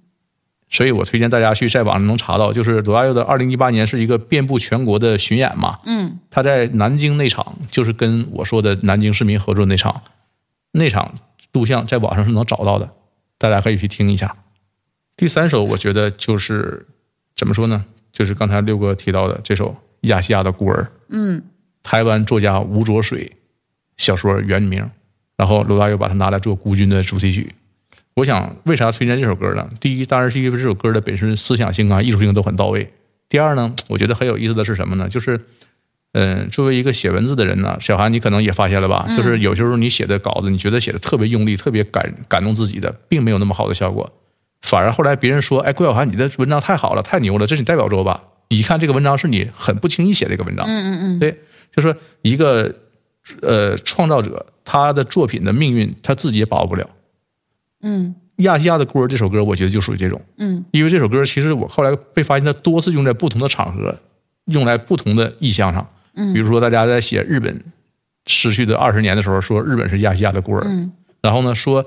[0.70, 6.20] 所以我推荐大家去在网上能查到，就是罗大佑的二零一八年是一个遍布全国的巡演嘛，嗯。
[6.32, 10.02] 他在南京那场就是跟我说的南京市民合作那场，
[10.72, 11.14] 那场
[11.54, 12.92] 录像在网上是能找到的，
[13.38, 14.36] 大家可以去听一下。
[15.16, 16.86] 第三首我觉得就是
[17.36, 17.86] 怎么说呢？
[18.12, 19.72] 就是刚才六哥提到的这首
[20.02, 21.44] 《亚细亚的孤儿》，嗯
[21.82, 23.32] 台湾作家吴卓水
[23.98, 24.90] 小说原名，
[25.36, 27.54] 然后罗大佑把它拿来做孤军的主题曲。
[28.16, 29.70] 我想为啥推荐这首歌呢？
[29.80, 32.94] 第一，当然是因为这首歌的本身思想性啊、艺术性都很到位。
[33.28, 35.10] 第二呢，我觉得很有意思的是什么呢？
[35.10, 35.44] 就是，
[36.14, 39.06] 嗯，作为一个写文字的人呢，小韩你可能也发现了吧？
[39.18, 44.12] 就是有些时候你写的稿子，你觉得写的特别用力、特别感感动自己的，并没有那么好的效果。
[44.62, 51.36] 反而后来别人说：“哎，郭小涵，你的文章太好了，太牛了，这是你代表作吧？”一看这个文章是你很不轻易写的一个文章，嗯嗯嗯，对，
[51.76, 52.74] 就说一个
[53.42, 56.88] 呃创造者，他的作品的命运他自己也把握不了。
[57.82, 63.98] 嗯亚细亚的孤儿这首歌，我觉得就属于这种，嗯因为这首歌其实我后来被发现，它多次用在不同的场合，
[64.46, 65.90] 用来不同的意象上。
[66.16, 67.62] 嗯比如说大家在写日本
[68.26, 70.66] 失去的二十年的时候，说日本是亚细亚的孤儿，
[71.22, 71.86] 然后呢说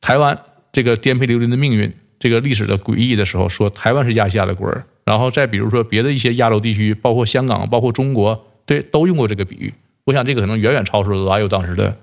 [0.00, 0.38] 台湾
[0.72, 9.72] 这个颠沛流离的命运，这个历史的诡异的时候，说台湾是亚细亚的孤儿，然后再比如说别的一些亚洲地区，包括香港，包括中国，对，都用过这个比喻。
[10.04, 11.96] 我想这个可能远远超出了罗大佑当时的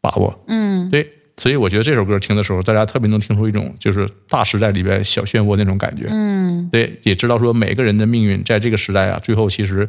[0.00, 9.88] 把握，嗯，对，所以我觉得这首歌听的时候，大家特别能听出一种就是大时代里边小漩涡那种感觉，嗯，对，也知道说每个人的命运在这个时代啊，最后其实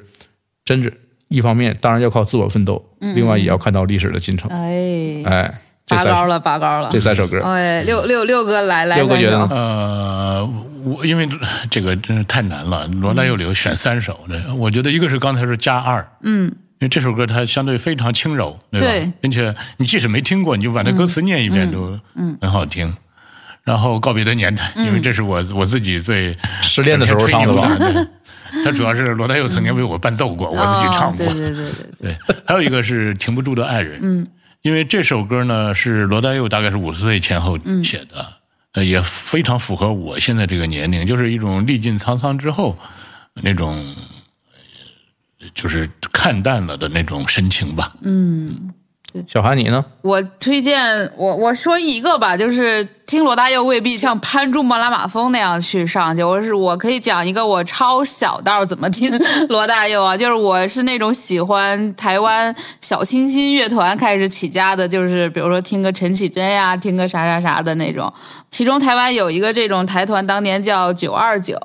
[0.66, 0.92] 真是
[1.28, 5.54] 一方面当然要靠自我奋斗，另外也要看到历史的进程，哎，哎，
[5.88, 7.00] 拔高了，拔高了这。
[7.00, 9.48] 三首歌，哎，六六六哥来来三首六哥觉得呢？
[9.52, 11.30] 呃，我因为
[11.70, 18.88] 这个真是太难了，罗大佑里头选三首的，我觉得一个是刚才说加二，嗯，因为这首歌它相对非常轻柔，对吧？
[18.88, 22.00] 对并且你即使没听过，你就把那歌词念一遍都
[22.42, 22.92] 很好听。
[23.64, 27.68] 然后告别的年代，因为这是我我自己最失恋的时候唱的吧？
[28.64, 28.66] 吧？
[28.66, 31.26] 他主要是罗大佑曾经为我伴奏过，我自己唱过。
[31.26, 34.26] 哦对对对对对，对，还有一个是停不住的爱人，嗯，
[34.62, 38.26] 因为这首歌呢是罗大佑大概是五十岁前后写的，
[38.74, 42.78] 呃，也非常符合我现在这个年龄，就是一种历尽沧桑之后
[43.34, 43.76] 那种，
[45.40, 47.96] 呃就是看淡了的那种神情吧。
[49.28, 49.84] 小韩你呢？
[50.02, 56.24] 我推荐我我说一个吧，就是听罗大佑未必像攀珠穆朗玛峰那样去上去。
[56.24, 59.12] 我是我可以讲一个我超小道怎么听
[59.50, 68.12] 罗大佑啊，就是我是那种喜欢台湾小清新乐团开始起家的，就是比如说听个陈绮贞呀，听个啥啥啥的那种。
[68.52, 71.60] 其中台湾有一个这种台团，当年叫九二九，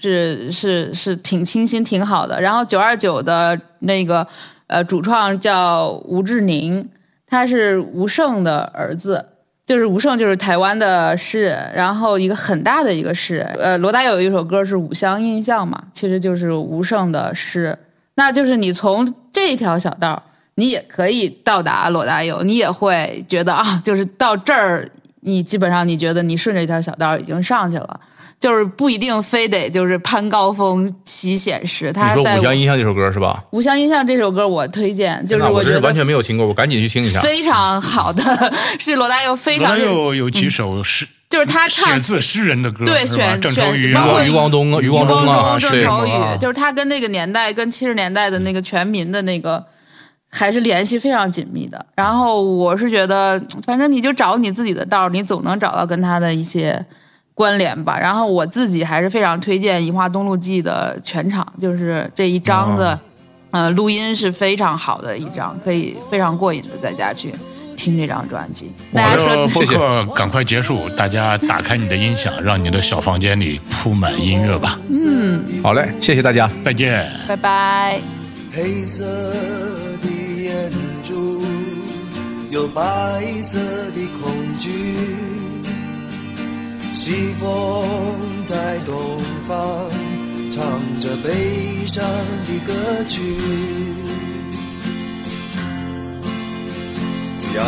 [0.00, 2.38] 是是是挺清新挺好的。
[2.40, 4.26] 然后九二九的那个
[4.66, 6.88] 呃主创叫吴志宁，
[7.26, 9.30] 他是吴胜的儿子。
[9.66, 13.44] 就是吴胜，就是台湾的诗人，然后一个很大的一个诗人。
[13.58, 17.76] 呃，罗大佑有一首歌是《五乡印象》嘛，其实就是吴胜的诗。
[18.14, 20.22] 那就是你从这条小道，
[20.54, 24.88] 你也可以到达罗大佑，你也会觉得啊，就是到这儿，
[25.22, 28.00] 你基本上你觉得你顺着一条小道已经上去了，
[28.38, 31.86] 就是不一定非得就是攀高峰起险时。
[31.86, 33.42] 你说他在《五香印象》这首歌是吧？
[33.52, 37.20] 五香印象》这首歌我推荐，就是我觉得完全没有听过，我赶紧去听一下。
[37.20, 38.22] 非常好的，
[38.78, 49.64] 是罗大佑非常罗大常佑有几首诗，就是他唱写自诗人的歌，对选选包括啊余，光东啊，余光中啊，郑对愁予啊，就是他跟那个年代，跟七十年代的那个全民的那个，
[50.30, 51.86] 还是联系非常紧密的。
[51.94, 56.84] 然后我是觉得，反正你就找你自己的道儿，你总能找到跟他的一些
[57.36, 58.00] 关联吧。
[58.00, 62.98] 然后我自己还是非常推荐《移花东路记》的全场，就是这一张的，
[63.50, 67.30] 呃，录音是非常好的一张，可以非常过瘾的在家去
[67.76, 68.72] 听这张专辑。
[68.94, 74.78] 大家我的说播客赶快结束，大家打开你的音响，让你的小房间里铺满音乐吧。
[74.90, 76.50] 嗯好嘞，谢谢大家。
[76.64, 77.06] 再见。
[77.28, 78.00] 拜拜。
[78.50, 80.08] 黑色的
[80.42, 80.72] 眼
[81.04, 81.42] 珠，
[82.50, 82.82] 有白
[83.42, 85.25] 色的恐惧。
[86.96, 87.46] 西风
[88.46, 88.96] 在东
[89.46, 89.90] 方
[90.50, 92.02] 唱着悲伤
[92.46, 93.20] 的歌曲。
[97.54, 97.62] 亚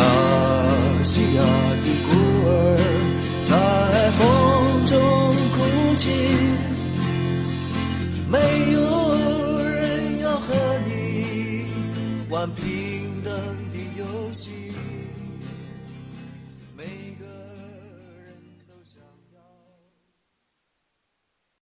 [1.03, 2.09] 细亚的孤
[2.47, 2.49] 儿
[3.45, 4.97] 在风中
[5.53, 6.09] 哭泣
[8.27, 8.39] 没
[8.71, 8.79] 有
[9.63, 10.55] 人要和
[10.87, 11.67] 你
[12.31, 12.88] 顽皮